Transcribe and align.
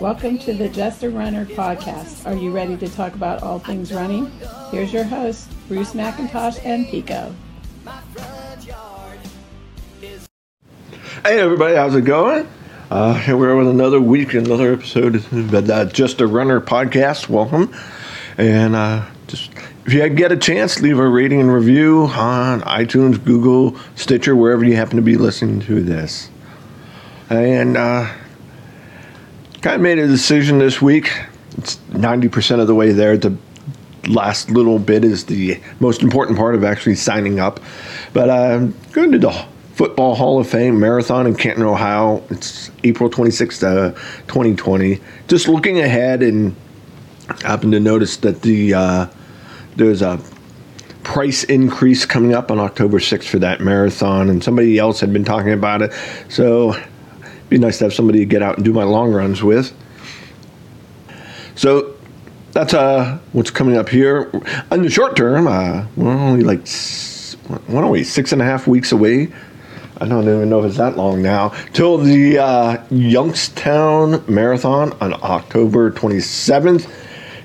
Welcome 0.00 0.38
to 0.38 0.54
the 0.54 0.70
Just 0.72 1.02
a 1.02 1.10
Runner 1.10 1.44
podcast. 1.44 2.24
Are 2.26 2.34
you 2.34 2.50
ready 2.50 2.78
to 2.78 2.88
talk 2.88 3.14
about 3.14 3.42
all 3.42 3.58
things 3.58 3.92
running? 3.92 4.30
Here's 4.70 4.90
your 4.90 5.04
host, 5.04 5.50
Bruce 5.68 5.92
McIntosh 5.92 6.64
and 6.64 6.86
Pico. 6.88 7.34
my 7.84 8.00
front 8.14 8.66
yard 8.66 9.18
is 10.00 10.26
Hey 11.22 11.40
everybody, 11.40 11.76
how's 11.76 11.94
it 11.94 12.06
going? 12.06 12.48
Uh, 12.90 13.12
here 13.12 13.36
we 13.36 13.46
are 13.46 13.56
with 13.56 13.68
another 13.68 14.00
week, 14.00 14.32
another 14.32 14.72
episode 14.72 15.16
of 15.16 15.50
the 15.50 15.90
Just 15.92 16.22
a 16.22 16.26
Runner 16.26 16.62
podcast. 16.62 17.28
Welcome, 17.28 17.74
and 18.38 18.74
uh, 18.74 19.04
just 19.26 19.50
if 19.86 19.92
you 19.92 20.08
get 20.08 20.32
a 20.32 20.36
chance, 20.36 20.80
leave 20.80 20.98
a 20.98 21.06
rating 21.06 21.40
and 21.40 21.52
review 21.52 22.04
on 22.14 22.62
iTunes, 22.62 23.22
Google, 23.22 23.78
Stitcher, 23.96 24.34
wherever 24.34 24.64
you 24.64 24.76
happen 24.76 24.96
to 24.96 25.02
be 25.02 25.16
listening 25.16 25.60
to 25.60 25.82
this. 25.82 26.30
And 27.28 27.76
uh, 27.76 28.10
kind 29.60 29.76
of 29.76 29.80
made 29.82 29.98
a 29.98 30.06
decision 30.06 30.58
this 30.58 30.80
week. 30.80 31.10
It's 31.58 31.78
ninety 31.90 32.28
percent 32.28 32.60
of 32.60 32.66
the 32.66 32.74
way 32.74 32.92
there. 32.92 33.16
The 33.16 33.36
last 34.06 34.50
little 34.50 34.78
bit 34.78 35.04
is 35.04 35.26
the 35.26 35.60
most 35.80 36.02
important 36.02 36.38
part 36.38 36.54
of 36.54 36.64
actually 36.64 36.96
signing 36.96 37.38
up. 37.38 37.60
But 38.12 38.30
I'm 38.30 38.74
going 38.92 39.12
to 39.12 39.18
the 39.18 39.46
Football 39.74 40.14
Hall 40.14 40.38
of 40.38 40.48
Fame 40.48 40.78
Marathon 40.78 41.26
in 41.26 41.34
Canton, 41.34 41.64
Ohio. 41.64 42.22
It's 42.30 42.70
April 42.84 43.10
26th, 43.10 43.62
uh, 43.62 43.90
2020. 44.28 45.00
Just 45.28 45.48
looking 45.48 45.80
ahead 45.80 46.22
and 46.22 46.54
happened 47.42 47.72
to 47.72 47.80
notice 47.80 48.18
that 48.18 48.42
the 48.42 48.74
uh, 48.74 49.06
there's 49.76 50.02
a 50.02 50.20
price 51.02 51.44
increase 51.44 52.06
coming 52.06 52.34
up 52.34 52.50
on 52.50 52.58
October 52.58 52.98
6th 52.98 53.24
for 53.24 53.38
that 53.38 53.60
marathon, 53.60 54.30
and 54.30 54.42
somebody 54.42 54.78
else 54.78 55.00
had 55.00 55.12
been 55.12 55.24
talking 55.24 55.52
about 55.52 55.82
it. 55.82 55.92
So 56.28 56.74
it'd 56.74 57.48
be 57.48 57.58
nice 57.58 57.78
to 57.78 57.84
have 57.84 57.94
somebody 57.94 58.20
to 58.20 58.24
get 58.24 58.42
out 58.42 58.56
and 58.56 58.64
do 58.64 58.72
my 58.72 58.84
long 58.84 59.12
runs 59.12 59.42
with. 59.42 59.72
So 61.54 61.94
that's 62.52 62.74
uh, 62.74 63.18
what's 63.32 63.50
coming 63.50 63.76
up 63.76 63.88
here. 63.88 64.30
In 64.70 64.82
the 64.82 64.90
short 64.90 65.16
term, 65.16 65.46
uh, 65.46 65.86
we're 65.96 66.10
only 66.10 66.42
like, 66.42 66.66
what 67.68 67.84
are 67.84 67.90
we, 67.90 68.02
six 68.02 68.32
and 68.32 68.40
a 68.40 68.44
half 68.44 68.66
weeks 68.66 68.92
away? 68.92 69.32
I 69.98 70.06
don't 70.06 70.24
even 70.24 70.50
know 70.50 70.60
if 70.60 70.66
it's 70.66 70.78
that 70.78 70.96
long 70.96 71.22
now. 71.22 71.50
Till 71.72 71.98
the 71.98 72.38
uh, 72.38 72.84
Youngstown 72.90 74.24
Marathon 74.26 74.92
on 75.00 75.14
October 75.22 75.92
27th. 75.92 76.90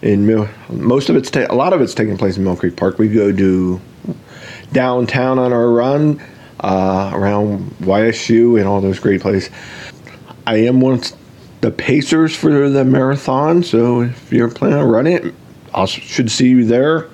In 0.01 0.25
Mill, 0.25 0.47
most 0.69 1.09
of 1.09 1.17
it's 1.17 1.29
ta- 1.29 1.47
a 1.49 1.55
lot 1.55 1.73
of 1.73 1.81
it's 1.81 1.93
taking 1.93 2.17
place 2.17 2.37
in 2.37 2.43
Mill 2.43 2.55
Creek 2.55 2.77
Park. 2.77 2.97
We 2.97 3.09
go 3.09 3.33
to 3.33 3.81
downtown 4.71 5.39
on 5.39 5.51
our 5.51 5.69
run 5.69 6.21
uh, 6.61 7.11
around 7.13 7.71
YSU 7.81 8.57
and 8.57 8.67
all 8.67 8.79
those 8.79 8.99
great 8.99 9.21
places. 9.21 9.49
I 10.47 10.57
am 10.57 10.79
one 10.79 10.93
of 10.93 11.13
the 11.59 11.71
pacers 11.71 12.33
for 12.33 12.69
the 12.69 12.85
marathon, 12.85 13.61
so 13.61 14.01
if 14.01 14.31
you're 14.31 14.49
planning 14.49 14.79
on 14.79 14.87
running 14.87 15.13
it, 15.13 15.33
I 15.73 15.85
should 15.85 16.31
see 16.31 16.47
you 16.47 16.65
there. 16.65 17.09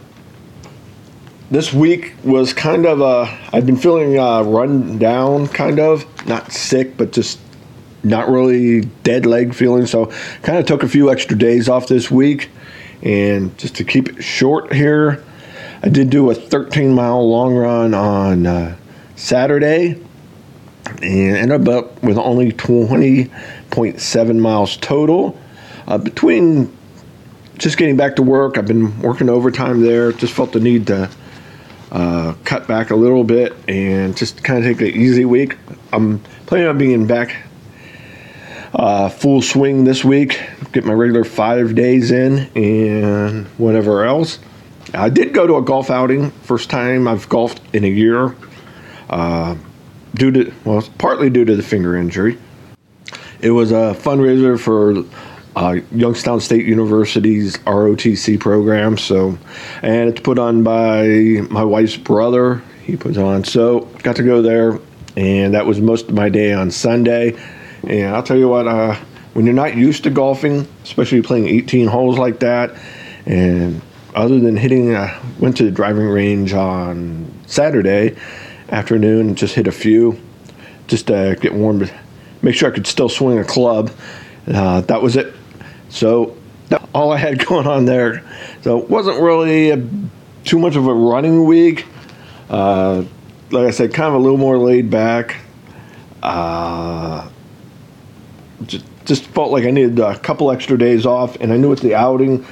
This 1.49 1.73
week 1.73 2.13
was 2.23 2.53
kind 2.53 2.85
of 2.85 3.01
a, 3.01 3.35
I've 3.51 3.65
been 3.65 3.77
feeling 3.77 4.19
uh, 4.19 4.43
run 4.43 4.99
down, 4.99 5.47
kind 5.47 5.79
of, 5.79 6.05
not 6.27 6.51
sick, 6.51 6.97
but 6.97 7.11
just 7.11 7.39
not 8.03 8.29
really 8.29 8.81
dead 9.03 9.25
leg 9.25 9.55
feeling. 9.55 9.87
So 9.87 10.07
kind 10.43 10.59
of 10.59 10.65
took 10.65 10.83
a 10.83 10.87
few 10.87 11.11
extra 11.11 11.35
days 11.37 11.67
off 11.67 11.87
this 11.87 12.11
week. 12.11 12.49
And 13.01 13.57
just 13.57 13.75
to 13.75 13.83
keep 13.83 14.09
it 14.09 14.23
short 14.23 14.73
here, 14.73 15.23
I 15.83 15.89
did 15.89 16.09
do 16.09 16.31
a 16.31 16.35
13 16.35 16.93
mile 16.93 17.27
long 17.29 17.55
run 17.55 17.93
on 17.93 18.45
uh, 18.45 18.75
Saturday 19.15 20.01
and 21.01 21.37
ended 21.37 21.67
up 21.67 22.01
with 22.03 22.17
only 22.17 22.51
20.7 22.51 24.39
miles 24.39 24.77
total. 24.77 25.39
Uh, 25.87 25.97
between 25.97 26.75
just 27.57 27.77
getting 27.77 27.97
back 27.97 28.15
to 28.17 28.21
work, 28.21 28.57
I've 28.57 28.67
been 28.67 28.99
working 29.01 29.29
overtime 29.29 29.81
there. 29.81 30.11
Just 30.11 30.33
felt 30.33 30.51
the 30.51 30.59
need 30.59 30.87
to 30.87 31.09
uh, 31.91 32.33
cut 32.43 32.67
back 32.67 32.89
a 32.89 32.95
little 32.95 33.23
bit 33.23 33.53
and 33.67 34.17
just 34.17 34.43
kind 34.43 34.59
of 34.59 34.65
take 34.65 34.81
an 34.81 34.99
easy 34.99 35.25
week. 35.25 35.57
I'm 35.93 36.19
planning 36.45 36.67
on 36.67 36.77
being 36.77 37.07
back 37.07 37.35
uh, 38.73 39.09
full 39.09 39.41
swing 39.41 39.83
this 39.83 40.03
week. 40.03 40.39
Get 40.75 40.83
my 40.83 40.91
regular 40.91 41.23
five 41.23 41.73
days 41.73 42.11
in 42.11 42.49
and 42.53 43.47
whatever 43.57 44.03
else. 44.03 44.39
I 44.93 45.07
did 45.07 45.33
go 45.33 45.47
to 45.47 45.55
a 45.55 45.61
golf 45.61 45.89
outing. 45.89 46.31
First 46.31 46.69
time 46.69 47.07
I've 47.07 47.29
golfed 47.29 47.61
in 47.73 47.85
a 47.85 47.87
year. 47.87 48.35
Uh, 49.09 49.55
due 50.15 50.31
to 50.31 50.53
well, 50.65 50.85
partly 50.97 51.29
due 51.29 51.45
to 51.45 51.55
the 51.55 51.63
finger 51.63 51.95
injury. 51.95 52.37
It 53.39 53.51
was 53.51 53.71
a 53.71 53.95
fundraiser 53.97 54.59
for 54.59 55.05
uh, 55.55 55.79
Youngstown 55.93 56.41
State 56.41 56.65
University's 56.65 57.55
ROTC 57.59 58.37
program. 58.37 58.97
So, 58.97 59.37
and 59.81 60.09
it's 60.09 60.19
put 60.19 60.37
on 60.37 60.63
by 60.63 61.07
my 61.49 61.63
wife's 61.63 61.95
brother. 61.95 62.61
He 62.83 62.97
puts 62.97 63.17
on. 63.17 63.45
So, 63.45 63.79
got 64.03 64.17
to 64.17 64.23
go 64.23 64.41
there, 64.41 64.77
and 65.15 65.53
that 65.53 65.65
was 65.65 65.79
most 65.79 66.09
of 66.09 66.15
my 66.15 66.27
day 66.27 66.51
on 66.51 66.69
Sunday. 66.69 67.41
And 67.87 68.13
I'll 68.13 68.23
tell 68.23 68.37
you 68.37 68.49
what, 68.49 68.67
uh, 68.67 68.97
when 69.35 69.45
you're 69.45 69.53
not 69.53 69.75
used 69.75 70.05
to 70.05 70.09
golfing, 70.09 70.65
especially 70.83 71.21
playing 71.21 71.49
18 71.49 71.87
holes 71.87 72.17
like 72.17 72.39
that, 72.39 72.73
and 73.25 73.81
other 74.15 74.39
than 74.39 74.55
hitting, 74.55 74.95
uh, 74.95 75.21
went 75.39 75.57
to 75.57 75.65
the 75.65 75.71
driving 75.71 76.07
range 76.07 76.53
on 76.53 77.29
Saturday 77.45 78.15
afternoon, 78.69 79.27
and 79.27 79.37
just 79.37 79.53
hit 79.53 79.67
a 79.67 79.73
few, 79.73 80.17
just 80.87 81.07
to 81.07 81.37
get 81.41 81.53
warm, 81.53 81.85
make 82.41 82.55
sure 82.55 82.71
I 82.71 82.73
could 82.73 82.87
still 82.87 83.09
swing 83.09 83.37
a 83.37 83.43
club. 83.43 83.91
Uh, 84.47 84.79
that 84.81 85.01
was 85.01 85.17
it. 85.17 85.33
So 85.89 86.37
that's 86.69 86.85
all 86.93 87.11
I 87.11 87.17
had 87.17 87.45
going 87.45 87.67
on 87.67 87.83
there. 87.83 88.23
So 88.61 88.79
it 88.79 88.89
wasn't 88.89 89.19
really 89.19 89.71
a, 89.71 89.85
too 90.45 90.59
much 90.59 90.77
of 90.77 90.87
a 90.87 90.93
running 90.93 91.43
week. 91.43 91.85
Uh, 92.49 93.03
like 93.51 93.67
I 93.67 93.71
said, 93.71 93.93
kind 93.93 94.07
of 94.07 94.13
a 94.13 94.19
little 94.23 94.37
more 94.37 94.57
laid 94.57 94.89
back. 94.89 95.35
Uh, 96.23 97.27
just, 98.65 98.85
just 99.05 99.25
felt 99.27 99.51
like 99.51 99.63
I 99.65 99.71
needed 99.71 99.99
a 99.99 100.17
couple 100.19 100.51
extra 100.51 100.77
days 100.77 101.05
off, 101.05 101.35
and 101.37 101.53
I 101.53 101.57
knew 101.57 101.69
with 101.69 101.81
the 101.81 101.95
outing, 101.95 102.45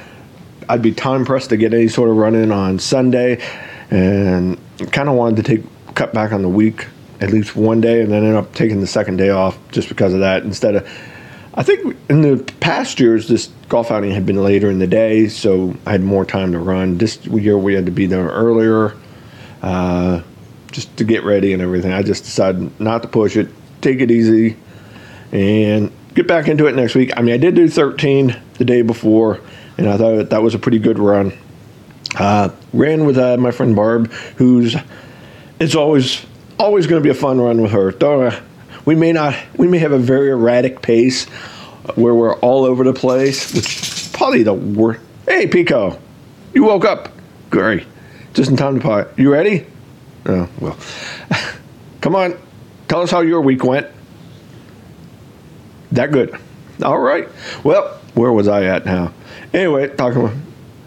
I'd 0.68 0.82
be 0.82 0.92
time 0.92 1.24
pressed 1.24 1.50
to 1.50 1.56
get 1.56 1.74
any 1.74 1.88
sort 1.88 2.08
of 2.08 2.16
run 2.16 2.34
in 2.34 2.50
on 2.50 2.78
Sunday, 2.78 3.42
and 3.90 4.58
kind 4.92 5.08
of 5.08 5.14
wanted 5.16 5.36
to 5.36 5.42
take 5.42 5.64
cut 5.94 6.12
back 6.14 6.32
on 6.32 6.42
the 6.42 6.48
week 6.48 6.86
at 7.20 7.30
least 7.30 7.54
one 7.54 7.80
day, 7.80 8.00
and 8.02 8.12
then 8.12 8.24
end 8.24 8.36
up 8.36 8.52
taking 8.54 8.80
the 8.80 8.86
second 8.86 9.16
day 9.16 9.30
off 9.30 9.58
just 9.70 9.88
because 9.88 10.12
of 10.14 10.20
that 10.20 10.42
instead 10.42 10.76
of. 10.76 10.88
I 11.54 11.62
think 11.62 11.96
in 12.10 12.22
the 12.22 12.42
past 12.58 12.98
years, 12.98 13.28
this 13.28 13.48
golf 13.68 13.92
outing 13.92 14.10
had 14.10 14.26
been 14.26 14.42
later 14.42 14.70
in 14.70 14.80
the 14.80 14.88
day, 14.88 15.28
so 15.28 15.76
I 15.86 15.92
had 15.92 16.02
more 16.02 16.24
time 16.24 16.50
to 16.52 16.58
run. 16.58 16.98
This 16.98 17.24
year, 17.26 17.56
we 17.56 17.74
had 17.74 17.86
to 17.86 17.92
be 17.92 18.06
there 18.06 18.26
earlier, 18.26 18.96
uh, 19.62 20.22
just 20.72 20.96
to 20.96 21.04
get 21.04 21.22
ready 21.22 21.52
and 21.52 21.62
everything. 21.62 21.92
I 21.92 22.02
just 22.02 22.24
decided 22.24 22.78
not 22.80 23.02
to 23.02 23.08
push 23.08 23.36
it, 23.36 23.48
take 23.80 24.00
it 24.00 24.10
easy, 24.10 24.56
and 25.30 25.92
get 26.14 26.26
back 26.26 26.48
into 26.48 26.66
it 26.66 26.74
next 26.74 26.94
week. 26.94 27.12
I 27.16 27.22
mean, 27.22 27.34
I 27.34 27.38
did 27.38 27.54
do 27.54 27.68
13 27.68 28.36
the 28.54 28.64
day 28.64 28.82
before, 28.82 29.40
and 29.76 29.88
I 29.88 29.96
thought 29.96 30.30
that 30.30 30.42
was 30.42 30.54
a 30.54 30.58
pretty 30.58 30.78
good 30.78 30.98
run. 30.98 31.32
Uh, 32.16 32.50
ran 32.72 33.04
with 33.04 33.18
uh, 33.18 33.36
my 33.36 33.50
friend 33.50 33.74
Barb, 33.74 34.10
who's 34.36 34.76
it's 35.58 35.74
always 35.74 36.24
always 36.58 36.86
going 36.86 37.02
to 37.02 37.04
be 37.04 37.10
a 37.10 37.18
fun 37.18 37.40
run 37.40 37.60
with 37.60 37.72
her. 37.72 37.92
Though 37.92 38.22
uh, 38.22 38.40
we 38.84 38.94
may 38.94 39.12
not, 39.12 39.36
we 39.56 39.66
may 39.66 39.78
have 39.78 39.92
a 39.92 39.98
very 39.98 40.30
erratic 40.30 40.80
pace 40.80 41.24
where 41.96 42.14
we're 42.14 42.36
all 42.36 42.64
over 42.64 42.84
the 42.84 42.92
place, 42.92 43.52
which 43.52 43.82
is 43.82 44.10
probably 44.12 44.44
the 44.44 44.54
worst. 44.54 45.00
Hey, 45.26 45.46
Pico, 45.46 45.98
you 46.52 46.64
woke 46.64 46.84
up. 46.84 47.10
Great, 47.50 47.86
just 48.32 48.50
in 48.50 48.56
time 48.56 48.76
to 48.76 48.80
pot. 48.80 49.18
You 49.18 49.32
ready? 49.32 49.66
Oh 50.26 50.48
well. 50.60 50.78
Come 52.00 52.14
on, 52.14 52.38
tell 52.86 53.00
us 53.00 53.10
how 53.10 53.22
your 53.22 53.40
week 53.40 53.64
went. 53.64 53.88
That 55.94 56.10
good. 56.10 56.36
All 56.82 56.98
right. 56.98 57.28
Well, 57.62 58.00
where 58.14 58.32
was 58.32 58.48
I 58.48 58.64
at 58.64 58.84
now? 58.84 59.12
Anyway, 59.52 59.88
talking 59.94 60.22
about 60.22 60.36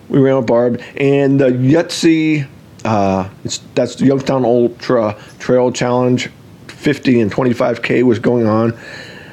we 0.09 0.19
ran 0.19 0.35
with 0.35 0.47
Barb 0.47 0.81
and 0.97 1.39
the 1.39 1.47
Yahtzee. 1.47 2.45
Uh, 2.83 3.29
that's 3.73 3.95
the 3.95 4.05
Youngstown 4.05 4.43
Ultra 4.43 5.17
Trail 5.39 5.71
Challenge. 5.71 6.29
50 6.67 7.21
and 7.21 7.31
25k 7.31 8.03
was 8.03 8.19
going 8.19 8.47
on 8.47 8.77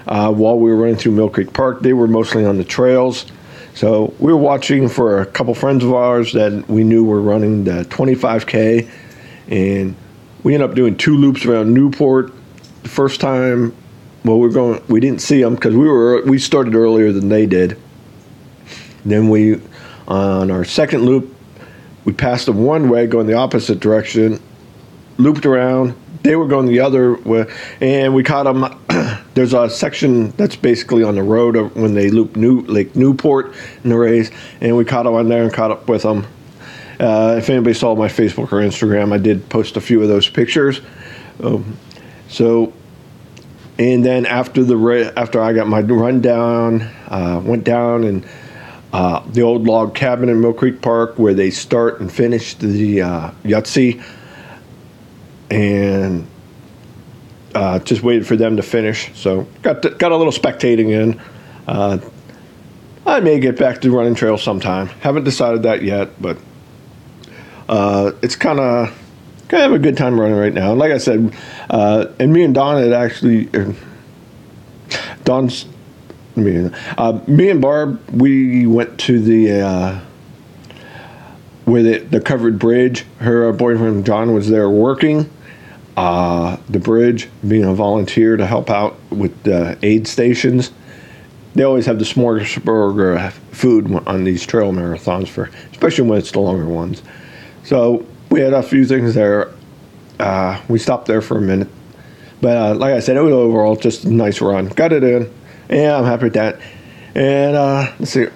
uh, 0.07 0.33
while 0.33 0.59
we 0.59 0.71
were 0.71 0.77
running 0.77 0.97
through 0.97 1.13
Mill 1.13 1.29
Creek 1.29 1.53
Park. 1.53 1.81
They 1.81 1.93
were 1.93 2.09
mostly 2.09 2.45
on 2.45 2.57
the 2.57 2.65
trails. 2.65 3.27
So 3.75 4.15
we 4.21 4.33
were 4.33 4.39
watching 4.39 4.89
for 4.89 5.21
a 5.21 5.27
couple 5.27 5.55
friends 5.55 5.83
of 5.83 5.93
ours 5.93 6.33
that 6.35 6.69
we 6.69 6.85
knew 6.85 7.05
were 7.05 7.21
running 7.21 7.65
the 7.65 7.85
25k, 7.87 8.89
and 9.49 9.97
we 10.45 10.55
ended 10.55 10.71
up 10.71 10.77
doing 10.77 10.97
two 10.97 11.17
loops 11.17 11.45
around 11.45 11.75
Newport. 11.75 12.33
The 12.85 12.89
first 12.89 13.21
time, 13.21 13.75
well, 14.25 14.39
we 14.39 14.49
are 14.49 14.53
going. 14.53 14.83
We 14.89 15.01
didn't 15.01 15.21
see 15.21 15.43
them 15.43 15.55
because 15.55 15.75
we 15.75 15.89
were 15.89 16.23
we 16.25 16.39
started 16.39 16.75
earlier 16.75 17.13
than 17.13 17.29
they 17.29 17.47
did. 17.47 17.79
Then 19.05 19.29
we, 19.29 19.61
on 20.09 20.51
our 20.51 20.65
second 20.65 21.05
loop, 21.05 21.35
we 22.05 22.13
passed 22.13 22.47
them 22.47 22.65
one 22.65 22.89
way 22.89 23.07
going 23.07 23.27
the 23.27 23.35
opposite 23.35 23.81
direction, 23.81 24.41
looped 25.19 25.45
around, 25.45 25.95
they 26.25 26.37
were 26.37 26.49
going 26.49 26.67
the 26.67 26.81
other 26.81 27.15
way, 27.17 27.45
and 27.81 28.15
we 28.15 28.23
caught 28.23 28.45
them. 28.45 28.65
there's 29.35 29.53
a 29.53 29.69
section 29.69 30.31
that's 30.31 30.57
basically 30.57 31.03
on 31.05 31.15
the 31.15 31.23
road 31.23 31.57
when 31.75 31.95
they 31.95 32.09
loop 32.11 32.35
New 32.35 32.63
Lake 32.63 32.97
Newport 32.97 33.55
in 33.85 33.91
the 33.91 33.97
race, 33.97 34.31
and 34.63 34.75
we 34.75 34.87
caught 34.87 35.05
them 35.05 35.15
on 35.15 35.29
there 35.29 35.45
and 35.45 35.53
caught 35.53 35.71
up 35.71 35.87
with 35.87 36.03
them. 36.03 36.27
Uh, 36.99 37.35
if 37.37 37.51
anybody 37.51 37.75
saw 37.75 37.95
my 37.95 38.09
Facebook 38.09 38.53
or 38.53 38.63
Instagram, 38.63 39.13
I 39.13 39.19
did 39.19 39.47
post 39.51 39.77
a 39.77 39.81
few 39.83 40.01
of 40.03 40.09
those 40.09 40.29
pictures. 40.29 40.81
Um, 41.43 41.77
so, 42.29 42.73
and 43.79 44.05
then 44.05 44.27
after 44.27 44.63
the 44.63 45.13
after 45.17 45.41
I 45.41 45.53
got 45.53 45.67
my 45.67 45.81
rundown, 45.81 46.83
uh, 47.09 47.41
went 47.45 47.65
down 47.65 48.05
and 48.05 48.27
uh, 48.93 49.25
the 49.29 49.43
old 49.43 49.65
log 49.65 49.95
cabin 49.95 50.29
in 50.29 50.41
Mill 50.41 50.53
Creek 50.53 50.81
Park 50.81 51.19
where 51.19 51.35
they 51.35 51.51
start 51.51 52.01
and 52.01 52.13
finish 52.13 52.55
the 52.55 53.03
uh, 53.03 53.31
Yahtzee, 53.43 54.03
and 55.51 56.27
uh, 57.55 57.81
just 57.81 58.03
waited 58.03 58.27
for 58.27 58.37
them 58.37 58.57
to 58.57 58.63
finish. 58.63 59.11
So 59.15 59.47
got 59.63 59.83
to, 59.83 59.91
got 59.91 60.13
a 60.13 60.17
little 60.17 60.33
spectating 60.33 60.91
in. 60.91 61.21
Uh, 61.67 61.99
I 63.07 63.21
may 63.21 63.41
get 63.41 63.59
back 63.59 63.81
to 63.83 63.91
running 63.91 64.15
trails 64.15 64.43
sometime. 64.43 64.87
Haven't 64.87 65.25
decided 65.25 65.65
that 65.65 65.83
yet, 65.83 66.11
but 66.23 66.39
uh, 67.69 68.13
it's 68.23 68.37
kind 68.37 68.61
of 68.61 69.04
of 69.57 69.63
have 69.63 69.73
a 69.73 69.79
good 69.79 69.97
time 69.97 70.19
running 70.19 70.37
right 70.37 70.53
now. 70.53 70.71
And 70.71 70.79
like 70.79 70.93
I 70.93 70.99
said, 70.99 71.35
uh, 71.71 72.07
and 72.19 72.33
me 72.33 72.45
and 72.45 72.55
Dawn 72.55 72.83
had 72.83 72.93
actually, 72.93 73.49
uh, 73.55 73.73
Dawn's, 75.25 75.67
me, 76.37 76.71
uh, 76.99 77.21
me 77.27 77.51
and 77.51 77.61
Barb, 77.61 78.01
we 78.11 78.67
went 78.67 78.99
to 79.01 79.21
the 79.21 79.61
uh, 79.61 80.01
where 81.65 81.83
the, 81.83 82.21
covered 82.21 82.59
bridge. 82.59 83.05
Her 83.19 83.53
boyfriend 83.53 84.05
John 84.05 84.35
was 84.35 84.49
there 84.49 84.69
working 84.69 85.31
uh, 85.97 86.57
the 86.69 86.79
bridge, 86.79 87.29
being 87.47 87.65
a 87.65 87.75
volunteer 87.75 88.37
to 88.37 88.47
help 88.47 88.71
out 88.71 88.97
with 89.11 89.43
the 89.45 89.79
aid 89.83 90.07
stations. 90.07 90.73
They 91.55 91.63
always 91.63 91.87
have 91.87 91.99
the 91.99 92.05
smorgasbord 92.05 93.33
food 93.53 93.95
on 94.09 94.25
these 94.25 94.45
trail 94.45 94.73
marathons 94.73 95.29
for, 95.29 95.51
especially 95.71 96.09
when 96.09 96.19
it's 96.19 96.33
the 96.33 96.41
longer 96.41 96.67
ones. 96.67 97.03
So 97.63 98.05
we 98.35 98.41
had 98.41 98.53
a 98.53 98.65
few 98.65 98.85
things 98.85 99.15
there. 99.15 99.53
Uh, 100.19 100.61
we 100.67 100.77
stopped 100.81 101.07
there 101.07 101.21
for 101.21 101.39
a 101.39 101.41
minute, 101.41 101.69
but 102.41 102.57
uh, 102.57 102.75
like 102.75 102.93
I 102.93 102.99
said, 102.99 103.17
it 103.17 103.21
was 103.21 103.33
overall 103.33 103.77
just 103.77 104.03
a 104.03 104.11
nice 104.11 104.41
run. 104.41 104.67
Got 104.67 104.93
it 104.93 105.05
in. 105.05 105.33
Yeah, 105.71 105.97
I'm 105.97 106.05
happy 106.05 106.25
with 106.25 106.35
that. 106.35 106.61
And 107.15 107.55
uh, 107.55 107.93
let's 108.01 108.11
see. 108.11 108.27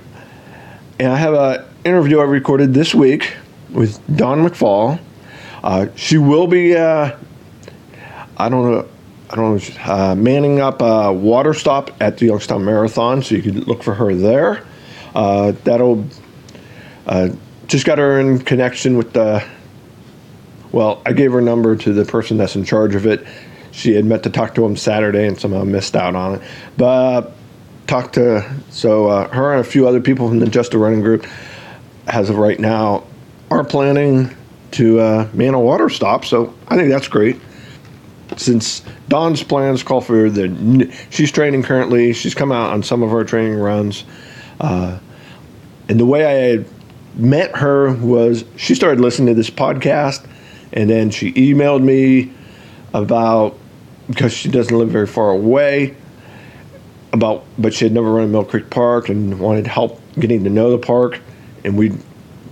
And 1.00 1.10
I 1.10 1.16
have 1.16 1.34
an 1.34 1.64
interview 1.84 2.20
I 2.20 2.24
recorded 2.26 2.72
this 2.72 2.94
week 2.94 3.34
with 3.70 4.00
Dawn 4.16 4.48
McFall. 4.48 5.00
Uh, 5.64 5.88
she 5.96 6.16
will 6.16 6.46
be 6.46 6.76
uh, 6.76 7.16
I 8.36 8.48
don't 8.48 8.70
know. 8.70 8.88
I 9.30 9.34
don't 9.34 9.76
know, 9.76 9.92
uh, 9.92 10.14
manning 10.14 10.60
up 10.60 10.80
a 10.80 11.12
water 11.12 11.54
stop 11.54 11.90
at 12.00 12.18
the 12.18 12.26
Youngstown 12.26 12.64
Marathon, 12.64 13.20
so 13.20 13.34
you 13.34 13.42
can 13.42 13.62
look 13.64 13.82
for 13.82 13.94
her 13.94 14.14
there. 14.14 14.64
That'll 15.12 16.04
just 17.66 17.84
got 17.84 17.98
her 17.98 18.20
in 18.20 18.38
connection 18.38 18.96
with 18.96 19.12
the. 19.12 19.44
Well, 20.72 21.02
I 21.06 21.12
gave 21.12 21.32
her 21.32 21.40
number 21.40 21.76
to 21.76 21.92
the 21.92 22.04
person 22.04 22.36
that's 22.36 22.56
in 22.56 22.64
charge 22.64 22.94
of 22.94 23.06
it. 23.06 23.26
She 23.70 23.94
had 23.94 24.04
meant 24.04 24.22
to 24.24 24.30
talk 24.30 24.54
to 24.56 24.64
him 24.64 24.76
Saturday 24.76 25.26
and 25.26 25.38
somehow 25.38 25.64
missed 25.64 25.96
out 25.96 26.14
on 26.14 26.36
it. 26.36 26.42
But 26.76 27.32
talked 27.86 28.14
to 28.14 28.48
so 28.70 29.06
uh, 29.06 29.28
her 29.28 29.52
and 29.52 29.60
a 29.60 29.64
few 29.64 29.88
other 29.88 30.00
people 30.00 30.28
from 30.28 30.40
the 30.40 30.46
Just 30.46 30.74
a 30.74 30.78
Running 30.78 31.00
group, 31.00 31.26
as 32.06 32.28
of 32.30 32.36
right 32.36 32.58
now, 32.58 33.04
are 33.50 33.64
planning 33.64 34.34
to 34.72 35.00
uh, 35.00 35.28
man 35.32 35.54
a 35.54 35.60
water 35.60 35.88
stop. 35.88 36.24
So 36.24 36.54
I 36.68 36.76
think 36.76 36.90
that's 36.90 37.08
great 37.08 37.40
since 38.36 38.82
Dawn's 39.08 39.42
plans 39.42 39.82
call 39.82 40.00
for 40.00 40.28
the, 40.30 40.94
she's 41.10 41.32
training 41.32 41.62
currently. 41.62 42.12
She's 42.12 42.34
come 42.34 42.52
out 42.52 42.72
on 42.72 42.82
some 42.82 43.02
of 43.02 43.12
our 43.12 43.24
training 43.24 43.54
runs, 43.54 44.04
uh, 44.60 44.98
and 45.88 45.98
the 45.98 46.06
way 46.06 46.56
I 46.56 46.64
met 47.14 47.56
her 47.56 47.94
was 47.94 48.44
she 48.56 48.74
started 48.74 49.00
listening 49.00 49.28
to 49.28 49.34
this 49.34 49.50
podcast, 49.50 50.26
and 50.72 50.88
then 50.88 51.10
she 51.10 51.32
emailed 51.32 51.82
me 51.82 52.32
about 52.94 53.56
because 54.08 54.32
she 54.32 54.48
doesn't 54.48 54.76
live 54.76 54.88
very 54.88 55.06
far 55.06 55.30
away 55.30 55.94
about 57.12 57.44
but 57.58 57.72
she 57.74 57.84
had 57.84 57.92
never 57.92 58.10
run 58.12 58.24
in 58.24 58.32
Mill 58.32 58.44
Creek 58.44 58.70
Park 58.70 59.08
and 59.08 59.38
wanted 59.38 59.66
help 59.66 60.00
getting 60.18 60.44
to 60.44 60.50
know 60.50 60.70
the 60.70 60.78
park 60.78 61.20
and 61.64 61.76
we 61.76 61.92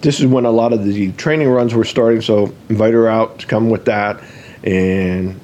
this 0.02 0.20
is 0.20 0.26
when 0.26 0.44
a 0.44 0.50
lot 0.50 0.72
of 0.72 0.84
the 0.84 1.12
training 1.12 1.48
runs 1.48 1.74
were 1.74 1.84
starting 1.84 2.20
so 2.20 2.54
invite 2.68 2.94
her 2.94 3.08
out 3.08 3.38
to 3.38 3.46
come 3.46 3.70
with 3.70 3.84
that 3.86 4.22
and 4.62 5.40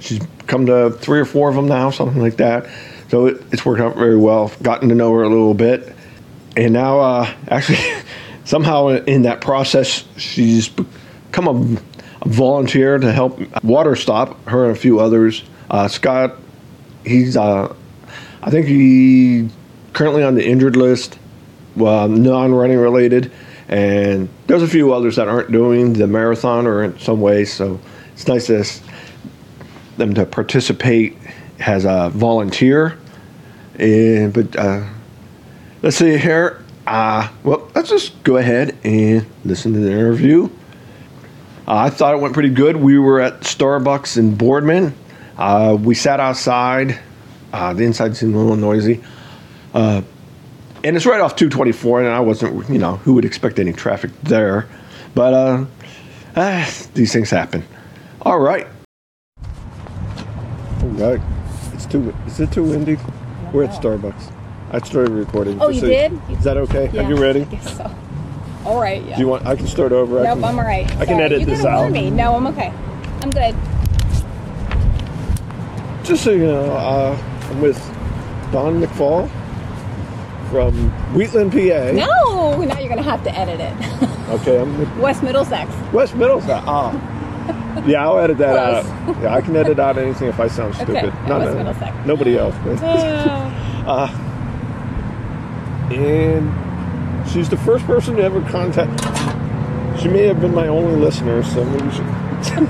she's 0.00 0.20
come 0.46 0.66
to 0.66 0.90
three 0.90 1.20
or 1.20 1.24
four 1.24 1.48
of 1.48 1.54
them 1.54 1.66
now, 1.66 1.90
something 1.90 2.20
like 2.20 2.36
that. 2.36 2.68
So 3.08 3.26
it, 3.26 3.42
it's 3.52 3.64
worked 3.64 3.80
out 3.80 3.96
very 3.96 4.16
well. 4.16 4.52
Gotten 4.62 4.88
to 4.88 4.94
know 4.94 5.12
her 5.14 5.22
a 5.22 5.28
little 5.28 5.54
bit, 5.54 5.94
and 6.56 6.72
now 6.72 7.00
uh, 7.00 7.34
actually 7.48 7.78
somehow 8.44 8.88
in 8.88 9.22
that 9.22 9.40
process 9.40 10.04
she's 10.16 10.68
become 10.68 11.48
a, 11.48 11.80
volunteer 12.26 12.98
to 12.98 13.12
help 13.12 13.40
water 13.64 13.96
stop 13.96 14.42
her 14.48 14.66
and 14.66 14.76
a 14.76 14.78
few 14.78 15.00
others. 15.00 15.42
Uh, 15.70 15.88
Scott, 15.88 16.36
he's 17.04 17.36
uh, 17.36 17.74
I 18.42 18.50
think 18.50 18.66
he 18.66 19.48
currently 19.92 20.22
on 20.22 20.34
the 20.34 20.46
injured 20.46 20.76
list, 20.76 21.18
well, 21.76 22.08
non-running 22.08 22.78
related, 22.78 23.32
and 23.68 24.28
there's 24.46 24.62
a 24.62 24.68
few 24.68 24.92
others 24.92 25.16
that 25.16 25.28
aren't 25.28 25.52
doing 25.52 25.92
the 25.92 26.06
marathon 26.06 26.66
or 26.66 26.82
in 26.82 26.98
some 26.98 27.20
way. 27.20 27.44
So 27.44 27.80
it's 28.12 28.26
nice 28.26 28.46
to 28.46 28.64
them 29.96 30.14
to 30.14 30.26
participate 30.26 31.16
as 31.60 31.84
a 31.84 32.10
volunteer. 32.10 32.98
And, 33.78 34.32
but 34.32 34.56
uh, 34.56 34.86
let's 35.82 35.96
see 35.96 36.16
here. 36.18 36.64
Uh, 36.86 37.28
well, 37.44 37.70
let's 37.74 37.88
just 37.88 38.20
go 38.24 38.36
ahead 38.36 38.76
and 38.82 39.26
listen 39.44 39.72
to 39.74 39.78
the 39.78 39.92
interview. 39.92 40.50
Uh, 41.70 41.76
I 41.76 41.90
thought 41.90 42.14
it 42.14 42.20
went 42.20 42.34
pretty 42.34 42.48
good. 42.48 42.74
We 42.74 42.98
were 42.98 43.20
at 43.20 43.42
Starbucks 43.42 44.16
in 44.16 44.34
Boardman. 44.34 44.92
Uh, 45.38 45.78
we 45.80 45.94
sat 45.94 46.18
outside. 46.18 46.98
Uh, 47.52 47.72
the 47.74 47.84
inside 47.84 48.16
seemed 48.16 48.34
a 48.34 48.38
little 48.38 48.56
noisy. 48.56 49.04
Uh, 49.72 50.02
and 50.82 50.96
it's 50.96 51.06
right 51.06 51.20
off 51.20 51.36
224, 51.36 52.00
and 52.00 52.08
I 52.08 52.18
wasn't, 52.18 52.68
you 52.68 52.78
know, 52.78 52.96
who 52.96 53.14
would 53.14 53.24
expect 53.24 53.60
any 53.60 53.72
traffic 53.72 54.10
there? 54.24 54.68
But 55.14 55.32
uh, 55.32 55.64
ah, 56.34 56.68
these 56.94 57.12
things 57.12 57.30
happen. 57.30 57.62
All 58.22 58.40
right. 58.40 58.66
Right. 60.82 61.20
It's 61.72 61.86
too. 61.86 62.12
Is 62.26 62.40
it 62.40 62.50
too 62.50 62.64
windy? 62.64 62.98
We're 63.52 63.62
at 63.62 63.80
Starbucks. 63.80 64.32
I 64.72 64.80
started 64.80 65.12
recording. 65.12 65.62
Oh, 65.62 65.68
you 65.68 65.78
so 65.78 65.86
did? 65.86 66.20
Is 66.30 66.42
that 66.42 66.56
okay? 66.56 66.90
Yeah, 66.92 67.04
Are 67.04 67.10
you 67.10 67.16
ready? 67.16 67.42
I 67.42 67.44
guess 67.44 67.76
so. 67.76 67.96
All 68.64 68.80
right. 68.80 69.02
Yeah. 69.04 69.16
Do 69.16 69.20
you 69.22 69.28
want? 69.28 69.46
I 69.46 69.56
can 69.56 69.66
start 69.66 69.92
over. 69.92 70.20
I 70.20 70.24
nope, 70.24 70.34
can, 70.40 70.44
I'm 70.44 70.58
all 70.58 70.64
right. 70.64 70.86
I 70.92 71.06
can 71.06 71.06
Sorry, 71.16 71.22
edit 71.24 71.40
you 71.40 71.46
this 71.46 71.60
can 71.62 71.72
warn 71.72 71.86
out. 71.86 71.92
me. 71.92 72.10
No, 72.10 72.34
I'm 72.36 72.46
okay. 72.48 72.72
I'm 73.22 73.30
good. 73.30 73.54
Just 76.04 76.24
so 76.24 76.30
you 76.30 76.46
know, 76.46 76.72
uh, 76.72 77.16
I'm 77.50 77.60
with 77.60 77.78
Dawn 78.52 78.80
McFall 78.80 79.28
from 80.50 80.90
Wheatland, 81.14 81.52
PA. 81.52 81.92
No, 81.92 82.56
now 82.64 82.78
you're 82.78 82.88
gonna 82.88 83.02
have 83.02 83.22
to 83.24 83.36
edit 83.38 83.60
it. 83.60 84.08
Okay, 84.30 84.60
I'm 84.60 84.78
with 84.78 84.96
West 84.98 85.24
Middlesex. 85.24 85.68
West 85.92 86.14
Middlesex. 86.14 86.62
Ah. 86.66 86.92
Yeah, 87.86 88.04
I'll 88.04 88.18
edit 88.18 88.38
that 88.38 88.82
Close. 88.84 89.16
out. 89.16 89.22
Yeah, 89.22 89.34
I 89.34 89.40
can 89.40 89.56
edit 89.56 89.78
out 89.80 89.96
anything 89.98 90.28
if 90.28 90.38
I 90.38 90.46
sound 90.48 90.74
Okay, 90.74 90.84
stupid. 90.84 91.12
yeah, 91.26 91.38
West 91.38 91.56
Middlesex. 91.56 92.06
Nobody 92.06 92.36
else. 92.38 92.54
but- 92.64 92.78
Oh. 93.86 94.06
and 95.90 96.69
she's 97.32 97.48
the 97.48 97.56
first 97.56 97.84
person 97.86 98.16
to 98.16 98.22
ever 98.22 98.40
contact. 98.42 99.00
She 100.00 100.08
may 100.08 100.24
have 100.24 100.40
been 100.40 100.54
my 100.54 100.68
only 100.68 100.96
listener, 100.96 101.42
so 101.42 101.64
maybe 101.64 101.90
she. 101.90 102.00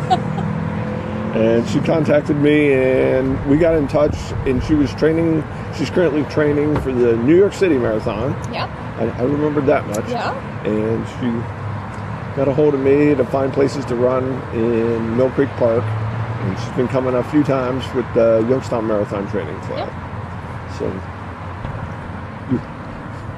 and 1.39 1.69
she 1.69 1.81
contacted 1.81 2.37
me, 2.37 2.73
and 2.73 3.45
we 3.49 3.57
got 3.57 3.75
in 3.75 3.87
touch. 3.89 4.17
And 4.47 4.63
she 4.65 4.75
was 4.75 4.93
training. 4.95 5.45
She's 5.77 5.91
currently 5.91 6.25
training 6.25 6.81
for 6.81 6.93
the 6.93 7.17
New 7.17 7.37
York 7.37 7.53
City 7.53 7.79
Marathon. 7.79 8.33
yeah. 8.53 8.67
I, 8.99 9.05
I 9.21 9.23
remembered 9.23 9.67
that 9.67 9.87
much. 9.87 10.09
Yeah. 10.11 10.35
And 10.65 11.07
she 11.09 12.37
got 12.37 12.49
a 12.49 12.53
hold 12.53 12.75
of 12.75 12.81
me 12.81 13.15
to 13.15 13.25
find 13.25 13.53
places 13.53 13.85
to 13.87 13.95
run 13.95 14.25
in 14.55 15.17
Mill 15.17 15.31
Creek 15.31 15.49
Park. 15.51 15.85
And 15.85 16.59
she's 16.59 16.77
been 16.77 16.89
coming 16.89 17.15
a 17.15 17.25
few 17.25 17.45
times 17.45 17.85
with 17.95 18.07
the 18.15 18.45
Youngstown 18.49 18.87
Marathon 18.87 19.31
Training 19.31 19.59
Club. 19.61 19.89
Yep. 19.89 20.79
So 20.79 21.20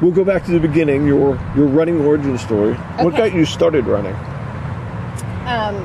we'll 0.02 0.10
go 0.10 0.24
back 0.24 0.44
to 0.44 0.50
the 0.50 0.60
beginning, 0.60 1.06
your 1.06 1.36
your 1.56 1.68
running 1.68 2.04
origin 2.04 2.36
story. 2.36 2.74
What 2.74 3.16
got 3.16 3.32
you 3.32 3.46
started 3.46 3.86
running? 3.86 4.14
Um, 5.46 5.76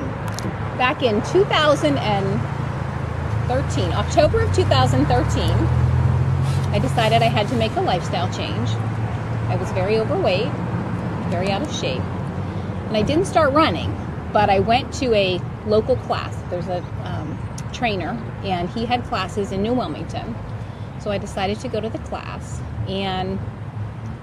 back 0.77 1.03
in 1.03 1.21
2013, 1.31 3.93
October 3.93 4.41
of 4.41 4.53
2013, 4.55 5.51
I 6.73 6.79
decided 6.79 7.21
I 7.21 7.27
had 7.27 7.47
to 7.49 7.55
make 7.55 7.75
a 7.75 7.81
lifestyle 7.81 8.33
change. 8.33 8.69
I 9.49 9.55
was 9.55 9.69
very 9.71 9.99
overweight, 9.99 10.51
very 11.29 11.51
out 11.51 11.61
of 11.61 11.71
shape, 11.73 12.01
and 12.01 12.97
I 12.97 13.03
didn't 13.03 13.25
start 13.25 13.53
running, 13.53 13.95
but 14.33 14.49
I 14.49 14.59
went 14.59 14.91
to 14.95 15.13
a 15.13 15.39
local 15.67 15.95
class. 15.95 16.35
There's 16.49 16.67
a 16.67 16.83
um, 17.03 17.37
trainer, 17.71 18.17
and 18.43 18.67
he 18.69 18.85
had 18.85 19.03
classes 19.05 19.51
in 19.51 19.61
New 19.61 19.73
Wilmington. 19.73 20.35
So 20.99 21.11
I 21.11 21.19
decided 21.19 21.59
to 21.59 21.67
go 21.69 21.79
to 21.79 21.89
the 21.89 21.99
class 21.99 22.59
and 22.87 23.39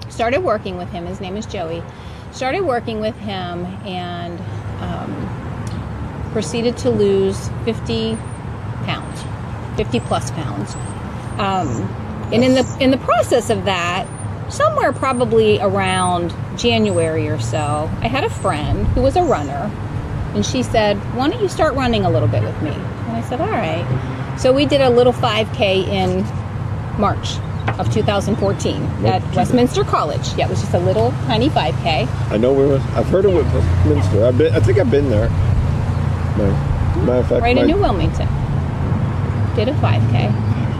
started 0.09 0.39
working 0.39 0.77
with 0.77 0.89
him. 0.89 1.05
His 1.05 1.21
name 1.21 1.37
is 1.37 1.45
Joey. 1.45 1.83
Started 2.31 2.61
working 2.61 2.99
with 2.99 3.17
him 3.19 3.65
and 3.85 4.39
um, 4.81 6.31
proceeded 6.31 6.77
to 6.77 6.89
lose 6.89 7.49
50 7.63 8.15
pounds, 8.83 9.23
50 9.77 9.99
plus 10.01 10.31
pounds. 10.31 10.75
Um, 11.39 11.67
and 12.33 12.43
in 12.43 12.53
the 12.53 12.77
in 12.79 12.91
the 12.91 12.97
process 12.97 13.49
of 13.49 13.65
that, 13.65 14.07
somewhere 14.51 14.91
probably 14.91 15.59
around 15.59 16.33
January 16.57 17.27
or 17.27 17.39
so, 17.39 17.89
I 18.01 18.07
had 18.07 18.23
a 18.23 18.29
friend 18.29 18.87
who 18.87 19.01
was 19.01 19.15
a 19.15 19.23
runner, 19.23 19.71
and 20.33 20.45
she 20.45 20.63
said, 20.63 20.97
"Why 21.15 21.29
don't 21.29 21.41
you 21.41 21.49
start 21.49 21.75
running 21.75 22.05
a 22.05 22.09
little 22.09 22.27
bit 22.27 22.41
with 22.43 22.61
me?" 22.61 22.71
And 22.71 23.11
I 23.11 23.21
said, 23.21 23.41
"All 23.41 23.47
right." 23.47 23.85
So 24.39 24.51
we 24.51 24.65
did 24.65 24.81
a 24.81 24.89
little 24.89 25.13
5K 25.13 25.87
in 25.87 26.25
March 26.99 27.37
of 27.79 27.91
2014 27.93 28.81
at 29.05 29.21
Westminster 29.35 29.83
College. 29.83 30.33
Yeah, 30.35 30.45
it 30.45 30.49
was 30.49 30.61
just 30.61 30.73
a 30.73 30.79
little 30.79 31.11
tiny 31.27 31.49
5K. 31.49 32.07
I 32.31 32.37
know 32.37 32.53
where. 32.53 32.79
I've 32.95 33.07
heard 33.07 33.25
of 33.25 33.33
Westminster. 33.33 34.25
I've 34.25 34.37
been. 34.37 34.53
I 34.53 34.59
think 34.59 34.77
I've 34.77 34.91
been 34.91 35.09
there. 35.09 35.29
No. 36.37 36.51
Matter 37.05 37.19
of 37.19 37.27
fact, 37.27 37.41
right 37.41 37.55
my- 37.55 37.61
in 37.63 37.67
New 37.67 37.77
Wilmington. 37.77 38.27
Did 39.55 39.69
a 39.69 39.73
5K 39.75 40.15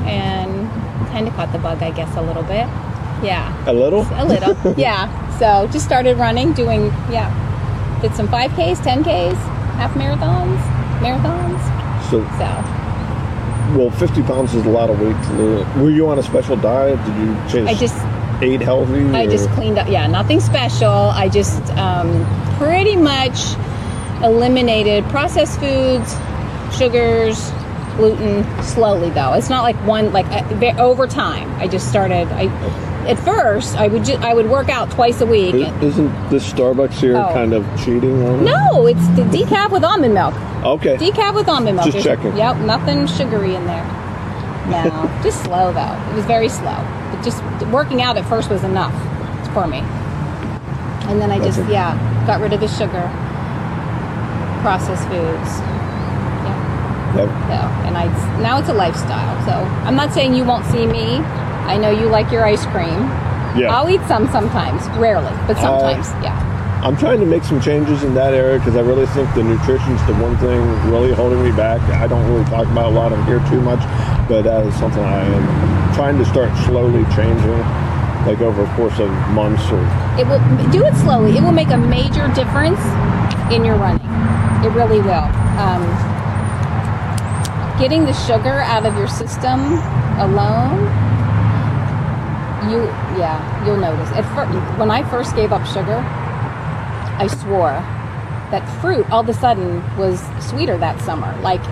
and 0.06 0.70
kind 1.12 1.28
of 1.28 1.34
caught 1.36 1.52
the 1.52 1.60
bug, 1.60 1.82
I 1.82 1.92
guess, 1.92 2.14
a 2.18 2.22
little 2.22 2.44
bit. 2.44 2.68
Yeah, 3.24 3.54
a 3.70 3.74
little. 3.74 4.06
a 4.12 4.26
little. 4.26 4.56
yeah. 4.78 5.10
So 5.40 5.68
just 5.72 5.86
started 5.86 6.18
running, 6.18 6.54
doing, 6.54 6.86
yeah. 7.10 7.32
Did 8.02 8.14
some 8.16 8.28
5Ks, 8.28 8.78
10Ks, 8.78 9.36
half 9.76 9.92
marathons, 9.96 10.60
marathons. 11.00 11.60
So, 12.10 12.22
So 12.38 12.75
well, 13.74 13.90
50 13.92 14.24
pounds 14.24 14.54
is 14.54 14.66
a 14.66 14.70
lot 14.70 14.90
of 14.90 15.00
weight 15.00 15.16
to 15.16 15.34
lose. 15.34 15.76
Were 15.76 15.90
you 15.90 16.08
on 16.10 16.20
a 16.20 16.24
special 16.24 16.56
diet? 16.56 16.98
Did 17.06 17.16
you 17.18 17.36
change? 17.50 17.70
I 17.70 17.74
just 17.74 17.96
ate 18.44 18.62
healthy. 18.62 19.06
I 19.12 19.28
just 19.28 19.50
cleaned 19.52 19.78
up. 19.78 19.88
Yeah, 19.88 20.08
nothing 20.08 20.40
special. 20.40 20.90
I 20.90 21.30
just 21.30 21.62
um, 21.72 22.26
pretty 22.58 22.96
much 22.96 23.56
eliminated 24.24 25.04
processed 25.06 25.60
foods, 25.60 26.16
sugars, 26.78 27.52
gluten 27.96 28.44
slowly 28.64 29.10
though. 29.10 29.34
It's 29.34 29.50
not 29.50 29.64
like 29.64 29.76
one 29.88 30.12
like 30.14 30.26
uh, 30.28 30.82
over 30.82 31.08
time. 31.08 31.52
I 31.56 31.68
just 31.68 31.90
started. 31.90 32.28
I 32.30 32.48
at 33.08 33.18
first 33.20 33.76
I 33.78 33.88
would 33.88 34.04
ju- 34.06 34.18
I 34.22 34.34
would 34.34 34.50
work 34.50 34.70
out 34.70 34.90
twice 34.92 35.22
a 35.22 35.26
week. 35.26 35.54
Isn't 35.82 36.30
this 36.30 36.52
Starbucks 36.52 36.94
here 36.94 37.16
Oh. 37.18 37.32
kind 37.34 37.54
of 37.54 37.66
cheating 37.84 38.26
on 38.28 38.40
it? 38.40 38.42
No, 38.44 38.88
it's 38.88 39.08
the 39.10 39.24
decaf 39.24 39.72
with 39.72 39.84
almond 39.84 40.14
milk. 40.14 40.34
Okay. 40.64 40.98
Decaf 40.98 41.34
with 41.36 41.48
almond 41.48 41.76
milk. 41.78 41.92
Just 41.92 42.04
There's- 42.04 42.18
checking. 42.22 42.38
Yep, 42.38 42.58
nothing 42.58 43.08
sugary 43.08 43.56
in 43.56 43.66
there. 43.68 43.86
No, 44.70 45.10
just 45.24 45.44
slow 45.44 45.72
though. 45.74 45.98
It 46.12 46.16
was 46.16 46.26
very 46.26 46.50
slow. 46.50 46.76
It 47.14 47.24
just 47.24 47.42
working 47.72 48.02
out 48.02 48.18
at 48.18 48.26
first 48.26 48.50
was 48.50 48.64
enough 48.64 48.94
for 49.54 49.68
me. 49.68 49.84
And 51.08 51.22
then 51.22 51.30
I 51.32 51.38
just 51.40 51.60
Okay. 51.60 51.74
yeah 51.74 51.96
got 52.26 52.42
rid 52.42 52.52
of 52.54 52.60
the 52.60 52.68
sugar, 52.68 53.10
processed 54.62 55.08
foods. 55.08 55.50
Yeah. 56.42 57.16
Yep. 57.16 57.30
So 57.30 57.88
and 57.88 57.96
I 57.98 58.06
now 58.42 58.58
it's 58.58 58.70
a 58.70 58.74
lifestyle. 58.74 59.36
So 59.46 59.52
I'm 59.86 59.96
not 59.96 60.12
saying 60.14 60.34
you 60.34 60.44
won't 60.44 60.66
see 60.66 60.88
me. 60.88 61.22
I 61.66 61.78
know 61.78 61.90
you 61.90 62.08
like 62.08 62.32
your 62.32 62.46
ice 62.46 62.66
cream. 62.68 63.10
Yeah. 63.58 63.74
I'll 63.76 63.90
eat 63.90 64.02
some 64.08 64.28
sometimes, 64.30 64.86
rarely, 64.98 65.32
but 65.48 65.58
sometimes. 65.58 66.10
yeah. 66.24 66.46
I'm 66.84 66.96
trying 66.96 67.20
to 67.20 67.26
make 67.26 67.44
some 67.44 67.60
changes 67.60 68.04
in 68.04 68.14
that 68.14 68.34
area 68.36 68.60
because 68.60 68.76
I 68.76 68.82
really 68.82 69.08
think 69.08 69.34
the 69.34 69.44
nutrition's 69.44 70.06
the 70.06 70.14
one 70.22 70.38
thing 70.38 70.62
really 70.92 71.12
holding 71.14 71.42
me 71.42 71.52
back. 71.52 71.82
I 71.90 72.06
don't 72.06 72.24
really 72.32 72.46
talk 72.46 72.68
about 72.68 72.92
a 72.92 72.96
lot 72.96 73.12
of 73.12 73.26
here 73.26 73.40
too 73.50 73.60
much, 73.62 73.80
but 74.30 74.44
that 74.44 74.68
is 74.68 74.76
something 74.76 75.02
I 75.02 75.26
am 75.26 75.96
trying 75.96 76.18
to 76.20 76.26
start 76.26 76.56
slowly 76.66 77.04
changing, 77.16 77.58
like 78.28 78.42
over 78.42 78.64
a 78.64 78.76
course 78.76 79.00
of 79.00 79.10
months 79.30 79.64
or 79.72 79.82
it 80.20 80.28
will 80.28 80.40
do 80.70 80.86
it 80.86 80.94
slowly. 80.96 81.36
It 81.38 81.42
will 81.42 81.52
make 81.52 81.70
a 81.70 81.78
major 81.78 82.28
difference 82.36 82.80
in 83.52 83.66
your 83.66 83.78
running. 83.78 84.06
It 84.62 84.70
really 84.70 85.02
will. 85.02 85.26
Um, 85.58 85.84
getting 87.80 88.06
the 88.06 88.14
sugar 88.14 88.62
out 88.62 88.86
of 88.86 88.96
your 88.96 89.08
system 89.08 89.60
alone, 90.20 90.86
you 92.70 92.84
yeah, 93.18 93.66
you'll 93.66 93.78
notice. 93.78 94.10
At 94.12 94.24
first, 94.36 94.52
when 94.80 94.92
I 94.92 95.08
first 95.10 95.36
gave 95.36 95.52
up 95.52 95.66
sugar, 95.68 95.98
I 97.18 97.28
swore 97.28 97.84
that 98.52 98.64
fruit 98.82 99.10
all 99.10 99.22
of 99.22 99.30
a 99.30 99.34
sudden 99.34 99.82
was 99.98 100.22
sweeter 100.40 100.78
that 100.78 101.02
summer. 101.02 101.36
Like, 101.42 101.64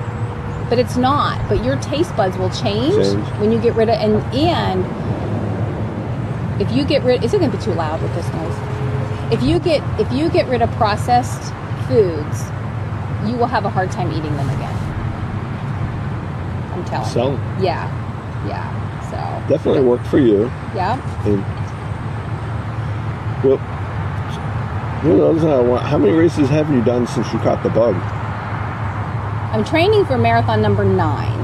but 0.69 0.79
it's 0.79 0.97
not. 0.97 1.47
But 1.50 1.63
your 1.63 1.77
taste 1.77 2.15
buds 2.15 2.38
will 2.38 2.50
change, 2.50 2.95
Change. 2.95 3.27
when 3.39 3.51
you 3.51 3.59
get 3.59 3.75
rid 3.75 3.89
of 3.89 3.95
and 3.95 4.21
and 4.33 4.83
if 6.62 6.71
you 6.71 6.85
get 6.85 7.03
rid 7.03 7.23
is 7.23 7.33
it 7.33 7.39
going 7.39 7.51
to 7.51 7.57
be 7.57 7.63
too 7.63 7.73
loud 7.73 8.01
with 8.01 8.13
this 8.15 8.27
noise 8.33 8.55
if 9.33 9.41
you 9.41 9.59
get 9.59 9.81
if 10.00 10.12
you 10.13 10.29
get 10.29 10.47
rid 10.47 10.62
of 10.62 10.69
processed 10.71 11.51
foods 11.88 12.43
you 13.27 13.35
will 13.38 13.47
have 13.47 13.65
a 13.65 13.69
hard 13.69 13.91
time 13.91 14.12
eating 14.12 14.35
them 14.38 14.50
again 14.50 14.75
i'm 16.73 16.85
telling 16.85 17.07
you. 17.07 17.13
So? 17.13 17.31
you 17.31 17.65
yeah 17.65 18.47
yeah 18.47 18.82
definitely 19.47 19.81
worked 19.81 20.07
for 20.07 20.19
you. 20.19 20.45
yeah 20.75 20.97
And, 21.25 21.43
well, 23.43 23.59
you 25.05 25.17
know, 25.17 25.57
I 25.57 25.62
want- 25.62 25.83
how 25.83 25.97
many 25.97 26.13
races 26.13 26.50
have 26.50 26.69
you 26.71 26.81
done 26.81 27.05
since 27.07 27.31
you 27.33 27.39
caught 27.39 27.62
the 27.63 27.69
bug? 27.69 27.95
i'm 29.53 29.63
training 29.63 30.03
for 30.05 30.17
marathon 30.17 30.62
number 30.63 30.83
nine 30.83 31.39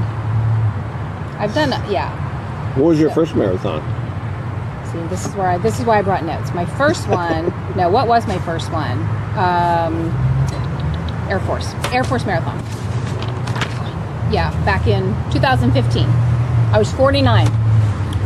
i've 1.38 1.54
done 1.54 1.70
yeah 1.88 2.10
What 2.76 2.86
was 2.86 2.98
your 2.98 3.08
Yeah. 3.10 3.14
first 3.14 3.36
marathon? 3.36 3.80
see 4.90 4.98
this 5.08 5.24
is 5.26 5.34
where 5.36 5.46
I, 5.46 5.58
this 5.58 5.78
is 5.78 5.86
why 5.86 5.98
i 5.98 6.02
brought 6.02 6.24
notes 6.24 6.52
my 6.52 6.64
first 6.64 7.06
one 7.08 7.52
no 7.76 7.88
what 7.88 8.08
was 8.08 8.26
my 8.26 8.38
first 8.38 8.72
one 8.72 8.98
um, 9.38 9.94
air 11.30 11.38
force 11.40 11.72
air 11.92 12.02
force 12.02 12.24
marathon 12.26 12.58
yeah 14.32 14.50
back 14.64 14.88
in 14.88 15.02
2015 15.30 16.08
i 16.72 16.78
was 16.78 16.90
49 16.94 17.46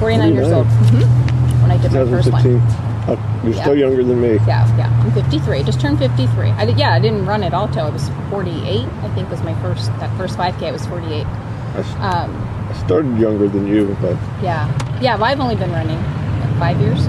49 0.01 0.35
years 0.35 0.49
49. 0.51 0.55
old 0.55 0.67
hmm 0.67 1.63
when 1.63 1.71
i 1.71 1.77
did 1.81 1.93
my 1.93 2.05
first 2.05 2.29
2015. 2.29 2.61
one 2.61 2.91
Oh, 3.07 3.41
you're 3.45 3.53
Yeah. 3.53 3.61
still 3.63 3.77
younger 3.77 4.03
than 4.03 4.19
me. 4.21 4.35
yeah 4.47 4.65
yeah 4.79 5.01
i'm 5.05 5.13
53 5.13 5.63
just 5.63 5.79
turned 5.81 5.99
53 5.99 6.51
i 6.53 6.65
did 6.65 6.79
yeah 6.79 6.93
i 6.95 6.99
didn't 6.99 7.27
run 7.27 7.43
it 7.43 7.53
all 7.53 7.69
till 7.69 7.85
i 7.87 7.91
was 7.91 8.09
48 8.31 8.87
i 8.87 9.09
think 9.15 9.29
was 9.31 9.43
my 9.43 9.55
first 9.61 9.87
that 10.01 10.15
first 10.17 10.37
5k 10.39 10.63
i 10.69 10.73
was 10.73 10.87
48 10.87 11.27
I 11.27 11.79
s- 11.81 11.95
um, 12.01 12.31
I 12.71 12.73
started 12.87 13.19
younger 13.19 13.47
than 13.49 13.67
you, 13.67 13.95
but 14.01 14.17
yeah 14.43 14.67
yeah 15.03 15.17
but 15.19 15.25
i've 15.25 15.41
only 15.41 15.55
been 15.57 15.71
running 15.73 15.99
what, 15.99 16.59
five 16.59 16.81
years 16.81 17.07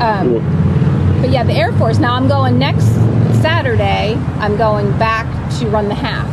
um, 0.00 0.32
well, 0.32 1.20
But 1.20 1.30
yeah, 1.30 1.44
the 1.44 1.52
Air 1.52 1.72
Force. 1.74 1.98
Now 1.98 2.14
I'm 2.14 2.26
going 2.26 2.58
next 2.58 2.86
Saturday. 3.42 4.14
I'm 4.38 4.56
going 4.56 4.90
back 4.98 5.26
to 5.58 5.66
run 5.68 5.88
the 5.88 5.94
half 5.94 6.26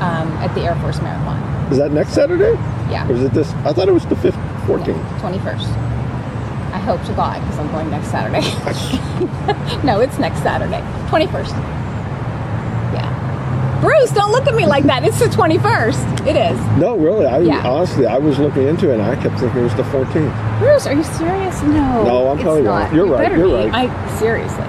um, 0.00 0.28
at 0.38 0.54
the 0.54 0.62
Air 0.62 0.74
Force 0.76 1.02
Marathon. 1.02 1.36
is 1.70 1.76
that 1.76 1.92
next 1.92 2.12
Saturday? 2.14 2.56
Yeah, 2.92 3.08
Or 3.08 3.12
is 3.12 3.22
it 3.22 3.32
this? 3.32 3.50
I 3.64 3.72
thought 3.72 3.88
it 3.88 3.92
was 3.92 4.04
the 4.06 4.16
fifth, 4.16 4.36
14th. 4.68 5.20
twenty 5.20 5.38
first. 5.40 5.66
I 6.72 6.78
hope 6.78 7.02
to 7.04 7.12
God 7.14 7.40
because 7.40 7.58
I'm 7.58 7.70
going 7.72 7.90
next 7.90 8.08
Saturday. 8.08 8.40
no, 9.86 10.00
it's 10.00 10.18
next 10.18 10.42
Saturday, 10.42 10.82
twenty 11.08 11.26
first. 11.26 11.52
Yeah, 12.92 13.78
Bruce, 13.80 14.10
don't 14.12 14.30
look 14.32 14.46
at 14.46 14.54
me 14.54 14.66
like 14.66 14.84
that. 14.84 15.04
It's 15.04 15.18
the 15.18 15.28
twenty 15.28 15.58
first. 15.58 16.00
It 16.26 16.36
is. 16.36 16.58
No, 16.78 16.96
really. 16.96 17.26
I 17.26 17.38
Yeah. 17.40 17.66
honestly, 17.66 18.06
I 18.06 18.18
was 18.18 18.38
looking 18.38 18.66
into 18.68 18.90
it, 18.90 18.94
and 19.00 19.02
I 19.02 19.16
kept 19.16 19.38
thinking 19.40 19.60
it 19.60 19.64
was 19.64 19.74
the 19.74 19.82
14th. 19.84 20.58
Bruce, 20.58 20.86
are 20.86 20.94
you 20.94 21.02
serious? 21.04 21.62
No. 21.62 22.04
No, 22.04 22.28
I'm 22.28 22.36
it's 22.38 22.44
probably 22.44 22.62
not. 22.62 22.92
You're 22.92 23.06
You 23.06 23.12
right, 23.14 23.22
better 23.22 23.36
you're 23.38 23.48
be. 23.64 23.70
right. 23.70 23.88
I 23.90 24.18
seriously. 24.18 24.64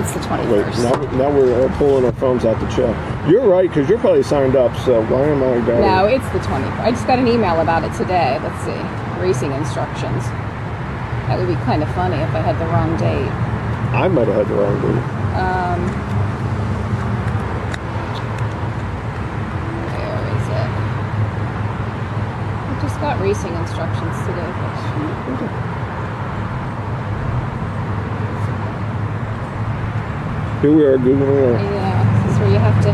It's 0.00 0.12
the 0.14 0.20
twenty 0.20 0.50
Wait, 0.52 0.64
first. 0.64 0.82
now, 0.82 0.94
now 1.12 1.30
we're 1.30 1.62
all 1.62 1.68
pulling 1.76 2.04
our 2.04 2.12
phones 2.12 2.44
out 2.44 2.58
to 2.60 2.66
check. 2.76 2.96
You're 3.28 3.46
right, 3.48 3.68
because 3.68 3.88
you're 3.88 3.98
probably 4.00 4.24
signed 4.24 4.56
up. 4.56 4.76
So 4.78 5.00
why 5.06 5.28
am 5.28 5.42
I 5.44 5.64
down? 5.64 5.80
No, 5.80 6.06
it's 6.06 6.28
the 6.30 6.40
20th. 6.40 6.80
I 6.80 6.90
just 6.90 7.06
got 7.06 7.20
an 7.20 7.28
email 7.28 7.60
about 7.60 7.84
it 7.84 7.92
today. 7.96 8.38
Let's 8.42 8.64
see. 8.64 8.74
Racing 9.22 9.52
instructions. 9.52 10.24
That 11.30 11.38
would 11.38 11.46
be 11.46 11.54
kind 11.62 11.84
of 11.84 11.94
funny 11.94 12.16
if 12.16 12.34
I 12.34 12.40
had 12.40 12.58
the 12.58 12.66
wrong 12.66 12.96
date. 12.98 13.30
I 13.94 14.08
might 14.08 14.26
have 14.26 14.36
had 14.42 14.48
the 14.48 14.54
wrong 14.58 14.74
date. 14.82 15.02
Um, 15.38 15.80
where 19.86 20.22
is 20.34 20.46
it? 20.50 20.70
I 22.66 22.78
just 22.82 22.98
got 23.00 23.20
racing 23.22 23.54
instructions 23.54 24.18
today. 24.26 24.50
Here 30.62 30.70
we 30.72 30.84
are 30.84 30.96
googling. 30.96 31.58
Our, 31.58 31.74
Yeah, 31.74 31.91
where 32.42 32.50
you 32.50 32.58
have 32.58 32.74
to 32.82 32.90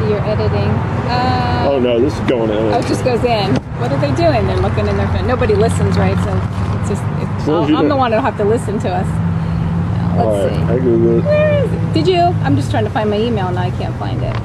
do 0.00 0.08
your 0.08 0.24
editing. 0.24 0.70
Uh, 1.08 1.68
oh 1.70 1.78
no, 1.78 2.00
this 2.00 2.14
is 2.14 2.20
going 2.28 2.50
in. 2.50 2.56
Oh, 2.56 2.78
it 2.78 2.86
just 2.86 3.04
goes 3.04 3.22
in. 3.24 3.54
What 3.80 3.92
are 3.92 4.00
they 4.00 4.14
doing? 4.16 4.46
They're 4.46 4.56
looking 4.56 4.86
in 4.86 4.96
their 4.96 5.08
phone. 5.08 5.26
Nobody 5.26 5.54
listens, 5.54 5.96
right? 5.98 6.16
So 6.24 6.32
it's 6.80 6.88
just, 6.88 7.02
it's, 7.20 7.46
long 7.46 7.64
I'll- 7.64 7.70
you 7.70 7.76
I'm 7.76 7.88
the 7.88 7.96
one 7.96 8.12
who'll 8.12 8.22
have 8.22 8.38
to 8.38 8.44
listen 8.44 8.78
to 8.80 8.88
us. 8.88 9.06
Now, 9.06 10.24
let's 10.24 10.52
right, 10.52 10.56
see. 10.56 10.72
I 10.72 10.78
googled 10.78 11.18
it. 11.20 11.24
Where 11.24 11.64
is 11.64 11.72
it? 11.72 11.92
Did 11.94 12.08
you? 12.08 12.20
I'm 12.20 12.56
just 12.56 12.70
trying 12.70 12.84
to 12.84 12.90
find 12.90 13.10
my 13.10 13.18
email 13.18 13.46
and 13.48 13.58
I 13.58 13.70
can't 13.72 13.96
find 13.98 14.22
it. 14.22 14.36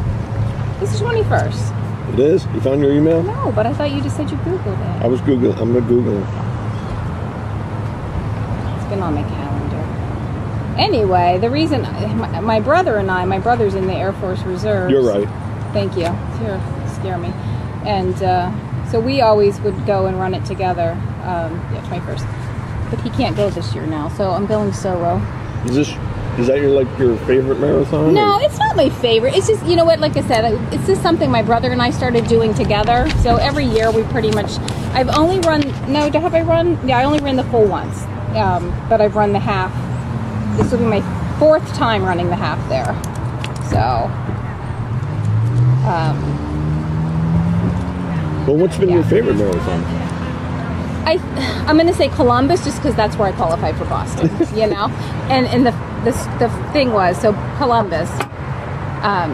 It's 0.82 1.00
the 1.00 1.05
21st. 1.05 2.13
It 2.13 2.20
is. 2.20 2.46
You 2.53 2.60
found 2.62 2.82
your 2.82 2.91
email? 2.91 3.24
No, 3.24 3.51
but 3.55 3.65
I 3.65 3.74
thought 3.74 3.91
you 3.91 4.01
just 4.01 4.17
said 4.17 4.29
you 4.29 4.38
Googled 4.38 4.77
it. 4.98 5.03
I 5.03 5.08
was 5.08 5.22
Google. 5.22 5.53
I'm 5.53 5.74
gonna 5.74 5.88
Google. 5.88 6.17
it. 6.17 6.27
It's 8.77 8.89
been 8.89 9.01
on 9.01 9.15
my 9.15 9.24
calendar. 9.24 9.43
Anyway, 10.77 11.38
the 11.39 11.50
reason 11.50 11.82
my, 12.18 12.39
my 12.39 12.60
brother 12.60 12.98
and 12.98 13.10
I, 13.12 13.25
my 13.25 13.39
brother's 13.39 13.75
in 13.75 13.88
the 13.88 13.94
Air 13.94 14.13
Force 14.13 14.42
Reserve. 14.44 14.89
You're 14.89 15.03
right. 15.03 15.27
Thank 15.74 15.96
you. 15.96 16.06
You 16.46 16.60
scare 16.96 17.18
me. 17.18 17.30
And 17.86 18.15
uh, 18.24 18.51
so 18.89 19.00
we 19.00 19.22
always 19.22 19.60
would 19.62 19.86
go 19.86 20.08
and 20.08 20.20
run 20.20 20.34
it 20.34 20.46
together. 20.46 20.92
Um, 21.24 21.53
yeah, 21.74 21.82
21st. 21.89 22.89
But 22.89 23.01
he 23.01 23.10
can't 23.10 23.36
go 23.36 23.50
this 23.50 23.74
year 23.74 23.86
now, 23.86 24.10
so 24.10 24.32
I'm 24.32 24.46
going 24.46 24.74
solo. 24.74 25.18
Is 25.65 25.75
this? 25.75 25.89
Is 26.39 26.48
that 26.48 26.60
your 26.60 26.72
like 26.72 26.88
your 26.98 27.15
favorite 27.27 27.60
marathon? 27.60 28.13
No, 28.13 28.36
or- 28.38 28.42
it's 28.44 28.58
not 28.58 28.75
my 28.75 28.89
favorite. 28.89 29.36
It's 29.36 29.48
just, 29.48 29.63
you 29.65 29.75
know 29.75 29.86
what, 29.86 30.00
like 30.00 30.18
I 30.18 30.22
said, 30.22 30.53
it's 30.74 30.88
just 30.88 31.01
something 31.03 31.30
my 31.30 31.44
brother 31.44 31.72
and 31.72 31.82
I 31.82 31.92
started 31.92 32.27
doing 32.27 32.53
together. 32.56 33.08
So 33.22 33.36
every 33.36 33.65
year 33.65 33.92
we 33.92 34.03
pretty 34.06 34.32
much, 34.32 34.58
I've 34.94 35.10
only 35.10 35.39
run, 35.42 35.62
no, 35.92 36.10
have 36.12 36.34
I 36.34 36.42
run? 36.42 36.88
Yeah, 36.88 36.98
I 36.98 37.03
only 37.03 37.20
ran 37.20 37.36
the 37.36 37.44
full 37.46 37.65
once. 37.65 38.01
Um, 38.36 38.75
but 38.89 39.00
I've 39.00 39.15
run 39.15 39.32
the 39.32 39.39
half. 39.39 39.72
This 40.57 40.72
will 40.72 40.79
be 40.79 40.86
my 40.86 41.01
fourth 41.39 41.67
time 41.74 42.03
running 42.03 42.29
the 42.29 42.36
half 42.36 42.60
there. 42.69 42.93
So, 43.69 44.10
um, 45.89 46.33
Well, 48.45 48.57
what's 48.57 48.77
been 48.77 48.89
your 48.89 49.03
favorite 49.03 49.36
marathon? 49.36 49.83
I 51.05 51.17
I'm 51.67 51.77
gonna 51.77 51.93
say 51.93 52.07
Columbus 52.10 52.63
just 52.63 52.77
because 52.77 52.95
that's 52.95 53.17
where 53.17 53.27
I 53.27 53.31
qualified 53.33 53.75
for 53.77 53.86
Boston, 53.86 54.29
you 54.57 54.67
know. 54.67 54.88
And 55.29 55.48
and 55.48 55.65
the 55.65 55.72
the 56.05 56.12
the 56.39 56.50
thing 56.72 56.91
was 56.93 57.19
so 57.19 57.33
Columbus. 57.57 58.10
Um, 59.03 59.31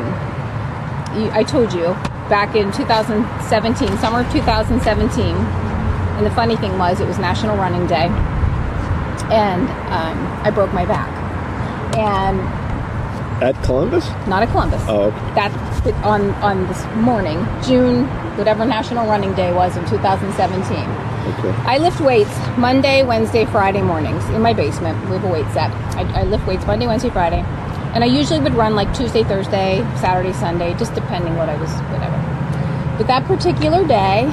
you, 1.15 1.29
I 1.31 1.43
told 1.43 1.73
you 1.73 1.93
back 2.29 2.55
in 2.55 2.71
2017, 2.71 3.97
summer 3.97 4.21
of 4.21 4.31
2017, 4.31 5.35
and 5.35 6.25
the 6.25 6.31
funny 6.31 6.55
thing 6.55 6.77
was 6.77 6.99
it 7.01 7.07
was 7.07 7.17
National 7.19 7.55
Running 7.57 7.85
Day, 7.87 8.07
and 9.31 9.61
um, 9.91 10.17
I 10.43 10.51
broke 10.51 10.73
my 10.73 10.85
back, 10.85 11.09
and 11.97 12.39
At 13.43 13.61
Columbus? 13.63 14.07
not 14.27 14.43
at 14.43 14.49
Columbus. 14.49 14.81
Oh. 14.87 15.11
That 15.35 15.51
on 16.03 16.31
on 16.43 16.67
this 16.67 16.83
morning, 16.95 17.37
June, 17.63 18.05
whatever 18.37 18.65
National 18.65 19.07
Running 19.07 19.33
Day 19.33 19.53
was 19.53 19.77
in 19.77 19.85
2017. 19.87 20.77
Okay. 21.29 21.49
I 21.65 21.77
lift 21.77 21.99
weights 22.01 22.35
Monday, 22.57 23.03
Wednesday, 23.03 23.45
Friday 23.45 23.81
mornings 23.81 24.23
in 24.29 24.41
my 24.41 24.53
basement. 24.53 24.97
We 25.09 25.15
have 25.17 25.23
a 25.23 25.27
weight 25.27 25.45
set. 25.53 25.69
I, 25.95 26.21
I 26.21 26.23
lift 26.23 26.47
weights 26.47 26.65
Monday, 26.65 26.87
Wednesday, 26.87 27.09
Friday. 27.11 27.43
And 27.93 28.03
I 28.03 28.07
usually 28.07 28.39
would 28.39 28.53
run 28.53 28.75
like 28.75 28.93
Tuesday, 28.95 29.23
Thursday, 29.23 29.79
Saturday, 29.99 30.33
Sunday, 30.33 30.73
just 30.75 30.93
depending 30.95 31.35
what 31.35 31.49
I 31.49 31.55
was, 31.59 31.71
whatever. 31.91 32.17
But 32.97 33.07
that 33.07 33.25
particular 33.25 33.85
day, 33.87 34.25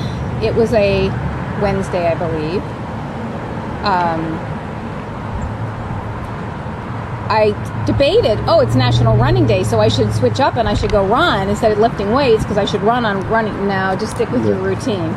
it 0.42 0.54
was 0.54 0.72
a 0.74 1.08
Wednesday, 1.60 2.06
I 2.06 2.14
believe. 2.14 2.62
Um, 3.84 4.22
I 7.28 7.50
debated, 7.86 8.38
oh, 8.46 8.60
it's 8.60 8.74
National 8.74 9.16
Running 9.16 9.46
Day, 9.46 9.64
so 9.64 9.80
I 9.80 9.88
should 9.88 10.12
switch 10.14 10.38
up 10.40 10.56
and 10.56 10.68
I 10.68 10.74
should 10.74 10.90
go 10.92 11.04
run 11.06 11.48
instead 11.48 11.72
of 11.72 11.78
lifting 11.78 12.12
weights 12.12 12.42
because 12.44 12.56
I 12.58 12.64
should 12.64 12.82
run 12.82 13.04
on 13.04 13.28
running. 13.28 13.66
Now, 13.66 13.96
just 13.96 14.14
stick 14.14 14.30
with 14.30 14.46
your 14.46 14.56
routine 14.56 15.12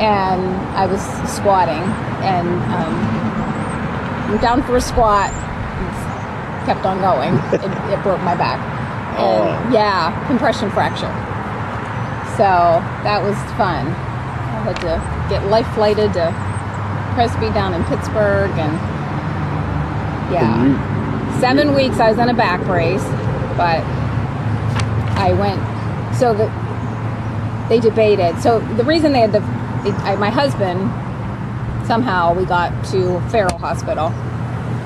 and 0.00 0.42
I 0.76 0.86
was 0.86 1.00
squatting 1.30 1.82
and 2.22 2.48
um, 2.74 4.30
went 4.30 4.42
down 4.42 4.62
for 4.64 4.76
a 4.76 4.80
squat, 4.80 5.30
and 5.32 6.66
kept 6.66 6.84
on 6.84 7.00
going. 7.00 7.34
It, 7.54 7.92
it 7.92 8.02
broke 8.02 8.20
my 8.22 8.34
back. 8.36 8.74
And 9.16 9.24
Oh. 9.24 9.70
yeah, 9.72 10.12
compression 10.26 10.70
fracture. 10.70 11.08
So 12.36 12.44
that 13.00 13.22
was 13.24 13.34
fun. 13.56 13.86
I 13.88 14.60
had 14.60 14.76
to 14.84 15.00
get 15.30 15.46
life 15.46 15.66
flighted 15.74 16.12
to 16.12 16.28
Presby 17.14 17.48
down 17.54 17.72
in 17.72 17.82
Pittsburgh 17.84 18.50
and 18.58 18.76
yeah. 20.32 21.40
Seven 21.40 21.74
weeks 21.74 21.98
I 21.98 22.10
was 22.10 22.18
in 22.18 22.28
a 22.28 22.34
back 22.34 22.64
brace, 22.64 23.04
but 23.56 23.82
I 25.18 25.32
went. 25.32 25.60
So 26.16 26.34
the 26.34 26.46
they 27.68 27.80
debated. 27.80 28.40
So 28.40 28.60
the 28.76 28.84
reason 28.84 29.12
they 29.12 29.20
had 29.20 29.32
the 29.32 29.40
I, 30.04 30.16
my 30.16 30.30
husband 30.30 30.80
somehow 31.86 32.34
we 32.34 32.44
got 32.44 32.84
to 32.86 33.20
Farrell 33.30 33.58
Hospital, 33.58 34.08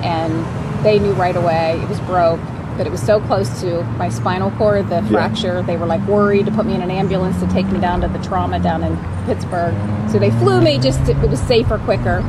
and 0.02 0.84
they 0.84 0.98
knew 0.98 1.12
right 1.12 1.36
away 1.36 1.80
it 1.80 1.88
was 1.88 2.00
broke. 2.00 2.40
But 2.76 2.86
it 2.86 2.90
was 2.90 3.02
so 3.02 3.20
close 3.20 3.60
to 3.60 3.82
my 3.98 4.08
spinal 4.08 4.50
cord, 4.52 4.88
the 4.88 5.02
fracture. 5.02 5.60
They 5.62 5.76
were 5.76 5.84
like 5.84 6.00
worried 6.08 6.46
to 6.46 6.52
put 6.52 6.64
me 6.64 6.74
in 6.74 6.80
an 6.80 6.90
ambulance 6.90 7.38
to 7.40 7.46
take 7.48 7.66
me 7.66 7.78
down 7.78 8.00
to 8.00 8.08
the 8.08 8.18
trauma 8.20 8.58
down 8.58 8.82
in 8.82 8.96
Pittsburgh. 9.26 9.74
So 10.10 10.18
they 10.18 10.30
flew 10.30 10.62
me 10.62 10.78
just 10.78 11.04
to, 11.04 11.12
it 11.12 11.28
was 11.28 11.40
safer, 11.40 11.76
quicker. 11.78 12.22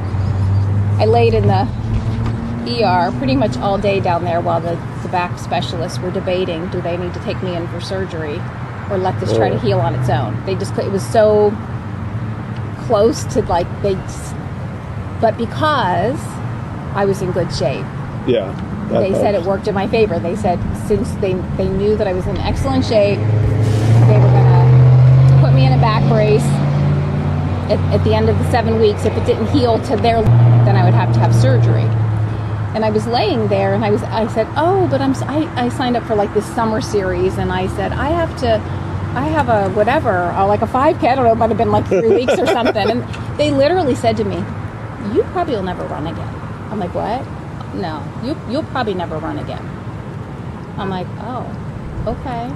I 0.99 1.05
laid 1.05 1.35
in 1.35 1.47
the 1.47 1.65
ER 2.67 3.11
pretty 3.17 3.35
much 3.35 3.57
all 3.57 3.77
day 3.77 3.99
down 3.99 4.23
there 4.23 4.41
while 4.41 4.59
the, 4.61 4.75
the 5.03 5.09
back 5.09 5.37
specialists 5.39 5.99
were 5.99 6.11
debating 6.11 6.67
do 6.69 6.81
they 6.81 6.97
need 6.97 7.13
to 7.13 7.19
take 7.21 7.41
me 7.43 7.55
in 7.55 7.67
for 7.69 7.81
surgery 7.81 8.39
or 8.89 8.97
let 8.97 9.19
this 9.19 9.35
try 9.35 9.49
to 9.49 9.55
Oh. 9.55 9.59
heal 9.59 9.79
on 9.79 9.95
its 9.95 10.09
own. 10.09 10.43
They 10.45 10.55
just, 10.55 10.77
it 10.77 10.91
was 10.91 11.05
so 11.07 11.51
close 12.87 13.23
to 13.33 13.41
like, 13.43 13.67
they, 13.81 13.95
but 15.21 15.37
because 15.37 16.19
I 16.93 17.05
was 17.05 17.21
in 17.21 17.31
good 17.31 17.53
shape, 17.53 17.85
Yeah. 18.27 18.51
they 18.91 19.13
said 19.13 19.33
it 19.35 19.43
worked 19.43 19.67
in 19.69 19.75
my 19.75 19.87
favor. 19.87 20.19
They 20.19 20.35
said 20.35 20.59
since 20.87 21.09
they, 21.21 21.33
they 21.55 21.69
knew 21.69 21.95
that 21.95 22.07
I 22.07 22.13
was 22.13 22.27
in 22.27 22.35
excellent 22.37 22.83
shape, 22.85 23.19
they 23.19 24.17
were 24.19 24.27
gonna 24.27 25.39
put 25.41 25.53
me 25.53 25.65
in 25.65 25.71
a 25.73 25.77
back 25.77 26.03
brace. 26.09 26.43
At, 27.71 27.79
at 27.93 28.03
the 28.03 28.13
end 28.13 28.27
of 28.27 28.37
the 28.37 28.51
seven 28.51 28.77
weeks, 28.81 29.05
if 29.05 29.15
it 29.15 29.25
didn't 29.25 29.47
heal 29.47 29.79
to 29.83 29.95
their, 29.95 30.21
then 30.65 30.75
I 30.75 30.83
would 30.83 30.93
have 30.93 31.13
to 31.13 31.19
have 31.19 31.33
surgery. 31.33 31.85
And 32.73 32.85
I 32.85 32.89
was 32.89 33.05
laying 33.05 33.47
there, 33.49 33.73
and 33.73 33.83
I 33.83 33.91
was, 33.91 34.01
I 34.03 34.27
said, 34.27 34.47
oh, 34.55 34.87
but 34.89 35.01
I'm, 35.01 35.13
I, 35.29 35.65
I 35.65 35.69
signed 35.69 35.97
up 35.97 36.03
for 36.05 36.15
like 36.15 36.33
this 36.33 36.45
summer 36.55 36.79
series, 36.79 37.37
and 37.37 37.51
I 37.51 37.67
said 37.75 37.91
I 37.91 38.09
have 38.09 38.37
to, 38.39 38.55
I 39.17 39.25
have 39.27 39.49
a 39.49 39.69
whatever, 39.75 40.09
uh, 40.31 40.47
like 40.47 40.61
a 40.61 40.67
5K. 40.67 41.03
I 41.03 41.15
don't 41.15 41.25
know, 41.25 41.33
it 41.33 41.35
might 41.35 41.49
have 41.49 41.57
been 41.57 41.71
like 41.71 41.85
three 41.87 42.07
weeks 42.09 42.39
or 42.39 42.45
something. 42.47 42.89
And 42.89 43.03
they 43.37 43.51
literally 43.51 43.95
said 43.95 44.15
to 44.17 44.23
me, 44.23 44.37
you 45.13 45.23
probably 45.33 45.55
will 45.55 45.63
never 45.63 45.83
run 45.87 46.07
again. 46.07 46.27
I'm 46.71 46.79
like, 46.79 46.93
what? 46.95 47.25
No, 47.75 48.01
you 48.23 48.37
you'll 48.49 48.63
probably 48.63 48.93
never 48.93 49.17
run 49.17 49.37
again. 49.39 49.61
I'm 50.77 50.89
like, 50.89 51.07
oh, 51.19 51.45
okay. 52.07 52.47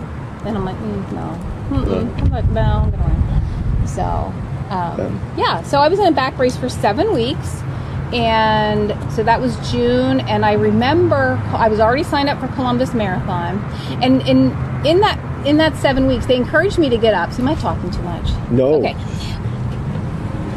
Then 0.43 0.55
I'm 0.55 0.63
like, 0.65 0.77
mm, 0.77 1.11
no, 1.11 1.77
Mm-mm. 1.77 2.21
I'm 2.21 2.29
like, 2.31 2.45
no, 2.51 2.61
I'm 2.61 2.91
gonna 2.91 3.03
run. 3.03 3.87
So, 3.87 4.03
um, 4.69 5.19
yeah. 5.37 5.61
So 5.63 5.79
I 5.79 5.89
was 5.89 5.99
in 5.99 6.05
a 6.07 6.11
back 6.11 6.37
brace 6.37 6.55
for 6.55 6.69
seven 6.69 7.13
weeks, 7.13 7.61
and 8.15 8.89
so 9.11 9.23
that 9.23 9.39
was 9.41 9.55
June. 9.71 10.21
And 10.21 10.45
I 10.45 10.53
remember 10.53 11.39
I 11.47 11.67
was 11.67 11.79
already 11.79 12.03
signed 12.03 12.29
up 12.29 12.39
for 12.39 12.47
Columbus 12.55 12.93
Marathon, 12.93 13.59
and 14.01 14.21
in 14.21 14.51
in 14.85 15.01
that 15.01 15.19
in 15.45 15.57
that 15.57 15.75
seven 15.75 16.07
weeks, 16.07 16.25
they 16.25 16.35
encouraged 16.35 16.79
me 16.79 16.89
to 16.89 16.97
get 16.97 17.13
up. 17.13 17.31
So 17.33 17.43
am 17.43 17.49
I 17.49 17.55
talking 17.55 17.91
too 17.91 18.01
much? 18.01 18.29
No. 18.49 18.75
Okay 18.75 18.95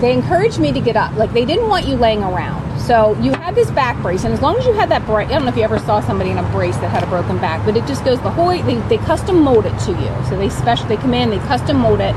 they 0.01 0.13
encouraged 0.13 0.61
me 0.61 0.73
to 0.73 0.81
get 0.81 0.97
up. 0.97 1.15
Like 1.17 1.33
they 1.33 1.45
didn't 1.45 1.69
want 1.69 1.87
you 1.87 1.97
laying 1.97 2.23
around. 2.23 2.81
So 2.81 3.19
you 3.21 3.33
had 3.33 3.55
this 3.55 3.71
back 3.71 4.01
brace, 4.01 4.25
and 4.25 4.33
as 4.33 4.41
long 4.41 4.57
as 4.57 4.65
you 4.65 4.73
had 4.73 4.89
that 4.91 5.05
brace, 5.05 5.29
I 5.29 5.33
don't 5.33 5.43
know 5.43 5.51
if 5.51 5.57
you 5.57 5.65
ever 5.65 5.79
saw 5.81 6.01
somebody 6.01 6.31
in 6.31 6.39
a 6.39 6.49
brace 6.51 6.77
that 6.79 6.89
had 6.89 7.03
a 7.03 7.07
broken 7.07 7.39
back, 7.39 7.65
but 7.67 7.77
it 7.77 7.87
just 7.87 8.05
goes 8.05 8.21
the 8.23 8.31
whole. 8.31 8.49
They, 8.49 8.77
they 8.89 8.99
custom 8.99 9.41
mold 9.41 9.67
it 9.67 9.77
to 9.81 9.91
you. 9.93 10.29
So 10.29 10.39
they 10.39 10.49
special, 10.49 10.87
they 10.87 10.97
come 10.97 11.15
in, 11.15 11.31
they 11.31 11.39
custom 11.39 11.79
mold 11.79 12.01
it, 12.01 12.15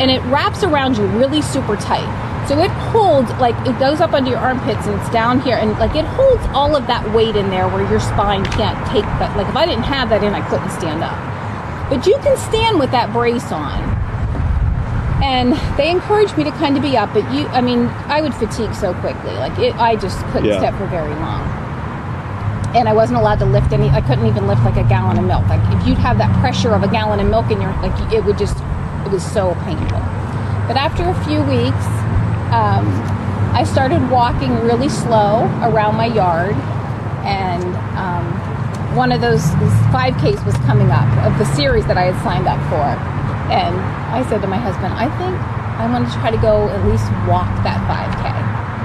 and 0.00 0.10
it 0.10 0.20
wraps 0.22 0.62
around 0.64 0.96
you 0.96 1.06
really 1.06 1.40
super 1.40 1.76
tight. 1.76 2.23
So 2.48 2.58
it 2.60 2.70
holds 2.92 3.30
like 3.40 3.56
it 3.66 3.78
goes 3.78 4.00
up 4.00 4.12
under 4.12 4.30
your 4.30 4.38
armpits 4.38 4.86
and 4.86 5.00
it's 5.00 5.10
down 5.10 5.40
here, 5.40 5.56
and 5.56 5.70
like 5.78 5.94
it 5.96 6.04
holds 6.04 6.42
all 6.52 6.76
of 6.76 6.86
that 6.86 7.04
weight 7.14 7.36
in 7.36 7.48
there 7.50 7.68
where 7.68 7.88
your 7.90 8.00
spine 8.00 8.44
can't 8.52 8.76
take. 8.92 9.04
that. 9.18 9.36
like 9.36 9.48
if 9.48 9.56
I 9.56 9.64
didn't 9.66 9.84
have 9.84 10.10
that 10.10 10.22
in, 10.22 10.34
I 10.34 10.46
couldn't 10.48 10.70
stand 10.70 11.02
up. 11.02 11.16
But 11.88 12.06
you 12.06 12.16
can 12.22 12.36
stand 12.36 12.78
with 12.78 12.90
that 12.92 13.12
brace 13.12 13.50
on 13.52 13.80
and 15.22 15.54
they 15.78 15.90
encouraged 15.90 16.36
me 16.36 16.44
to 16.44 16.50
kind 16.52 16.76
of 16.76 16.82
be 16.82 16.96
up 16.98 17.12
but 17.14 17.22
you 17.32 17.46
i 17.48 17.60
mean 17.60 17.86
i 18.12 18.20
would 18.20 18.34
fatigue 18.34 18.74
so 18.74 18.92
quickly 18.94 19.30
like 19.34 19.56
it 19.58 19.74
i 19.76 19.94
just 19.96 20.18
couldn't 20.26 20.46
Yeah. 20.46 20.58
step 20.58 20.74
for 20.76 20.86
very 20.86 21.14
long 21.14 21.40
and 22.74 22.88
i 22.88 22.92
wasn't 22.92 23.18
allowed 23.18 23.38
to 23.38 23.46
lift 23.46 23.72
any 23.72 23.88
i 23.90 24.00
couldn't 24.02 24.26
even 24.26 24.46
lift 24.48 24.62
like 24.64 24.76
a 24.76 24.86
gallon 24.88 25.16
of 25.16 25.24
milk 25.24 25.46
like 25.48 25.62
if 25.72 25.86
you'd 25.86 25.98
have 25.98 26.18
that 26.18 26.28
pressure 26.40 26.74
of 26.74 26.82
a 26.82 26.88
gallon 26.88 27.20
of 27.20 27.28
milk 27.30 27.50
in 27.50 27.60
your 27.60 27.70
like 27.80 27.94
it 28.12 28.24
would 28.24 28.36
just 28.36 28.56
it 29.06 29.10
was 29.12 29.24
so 29.24 29.54
painful 29.64 30.00
but 30.66 30.76
after 30.76 31.04
a 31.08 31.14
few 31.24 31.40
weeks 31.44 31.86
um, 32.52 32.84
i 33.54 33.64
started 33.64 34.00
walking 34.10 34.52
really 34.60 34.88
slow 34.88 35.44
around 35.62 35.96
my 35.96 36.06
yard 36.06 36.54
and 37.24 37.64
um, 37.96 38.96
one 38.96 39.12
of 39.12 39.20
those 39.20 39.42
5ks 39.92 40.44
was 40.44 40.54
coming 40.66 40.90
up 40.90 41.08
of 41.24 41.36
the 41.38 41.46
series 41.54 41.86
that 41.86 41.96
i 41.96 42.04
had 42.10 42.22
signed 42.22 42.46
up 42.46 42.60
for 42.68 43.14
and 43.52 43.76
I 44.14 44.26
said 44.28 44.40
to 44.40 44.46
my 44.46 44.56
husband, 44.56 44.94
I 44.94 45.10
think 45.18 45.36
I 45.76 45.90
want 45.90 46.06
to 46.08 46.12
try 46.14 46.30
to 46.30 46.38
go 46.38 46.68
at 46.70 46.86
least 46.86 47.04
walk 47.28 47.50
that 47.66 47.76
5K. 47.84 48.24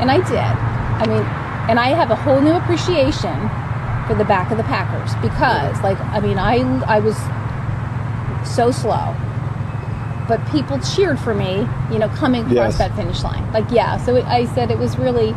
And 0.01 0.11
I 0.11 0.17
did. 0.25 0.35
I 0.35 1.05
mean, 1.07 1.23
and 1.69 1.79
I 1.79 1.89
have 1.89 2.11
a 2.11 2.15
whole 2.15 2.41
new 2.41 2.53
appreciation 2.53 3.37
for 4.07 4.15
the 4.15 4.25
back 4.25 4.51
of 4.51 4.57
the 4.57 4.63
Packers 4.63 5.15
because, 5.21 5.79
like, 5.81 5.99
I 6.11 6.19
mean, 6.19 6.37
I, 6.37 6.59
I 6.91 6.99
was 6.99 7.15
so 8.43 8.71
slow. 8.71 9.15
But 10.29 10.39
people 10.49 10.79
cheered 10.79 11.19
for 11.19 11.33
me, 11.33 11.67
you 11.91 11.97
know, 11.99 12.07
coming 12.09 12.41
across 12.43 12.55
Yes. 12.55 12.77
that 12.77 12.95
finish 12.95 13.23
line. 13.23 13.51
Like, 13.51 13.69
yeah. 13.71 13.97
So 13.97 14.15
it, 14.15 14.25
I 14.25 14.45
said 14.45 14.69
it 14.71 14.77
was 14.77 14.95
really, 14.97 15.35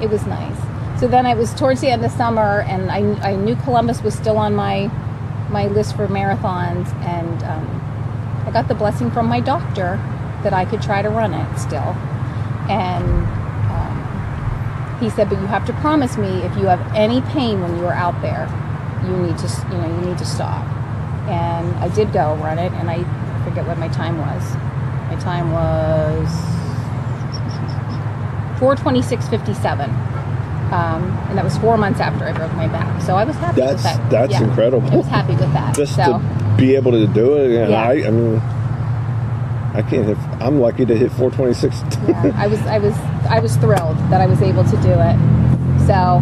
it 0.00 0.08
was 0.08 0.24
nice. 0.26 0.56
So 1.00 1.08
then 1.08 1.26
I 1.26 1.34
was 1.34 1.52
towards 1.54 1.80
the 1.80 1.88
end 1.88 2.04
of 2.04 2.12
summer, 2.12 2.60
and 2.68 2.90
I, 2.92 2.98
I 3.32 3.34
knew 3.34 3.56
Columbus 3.56 4.00
was 4.02 4.14
still 4.14 4.38
on 4.38 4.54
my 4.54 4.88
my 5.50 5.66
list 5.66 5.96
for 5.96 6.06
marathons, 6.06 6.88
and 7.04 7.42
um, 7.42 7.66
I 8.46 8.50
got 8.52 8.68
the 8.68 8.74
blessing 8.74 9.10
from 9.10 9.26
my 9.26 9.40
doctor 9.40 9.98
that 10.44 10.52
I 10.52 10.64
could 10.64 10.80
try 10.80 11.02
to 11.02 11.10
run 11.10 11.34
it 11.34 11.58
still. 11.58 11.94
And 12.70 13.04
um, 13.74 14.98
he 15.00 15.10
said, 15.10 15.28
"But 15.28 15.40
you 15.40 15.46
have 15.48 15.66
to 15.66 15.72
promise 15.74 16.16
me 16.16 16.28
if 16.42 16.56
you 16.56 16.66
have 16.66 16.80
any 16.94 17.20
pain 17.22 17.60
when 17.60 17.76
you 17.78 17.86
are 17.86 17.92
out 17.92 18.20
there, 18.22 18.46
you 19.04 19.16
need 19.26 19.36
to, 19.38 19.48
you 19.72 19.78
know, 19.78 19.88
you 20.00 20.06
need 20.06 20.18
to 20.18 20.24
stop." 20.24 20.64
And 21.28 21.74
I 21.78 21.88
did 21.88 22.12
go 22.12 22.36
run 22.36 22.58
it, 22.60 22.72
and 22.72 22.88
I 22.88 23.02
forget 23.44 23.66
what 23.66 23.78
my 23.78 23.88
time 23.88 24.18
was. 24.18 24.54
My 25.10 25.16
time 25.20 25.52
was 25.52 26.28
426.57. 28.60 29.88
Um, 30.72 31.02
and 31.28 31.38
that 31.38 31.44
was 31.44 31.56
four 31.58 31.76
months 31.76 32.00
after 32.00 32.24
I 32.24 32.32
broke 32.32 32.52
my 32.54 32.66
back. 32.66 33.00
So 33.02 33.16
I 33.16 33.24
was 33.24 33.36
happy 33.36 33.60
with 33.60 33.70
That's 33.70 33.82
that. 33.82 34.10
that's 34.10 34.32
Yeah. 34.32 34.44
incredible. 34.44 34.90
I 34.90 34.96
was 34.96 35.06
happy 35.06 35.32
with 35.36 35.52
that. 35.52 35.74
Just 35.76 35.94
so, 35.94 36.18
to 36.18 36.54
be 36.56 36.74
able 36.74 36.92
to 36.92 37.06
do 37.06 37.36
it, 37.36 37.50
and 37.62 37.70
Yeah. 37.70 37.82
I, 37.88 37.92
I 38.06 38.10
mean, 38.10 38.36
I 39.74 39.82
can't 39.82 40.06
hit. 40.06 40.16
I'm 40.40 40.60
lucky 40.60 40.84
to 40.86 40.96
hit 40.96 41.12
426. 41.12 41.82
yeah, 42.08 42.32
I 42.36 42.46
was 42.46 42.60
I 42.66 42.78
was 42.78 42.96
I 43.28 43.40
was 43.40 43.56
thrilled 43.56 43.98
that 44.10 44.20
I 44.20 44.26
was 44.26 44.40
able 44.40 44.64
to 44.64 44.76
do 44.82 44.90
it. 44.90 45.16
So, 45.86 46.20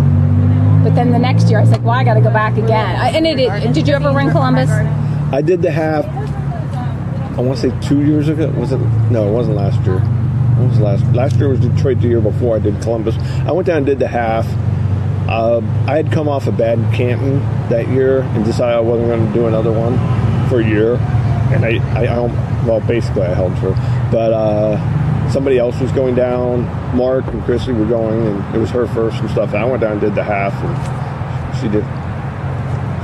but 0.83 0.95
then 0.97 1.13
the 1.13 1.19
next 1.19 1.49
year 1.49 1.59
I 1.59 1.63
was 1.63 1.71
like, 1.71 1.83
well, 1.83 1.95
I 1.95 2.03
got 2.03 2.15
to 2.15 2.21
go 2.21 2.31
back 2.31 2.57
again. 2.57 2.97
I, 3.01 3.11
and 3.11 3.27
it, 3.27 3.39
it 3.39 3.73
did 3.73 3.87
you 3.87 3.95
ever 3.95 4.11
run 4.11 4.31
Columbus? 4.33 4.69
I 5.33 5.41
did 5.41 5.63
the 5.63 5.71
half. 5.71 6.05
I 7.37 7.41
want 7.41 7.59
to 7.59 7.71
say 7.71 7.89
two 7.89 8.05
years 8.05 8.29
ago. 8.29 8.49
Was 8.51 8.73
it? 8.73 8.79
No, 9.11 9.27
it 9.29 9.33
wasn't 9.33 9.57
last 9.57 9.81
year. 9.87 10.01
What 10.01 10.69
was 10.69 10.81
last? 10.81 11.05
Last 11.15 11.37
year 11.37 11.49
was 11.49 11.61
Detroit. 11.61 12.01
The 12.01 12.09
year 12.09 12.21
before 12.21 12.57
I 12.57 12.59
did 12.59 12.81
Columbus. 12.83 13.17
I 13.47 13.53
went 13.53 13.67
down 13.67 13.79
and 13.79 13.87
did 13.87 13.99
the 13.99 14.09
half. 14.09 14.47
Uh, 15.29 15.63
I 15.87 15.97
had 15.97 16.13
come 16.13 16.29
off 16.29 16.47
a 16.47 16.53
bad 16.53 16.79
Canton 16.93 17.39
that 17.71 17.89
year 17.89 18.21
and 18.21 18.45
decided 18.45 18.77
I 18.77 18.81
wasn't 18.81 19.09
going 19.09 19.27
to 19.27 19.33
do 19.33 19.47
another 19.47 19.73
one 19.73 19.97
for 20.51 20.61
a 20.61 20.69
year. 20.69 20.97
And 21.55 21.65
I, 21.65 21.79
I, 21.99 22.07
I 22.07 22.19
well, 22.67 22.81
basically 22.81 23.23
I 23.23 23.33
held 23.33 23.59
through. 23.59 23.75
But 24.11 24.33
uh, 24.33 25.31
somebody 25.31 25.59
else 25.59 25.81
was 25.81 25.91
going 25.93 26.15
down. 26.15 26.65
Mark 26.95 27.27
and 27.29 27.43
Chrissy 27.45 27.73
were 27.73 27.87
going, 27.87 28.27
and 28.27 28.55
it 28.55 28.59
was 28.59 28.69
her 28.71 28.87
first 28.89 29.21
and 29.21 29.31
stuff. 29.31 29.55
And 29.55 29.59
I 29.59 29.65
went 29.65 29.81
down 29.81 29.93
and 29.93 30.01
did 30.03 30.15
the 30.15 30.23
half, 30.23 30.53
and 30.63 31.61
she 31.61 31.69
did. 31.69 31.85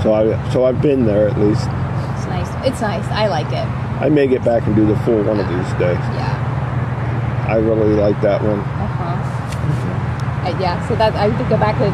So 0.03 0.13
I, 0.13 0.53
so 0.53 0.67
I've 0.67 0.83
been 0.83 1.07
there 1.07 1.29
at 1.29 1.39
least. 1.39 1.63
It's 1.63 2.27
nice. 2.27 2.67
It's 2.69 2.81
nice. 2.83 3.05
I 3.07 3.29
like 3.29 3.47
it. 3.47 3.88
I 4.01 4.09
may 4.09 4.27
get 4.27 4.45
back 4.45 4.67
and 4.67 4.77
do 4.77 4.87
the 4.87 4.97
full 5.01 5.23
one 5.25 5.41
of 5.41 5.49
these 5.49 5.71
days. 5.79 5.99
Yeah. 6.15 7.47
I 7.49 7.57
really 7.57 7.95
like 7.95 8.21
that 8.21 8.43
one. 8.43 8.61
Uh 8.61 8.87
huh. 8.87 10.49
Uh, 10.49 10.59
yeah. 10.61 10.87
So 10.87 10.95
that 10.97 11.15
I 11.15 11.37
did 11.37 11.49
go 11.49 11.59
back 11.59 11.79
to 11.79 11.89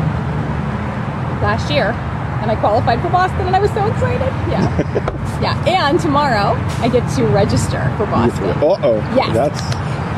last 1.43 1.71
year, 1.71 1.93
and 2.43 2.51
I 2.51 2.57
qualified 2.57 3.01
for 3.01 3.09
Boston, 3.09 3.47
and 3.47 3.57
I 3.57 3.61
was 3.61 3.71
so 3.71 3.87
excited. 3.87 4.29
Yeah. 4.51 5.41
yeah. 5.41 5.89
And 5.89 5.99
tomorrow 5.99 6.53
I 6.85 6.89
get 6.89 7.09
to 7.17 7.25
register 7.27 7.93
for 7.97 8.07
Boston. 8.07 8.51
Uh 8.51 8.77
oh. 8.83 8.97
Yes. 9.17 9.33
That's 9.33 9.61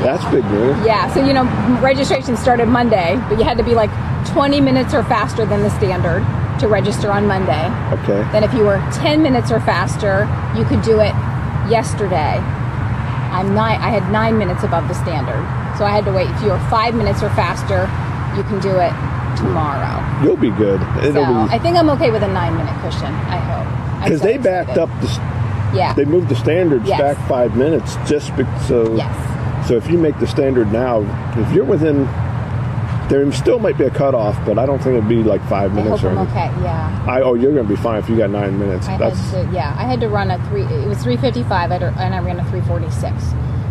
that's 0.02 0.24
big 0.30 0.44
news. 0.46 0.76
Yeah, 0.84 1.12
so 1.14 1.24
you 1.24 1.32
know, 1.32 1.44
registration 1.80 2.36
started 2.36 2.66
Monday, 2.66 3.16
but 3.28 3.38
you 3.38 3.44
had 3.44 3.56
to 3.58 3.64
be 3.64 3.74
like 3.74 3.90
20 4.28 4.60
minutes 4.60 4.92
or 4.92 5.02
faster 5.04 5.46
than 5.46 5.62
the 5.62 5.70
standard 5.70 6.20
to 6.60 6.68
register 6.68 7.10
on 7.10 7.26
Monday. 7.26 7.66
Okay. 7.92 8.20
Then, 8.32 8.44
if 8.44 8.52
you 8.52 8.64
were 8.64 8.76
10 8.92 9.22
minutes 9.22 9.50
or 9.50 9.60
faster, 9.60 10.28
you 10.56 10.64
could 10.64 10.82
do 10.82 11.00
it 11.00 11.14
yesterday. 11.70 12.38
I'm 13.32 13.54
nine. 13.54 13.80
I 13.80 13.90
had 13.90 14.10
nine 14.10 14.38
minutes 14.38 14.62
above 14.62 14.88
the 14.88 14.94
standard, 14.94 15.42
so 15.76 15.84
I 15.84 15.90
had 15.90 16.04
to 16.06 16.12
wait. 16.12 16.28
If 16.30 16.42
you're 16.42 16.58
five 16.70 16.94
minutes 16.94 17.22
or 17.22 17.28
faster, 17.30 17.84
you 18.36 18.42
can 18.44 18.60
do 18.60 18.78
it 18.78 18.92
tomorrow. 19.36 20.00
You'll 20.24 20.36
be 20.36 20.50
good. 20.50 20.80
It'll 21.04 21.24
I 21.24 21.58
be 21.58 21.62
think 21.62 21.76
I'm 21.76 21.90
okay 21.90 22.10
with 22.10 22.22
a 22.22 22.28
nine 22.28 22.56
minute 22.56 22.74
cushion. 22.80 23.12
I 23.28 23.36
hope. 23.38 24.04
Because 24.04 24.20
so 24.20 24.26
they 24.26 24.38
backed 24.38 24.78
up 24.78 24.88
the. 25.00 25.08
Yeah. 25.74 25.92
They 25.94 26.04
moved 26.04 26.28
the 26.28 26.36
standards 26.36 26.88
Yes. 26.88 27.00
back 27.00 27.28
five 27.28 27.56
minutes 27.56 27.96
just 28.08 28.34
be, 28.36 28.44
so. 28.66 28.94
yes. 28.96 29.68
So 29.68 29.74
if 29.76 29.90
you 29.90 29.98
make 29.98 30.18
the 30.20 30.26
standard 30.26 30.72
now, 30.72 31.00
if 31.36 31.52
you're 31.52 31.64
within, 31.64 32.04
there 33.08 33.30
still 33.32 33.58
might 33.58 33.78
be 33.78 33.84
a 33.84 33.90
cutoff, 33.90 34.36
but 34.44 34.58
I 34.58 34.66
don't 34.66 34.78
think 34.78 34.96
it'd 34.96 35.08
be 35.08 35.22
like 35.22 35.46
five 35.48 35.72
minutes 35.72 35.96
I 35.96 35.96
hope 35.96 36.04
or 36.04 36.08
I'm 36.10 36.18
anything. 36.18 36.36
okay. 36.36 36.62
Yeah. 36.64 37.04
I 37.06 37.20
oh, 37.22 37.34
you're 37.34 37.54
gonna 37.54 37.68
be 37.68 37.76
fine 37.76 38.02
if 38.02 38.08
you 38.08 38.16
got 38.16 38.30
nine 38.30 38.58
minutes. 38.58 38.88
I 38.88 38.98
That's 38.98 39.18
had 39.30 39.48
to, 39.48 39.54
yeah, 39.54 39.74
I 39.78 39.84
had 39.84 40.00
to 40.00 40.08
run 40.08 40.30
a 40.30 40.44
three. 40.48 40.62
It 40.62 40.88
was 40.88 41.02
three 41.02 41.16
fifty 41.16 41.42
five, 41.44 41.70
and 41.70 42.14
I 42.14 42.18
ran 42.20 42.40
a 42.40 42.44
three 42.50 42.62
forty 42.62 42.90
six, 42.90 43.24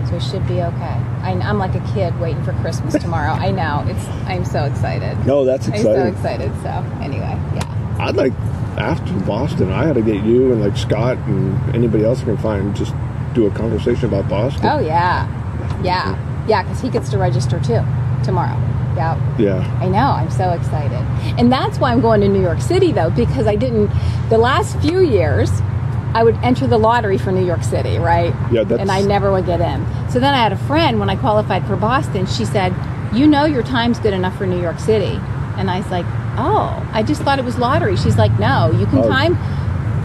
so 0.10 0.16
it 0.16 0.24
should 0.24 0.48
be 0.48 0.62
okay. 0.62 0.98
I, 1.22 1.32
I'm 1.44 1.58
like 1.58 1.76
a 1.76 1.94
kid 1.94 2.18
waiting 2.20 2.44
for 2.44 2.54
Christmas 2.54 2.94
tomorrow. 3.02 3.32
I 3.32 3.52
know 3.52 3.84
it's. 3.88 4.08
I'm 4.28 4.46
so 4.46 4.64
excited. 4.64 5.26
no, 5.26 5.44
that's 5.44 5.68
exciting. 5.68 5.92
I'm 5.92 5.98
so 5.98 6.08
exciting. 6.08 6.52
excited. 6.52 6.94
So 6.98 7.04
anyway, 7.04 7.38
yeah, 7.56 7.98
I'd 8.00 8.16
like 8.16 8.34
after 8.78 9.14
Boston, 9.26 9.72
I 9.72 9.86
had 9.86 9.96
to 9.96 10.02
get 10.02 10.24
you 10.24 10.54
and 10.54 10.62
like 10.62 10.78
Scott 10.78 11.18
and 11.18 11.76
anybody 11.76 12.06
else 12.06 12.22
I 12.22 12.26
can 12.26 12.38
find 12.38 12.76
just 12.76 12.94
do 13.34 13.48
a 13.48 13.52
conversation 13.52 14.06
about 14.06 14.30
Boston. 14.30 14.66
oh 14.66 14.80
yeah, 14.80 15.28
yeah, 15.84 16.46
yeah, 16.48 16.64
because 16.64 16.80
he 16.80 16.90
gets 16.90 17.10
to 17.10 17.18
register 17.18 17.60
too 17.60 17.84
tomorrow. 18.24 18.58
Yeah. 18.96 19.18
Yeah. 19.38 19.80
I 19.82 19.88
know. 19.88 19.98
I'm 20.20 20.30
so 20.32 20.52
excited. 20.52 20.98
And 21.40 21.52
that's 21.52 21.80
why 21.80 21.92
I'm 21.92 22.02
going 22.02 22.22
to 22.22 22.28
New 22.28 22.42
York 22.42 22.62
City, 22.62 22.92
though, 22.92 23.10
because 23.10 23.48
I 23.48 23.56
didn't, 23.56 23.92
the 24.30 24.38
last 24.38 24.80
few 24.80 25.00
years, 25.00 25.50
I 26.14 26.24
would 26.24 26.36
enter 26.38 26.66
the 26.66 26.78
lottery 26.78 27.18
for 27.18 27.32
New 27.32 27.46
York 27.46 27.64
City, 27.64 27.98
right? 28.00 28.34
Yeah, 28.52 28.64
that's- 28.64 28.80
And 28.80 28.90
I 28.92 29.02
never 29.02 29.32
would 29.32 29.46
get 29.46 29.60
in. 29.60 29.86
So 30.10 30.20
then 30.20 30.34
I 30.34 30.38
had 30.38 30.54
a 30.54 30.58
friend, 30.58 31.00
when 31.00 31.10
I 31.10 31.16
qualified 31.18 31.66
for 31.68 31.76
Boston, 31.76 32.26
she 32.26 32.46
said, 32.46 32.74
You 33.14 33.28
know 33.28 33.46
your 33.46 33.64
time's 33.64 34.00
good 34.00 34.14
enough 34.14 34.38
for 34.38 34.46
New 34.48 34.62
York 34.62 34.80
City. 34.80 35.20
And 35.58 35.70
I 35.70 35.80
was 35.80 35.90
like, 35.92 36.06
Oh, 36.38 36.86
I 36.94 37.04
just 37.04 37.22
thought 37.22 37.40
it 37.40 37.46
was 37.46 37.58
lottery. 37.58 37.96
She's 37.98 38.18
like, 38.18 38.38
No, 38.40 38.72
you 38.72 38.86
can 38.86 39.00
Oh. 39.00 39.10
time. 39.10 39.38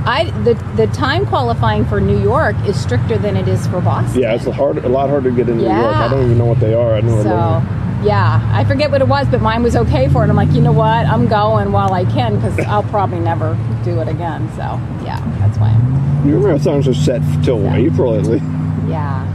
I 0.06 0.30
the 0.44 0.54
the 0.76 0.86
time 0.88 1.26
qualifying 1.26 1.84
for 1.84 2.00
New 2.00 2.18
York 2.18 2.56
is 2.66 2.80
stricter 2.80 3.18
than 3.18 3.36
it 3.36 3.46
is 3.46 3.66
for 3.66 3.80
Boston. 3.82 4.22
Yeah, 4.22 4.32
it's 4.34 4.46
a 4.46 4.52
hard, 4.52 4.78
a 4.78 4.88
lot 4.88 5.10
harder 5.10 5.28
to 5.30 5.36
get 5.36 5.48
into 5.48 5.62
New 5.64 5.68
York. 5.68 5.94
I 5.94 6.08
don't 6.08 6.24
even 6.24 6.38
know 6.38 6.46
what 6.46 6.58
they 6.58 6.72
are. 6.72 6.94
I 6.94 7.00
know. 7.02 7.22
So, 7.22 7.62
yeah, 8.02 8.40
I 8.52 8.64
forget 8.64 8.90
what 8.90 9.00
it 9.00 9.08
was, 9.08 9.26
but 9.28 9.40
mine 9.42 9.62
was 9.62 9.76
okay 9.76 10.08
for 10.08 10.24
it. 10.24 10.28
I'm 10.30 10.36
like, 10.36 10.52
you 10.52 10.60
know 10.60 10.72
what? 10.72 11.06
I'm 11.06 11.28
going 11.28 11.70
while 11.72 11.92
I 11.92 12.04
can 12.04 12.36
because 12.36 12.58
I'll 12.60 12.82
probably 12.84 13.20
never 13.20 13.58
do 13.84 14.00
it 14.00 14.08
again. 14.08 14.48
So, 14.56 14.62
yeah, 15.04 15.20
that's 15.38 15.58
why. 15.58 15.68
I'm, 15.68 16.28
Your 16.28 16.40
marathons 16.40 16.86
are 16.88 16.94
set 16.94 17.20
till 17.44 17.62
Yeah. 17.62 17.76
April 17.76 18.14
at 18.14 18.26
least. 18.26 18.44
yeah. 18.88 19.26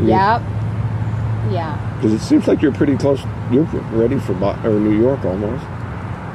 Yeah. 0.00 0.40
Yep. 0.40 1.52
Yeah. 1.52 1.94
Because 1.96 2.12
it 2.14 2.20
seems 2.20 2.48
like 2.48 2.62
you're 2.62 2.72
pretty 2.72 2.96
close. 2.96 3.20
You're 3.52 3.64
ready 3.92 4.18
for 4.18 4.32
or 4.64 4.70
New 4.80 4.98
York 4.98 5.24
almost. 5.24 5.62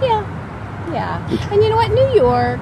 Yeah. 0.01 0.23
Yeah. 0.93 1.51
And 1.51 1.61
you 1.61 1.69
know 1.69 1.75
what? 1.75 1.91
New 1.91 2.15
York. 2.15 2.59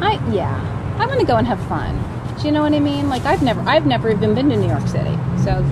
I 0.00 0.18
yeah. 0.32 0.58
I'm 0.98 1.08
gonna 1.08 1.24
go 1.24 1.36
and 1.36 1.46
have 1.46 1.60
fun. 1.66 1.98
Do 2.38 2.46
you 2.46 2.52
know 2.52 2.62
what 2.62 2.72
I 2.72 2.80
mean? 2.80 3.08
Like 3.08 3.24
I've 3.24 3.42
never 3.42 3.60
I've 3.62 3.84
never 3.86 4.10
even 4.10 4.34
been 4.34 4.48
to 4.48 4.56
New 4.56 4.68
York 4.68 4.86
City. 4.88 5.16
So 5.44 5.62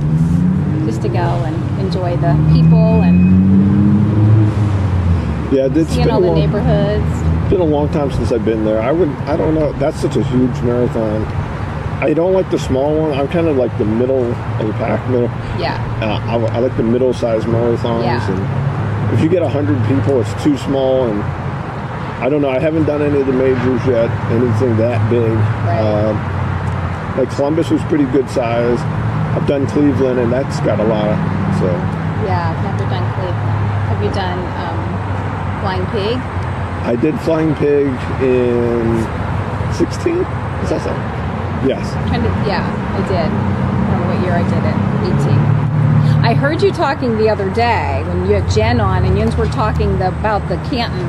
to 1.03 1.09
go 1.09 1.19
and 1.19 1.81
enjoy 1.81 2.17
the 2.17 2.35
people 2.53 3.03
and 3.03 3.19
Yeah, 5.53 5.67
it's 5.67 5.91
seeing 5.91 6.05
been 6.05 6.15
all 6.15 6.21
the 6.21 6.27
long, 6.29 6.39
neighborhoods. 6.39 7.05
It's 7.43 7.51
been 7.51 7.61
a 7.61 7.65
long 7.65 7.89
time 7.91 8.11
since 8.13 8.31
I've 8.33 8.45
been 8.45 8.65
there. 8.65 8.81
I 8.81 8.93
would. 8.93 9.09
I 9.27 9.37
don't 9.37 9.55
know. 9.55 9.73
That's 9.75 10.01
such 10.01 10.17
a 10.17 10.23
huge 10.23 10.61
marathon. 10.63 11.25
I 12.03 12.15
don't 12.15 12.33
like 12.33 12.51
the 12.51 12.59
small 12.59 12.97
one. 12.97 13.13
I'm 13.13 13.29
kind 13.29 13.47
of 13.49 13.57
like 13.57 13.77
the 13.77 13.85
middle 13.85 14.25
of 14.33 14.67
the 14.67 14.73
pack. 14.75 15.07
Middle. 15.11 15.29
Yeah. 15.61 15.77
Uh, 16.01 16.19
I, 16.31 16.57
I 16.57 16.59
like 16.61 16.77
the 16.77 16.83
middle-sized 16.83 17.47
marathons. 17.47 18.05
Yeah. 18.05 18.31
And 18.31 19.15
if 19.15 19.23
you 19.23 19.29
get 19.29 19.43
hundred 19.43 19.85
people, 19.87 20.21
it's 20.21 20.33
too 20.43 20.57
small. 20.57 21.09
And 21.09 21.21
I 21.23 22.29
don't 22.29 22.41
know. 22.43 22.51
I 22.51 22.59
haven't 22.59 22.85
done 22.85 23.03
any 23.03 23.21
of 23.21 23.27
the 23.27 23.33
majors 23.33 23.85
yet. 23.87 24.11
Anything 24.31 24.77
that 24.77 25.11
big. 25.11 25.31
Right. 25.31 25.81
Um, 25.81 27.19
like 27.19 27.31
Columbus 27.35 27.71
was 27.71 27.83
pretty 27.85 28.05
good 28.05 28.31
size. 28.31 28.79
I've 29.31 29.47
done 29.47 29.67
Cleveland, 29.69 30.19
and 30.19 30.33
that's 30.33 30.59
got 30.61 30.81
a 30.81 30.85
lot. 30.85 31.07
Of 31.07 31.59
so 31.61 31.67
Yeah, 32.27 32.51
I've 32.51 32.65
never 32.65 32.91
done 32.91 33.07
Cleveland. 33.15 33.51
Have 33.87 34.03
you 34.03 34.11
done 34.11 34.39
um, 34.59 34.81
Flying 35.63 35.87
Pig? 35.95 36.17
I 36.83 36.97
did 36.97 37.19
Flying 37.21 37.55
Pig 37.55 37.87
in 38.23 38.99
16. 39.75 40.17
Is 40.19 40.71
that 40.71 40.83
so? 40.83 40.91
Yes. 41.67 41.93
Trying 42.09 42.23
to, 42.23 42.29
yeah, 42.49 42.67
I 42.67 43.07
did. 43.07 43.17
I 43.17 43.91
don't 43.91 44.01
know 44.01 44.15
what 44.15 44.25
year 44.25 44.35
I 44.35 44.43
did 44.43 44.65
it. 44.67 44.81
18. 45.21 46.25
I 46.25 46.35
heard 46.35 46.61
you 46.61 46.73
talking 46.73 47.17
the 47.17 47.29
other 47.29 47.49
day 47.55 48.03
when 48.07 48.27
you 48.27 48.35
had 48.35 48.51
Jen 48.51 48.81
on, 48.81 49.05
and 49.05 49.17
Jens 49.17 49.37
were 49.37 49.47
talking 49.47 49.99
the, 49.99 50.09
about 50.09 50.49
the 50.49 50.57
Canton, 50.69 51.07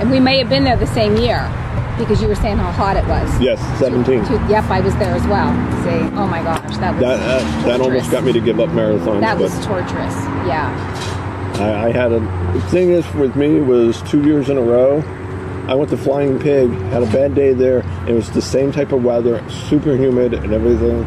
and 0.00 0.10
we 0.10 0.18
may 0.18 0.38
have 0.38 0.48
been 0.48 0.64
there 0.64 0.76
the 0.76 0.86
same 0.86 1.16
year 1.16 1.50
because 1.98 2.20
you 2.20 2.28
were 2.28 2.34
saying 2.34 2.56
how 2.56 2.72
hot 2.72 2.96
it 2.96 3.06
was. 3.06 3.40
Yes, 3.40 3.60
17. 3.78 4.24
To- 4.24 4.32
yep, 4.48 4.64
I 4.70 4.80
was 4.80 4.94
there 4.96 5.14
as 5.14 5.26
well. 5.26 5.50
See, 5.84 6.16
oh 6.16 6.26
my 6.26 6.42
gosh, 6.42 6.76
that 6.78 6.92
was 6.92 7.00
That, 7.02 7.20
uh, 7.20 7.38
that, 7.38 7.66
that 7.66 7.80
almost 7.80 8.10
got 8.10 8.24
me 8.24 8.32
to 8.32 8.40
give 8.40 8.60
up 8.60 8.70
marathons. 8.70 9.20
That 9.20 9.38
was 9.38 9.52
torturous. 9.64 10.14
Yeah. 10.46 10.70
I, 11.60 11.86
I 11.88 11.92
had 11.92 12.12
a. 12.12 12.20
The 12.52 12.60
thing 12.70 12.90
is, 12.90 13.08
with 13.14 13.36
me, 13.36 13.60
was 13.60 14.02
two 14.02 14.22
years 14.24 14.48
in 14.48 14.56
a 14.58 14.62
row. 14.62 15.02
I 15.68 15.74
went 15.74 15.90
to 15.90 15.96
Flying 15.96 16.38
Pig, 16.38 16.70
had 16.90 17.02
a 17.02 17.06
bad 17.06 17.34
day 17.34 17.54
there. 17.54 17.78
It 18.06 18.12
was 18.12 18.30
the 18.30 18.42
same 18.42 18.70
type 18.72 18.92
of 18.92 19.02
weather, 19.02 19.42
super 19.48 19.96
humid 19.96 20.34
and 20.34 20.52
everything, 20.52 21.04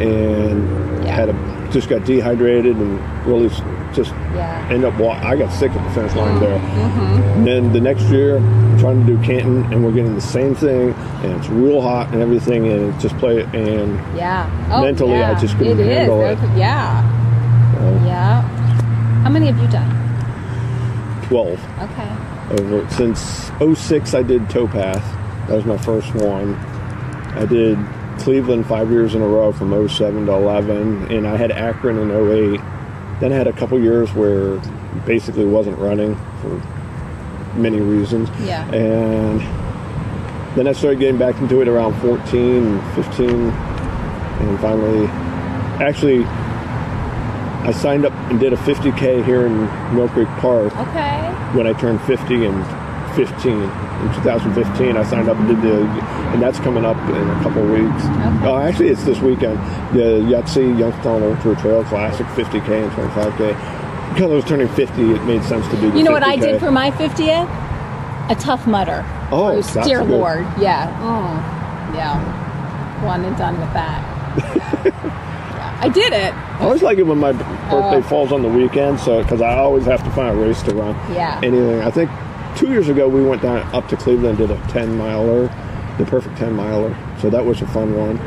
and 0.00 1.04
Yeah. 1.04 1.10
had 1.14 1.28
a 1.30 1.54
just 1.70 1.88
got 1.88 2.04
dehydrated 2.04 2.76
and 2.76 3.26
really 3.26 3.48
just 3.94 4.12
Yeah. 4.34 4.68
end 4.70 4.84
up. 4.84 4.94
I 5.00 5.36
got 5.36 5.52
sick 5.52 5.70
at 5.72 5.82
the 5.88 5.90
finish 5.94 6.14
line 6.14 6.38
there. 6.40 6.58
Mm-hmm. 6.58 7.22
And 7.38 7.46
then 7.46 7.72
the 7.72 7.80
next 7.80 8.02
year, 8.04 8.36
I'm 8.38 8.78
trying 8.78 9.06
to 9.06 9.16
do 9.16 9.22
Canton, 9.22 9.72
and 9.72 9.84
we're 9.84 9.92
getting 9.92 10.14
the 10.14 10.20
same 10.20 10.54
thing, 10.54 10.94
and 11.22 11.32
it's 11.32 11.48
real 11.48 11.80
hot 11.80 12.08
and 12.12 12.20
everything, 12.22 12.66
and 12.66 12.94
it 12.94 12.98
just 13.00 13.16
play 13.18 13.38
it. 13.38 13.54
and 13.54 13.98
Yeah. 14.16 14.48
Oh, 14.72 14.82
Mentally, 14.82 15.14
I 15.14 15.32
yeah. 15.32 15.38
just 15.38 15.56
couldn't 15.58 15.78
It 15.80 15.86
is. 15.86 15.96
handle 15.98 16.20
it. 16.22 16.38
Yeah. 16.56 17.02
uh, 17.80 18.04
Yeah. 18.06 18.42
How 19.22 19.30
many 19.30 19.46
have 19.46 19.58
you 19.58 19.68
done? 19.68 19.90
12. 21.28 21.58
Okay. 21.82 22.10
over 22.58 22.86
since 22.90 23.50
06 23.58 24.12
I 24.14 24.22
did 24.22 24.42
Towpath. 24.50 25.02
That 25.48 25.56
was 25.56 25.64
my 25.64 25.78
first 25.78 26.14
one. 26.14 26.54
I 27.34 27.46
did 27.46 27.78
Cleveland 28.18 28.66
five 28.66 28.90
years 28.90 29.14
in 29.14 29.22
a 29.22 29.26
row 29.26 29.50
from 29.50 29.72
07 29.88 30.26
to 30.26 30.32
11, 30.32 31.10
and 31.10 31.26
I 31.26 31.36
had 31.36 31.50
Akron 31.50 31.96
in 31.98 32.10
08. 32.10 32.60
Then 33.20 33.32
I 33.32 33.36
had 33.36 33.46
a 33.46 33.52
couple 33.52 33.80
years 33.80 34.12
where 34.12 34.58
basically 35.06 35.44
wasn't 35.44 35.78
running 35.78 36.16
for 36.40 36.60
many 37.56 37.80
reasons. 37.80 38.28
Yeah. 38.40 38.68
And 38.72 39.40
then 40.56 40.66
I 40.66 40.72
started 40.72 40.98
getting 41.00 41.18
back 41.18 41.36
into 41.40 41.60
it 41.60 41.68
around 41.68 41.94
14, 42.00 42.80
15, 42.94 43.30
and 43.30 44.60
finally, 44.60 45.06
actually, 45.84 46.24
I 46.24 47.72
signed 47.72 48.04
up 48.04 48.12
and 48.30 48.38
did 48.38 48.52
a 48.52 48.56
50K 48.56 49.24
here 49.24 49.46
in 49.46 49.64
Mill 49.94 50.08
Creek 50.08 50.28
Park 50.38 50.76
Okay. 50.76 51.32
when 51.56 51.66
I 51.66 51.72
turned 51.72 52.00
50 52.02 52.44
and 52.44 53.14
15 53.16 53.70
in 54.06 54.14
2015 54.22 54.96
I 54.96 55.02
signed 55.04 55.28
up 55.28 55.36
and 55.38 55.48
did 55.48 55.62
the 55.62 55.82
and 56.32 56.42
that's 56.42 56.58
coming 56.60 56.84
up 56.84 56.96
in 57.08 57.30
a 57.30 57.42
couple 57.42 57.62
of 57.64 57.70
weeks 57.70 58.04
Okay. 58.04 58.46
oh 58.46 58.58
actually 58.58 58.88
it's 58.88 59.04
this 59.04 59.18
weekend 59.20 59.58
the 59.96 60.20
Yahtzee 60.30 60.78
Youngstown 60.78 61.22
Ultra 61.22 61.56
Trail 61.56 61.84
Classic 61.84 62.26
50k 62.28 62.84
and 62.84 62.92
25k 62.92 64.12
because 64.14 64.30
I 64.30 64.34
was 64.34 64.44
turning 64.44 64.68
50 64.68 65.02
it 65.12 65.24
made 65.24 65.42
sense 65.44 65.66
to 65.68 65.80
do 65.80 65.96
You 65.96 66.02
know 66.04 66.12
what 66.12 66.22
I 66.22 66.36
50K. 66.36 66.40
did 66.40 66.60
for 66.60 66.70
my 66.70 66.90
50th? 66.92 67.48
A 68.30 68.34
Tough 68.36 68.66
Mudder. 68.66 69.04
Oh, 69.30 69.52
Bruce, 69.52 69.70
that's 69.74 69.86
dear 69.86 69.98
good. 70.00 70.08
Lord. 70.08 70.46
Yeah. 70.58 70.88
Mm. 71.00 71.94
Yeah. 71.94 73.04
One 73.04 73.22
and 73.22 73.36
done 73.36 73.58
with 73.60 73.70
that. 73.74 74.00
yeah. 74.56 75.78
I 75.82 75.88
did 75.90 76.12
it. 76.14 76.32
I 76.32 76.60
always 76.64 76.80
like 76.82 76.96
it 76.96 77.02
when 77.02 77.18
my 77.18 77.32
birthday 77.32 77.98
Oh. 77.98 78.02
falls 78.02 78.32
on 78.32 78.40
the 78.42 78.48
weekend 78.48 78.98
so 79.00 79.22
because 79.22 79.42
I 79.42 79.56
always 79.56 79.84
have 79.84 80.02
to 80.04 80.10
find 80.12 80.38
a 80.38 80.40
race 80.40 80.62
to 80.62 80.74
run 80.74 80.94
Yeah. 81.12 81.38
anything 81.42 81.82
I 81.82 81.90
think 81.90 82.08
two 82.56 82.68
years 82.68 82.88
ago 82.88 83.08
we 83.08 83.22
went 83.24 83.42
down 83.42 83.58
up 83.74 83.88
to 83.88 83.96
Cleveland 83.96 84.38
did 84.38 84.50
a 84.50 84.56
10 84.68 84.96
miler 84.96 85.46
the 85.98 86.04
perfect 86.06 86.36
10 86.38 86.52
miler 86.54 86.96
so 87.20 87.30
that 87.30 87.44
was 87.44 87.60
a 87.62 87.66
fun 87.68 87.94
one 87.96 88.18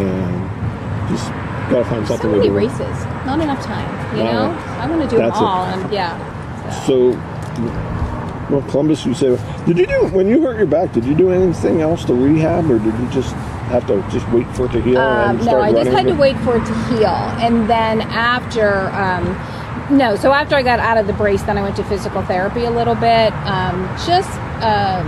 and 0.00 1.08
just 1.10 1.28
gotta 1.70 1.84
find 1.84 2.06
So 2.06 2.14
something 2.16 2.30
to 2.32 2.36
many 2.38 2.48
do. 2.48 2.54
races. 2.54 3.04
Not 3.26 3.40
enough 3.40 3.62
time. 3.64 4.16
You 4.16 4.24
No. 4.24 4.32
know? 4.32 4.58
I 4.80 4.86
want 4.88 5.02
to 5.02 5.08
do 5.08 5.16
them 5.16 5.28
That's 5.28 5.40
it. 5.40 5.44
all. 5.44 5.64
And 5.66 5.92
yeah. 5.92 6.16
So, 6.86 7.10
well, 8.50 8.62
Columbus, 8.68 9.04
you 9.06 9.14
say, 9.14 9.38
did 9.66 9.78
you 9.78 9.86
do 9.86 10.06
when 10.12 10.26
you 10.28 10.40
hurt 10.42 10.56
your 10.58 10.66
back? 10.66 10.92
Did 10.92 11.04
you 11.04 11.14
do 11.14 11.30
anything 11.30 11.80
else 11.80 12.04
to 12.06 12.14
rehab, 12.14 12.70
or 12.70 12.78
did 12.78 12.94
you 12.98 13.08
just 13.10 13.32
have 13.70 13.86
to 13.86 14.02
just 14.10 14.28
wait 14.30 14.46
for 14.54 14.66
it 14.66 14.72
to 14.72 14.82
heal 14.82 14.98
Um, 14.98 15.38
no, 15.44 15.60
I 15.60 15.72
just 15.72 15.90
had 15.90 16.06
to 16.06 16.14
wait 16.14 16.36
for 16.38 16.56
it 16.56 16.64
to 16.66 16.74
heal, 16.88 17.06
and 17.40 17.68
then 17.70 18.02
after, 18.02 18.88
um, 18.94 19.36
no, 19.90 20.16
so 20.16 20.32
after 20.32 20.54
I 20.54 20.62
got 20.62 20.80
out 20.80 20.96
of 20.96 21.06
the 21.06 21.12
brace, 21.12 21.42
then 21.42 21.58
I 21.58 21.62
went 21.62 21.76
to 21.76 21.84
physical 21.84 22.22
therapy 22.22 22.64
a 22.64 22.70
little 22.70 22.94
bit, 22.94 23.32
um, 23.44 23.84
just, 24.06 24.30
um, 24.62 25.04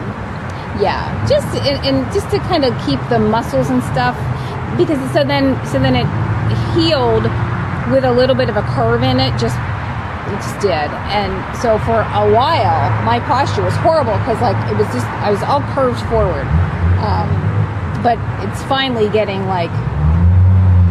yeah, 0.81 1.27
just 1.29 1.47
and, 1.65 1.79
and 1.87 2.13
just 2.13 2.31
to 2.31 2.39
kind 2.51 2.65
of 2.65 2.75
keep 2.85 3.01
the 3.09 3.19
muscles 3.19 3.71
and 3.71 3.83
stuff, 3.85 4.17
because 4.77 4.99
so 5.13 5.25
then 5.25 5.55
so 5.67 5.79
then 5.79 5.95
it 5.95 6.07
healed 6.75 7.25
with 7.93 8.05
a 8.05 8.13
little 8.13 8.35
bit 8.35 8.49
of 8.49 8.57
a 8.57 8.63
curve 8.75 9.03
in 9.03 9.21
it, 9.21 9.31
just 9.39 9.57
it 10.27 10.39
just 10.43 10.61
did, 10.61 10.91
and 11.15 11.33
so 11.59 11.79
for 11.81 12.01
a 12.01 12.27
while 12.33 12.91
my 13.05 13.21
posture 13.21 13.63
was 13.63 13.77
horrible 13.77 14.19
because 14.25 14.41
like 14.41 14.57
it 14.73 14.77
was 14.77 14.87
just 14.89 15.07
I 15.23 15.31
was 15.31 15.43
all 15.43 15.61
curved 15.75 16.01
forward. 16.11 16.47
Um, 17.05 17.45
but 18.03 18.19
it's 18.47 18.63
finally 18.65 19.09
getting 19.09 19.47
like 19.47 19.73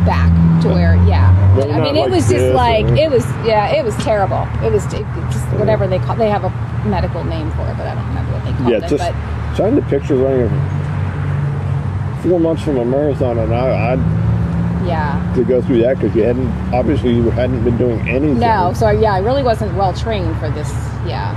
back 0.06 0.32
to 0.64 0.70
where 0.70 0.96
yeah. 1.06 1.30
i 1.74 1.82
mean 1.82 1.96
it 1.96 2.02
like 2.02 2.12
was 2.12 2.30
just 2.30 2.54
like 2.56 2.86
or- 2.86 2.96
it 2.96 3.10
was 3.12 3.26
yeah 3.46 3.70
it 3.72 3.84
was 3.84 3.96
terrible. 3.98 4.48
It 4.66 4.72
was 4.72 4.86
it 4.94 5.06
just 5.32 5.46
whatever 5.60 5.88
they 5.88 6.00
call 6.00 6.16
they 6.16 6.30
have 6.30 6.44
a 6.44 6.50
medical 6.88 7.24
name 7.24 7.52
for 7.52 7.62
it 7.70 7.78
but 7.78 7.88
i 7.88 7.96
don't 7.96 8.08
remember 8.08 8.32
what 8.34 8.46
they 8.46 8.52
call 8.54 8.70
Yeah, 8.70 8.78
it 8.78 8.82
Yeah, 8.84 8.88
just 8.90 9.04
but 9.04 9.56
trying 9.56 9.76
to 9.76 9.82
picture 9.84 10.16
running 10.16 10.50
four 12.24 12.40
months 12.40 12.64
from 12.64 12.78
a 12.78 12.86
marathon, 12.86 13.38
and 13.38 13.54
I, 13.54 13.94
I 13.94 14.24
yeah. 14.86 15.34
to 15.36 15.44
go 15.44 15.62
through 15.62 15.82
that 15.84 16.00
because 16.00 16.16
you 16.16 16.24
hadn't 16.24 16.50
obviously 16.74 17.14
you 17.14 17.30
hadn't 17.32 17.64
been 17.64 17.78
doing 17.78 18.00
anything. 18.08 18.40
no 18.40 18.74
so 18.76 18.90
yeah 18.90 19.14
i 19.14 19.20
really 19.20 19.44
wasn't 19.44 19.74
well 19.76 19.94
trained 19.94 20.38
for 20.40 20.50
this 20.52 20.70
yeah. 21.06 21.36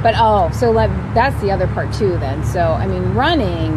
But 0.00 0.14
oh 0.16 0.48
so 0.52 0.70
like 0.70 0.90
that's 1.12 1.40
the 1.42 1.50
other 1.50 1.66
part 1.68 1.92
too 1.92 2.16
then. 2.18 2.44
So 2.44 2.60
i 2.60 2.86
mean 2.86 3.02
running 3.14 3.72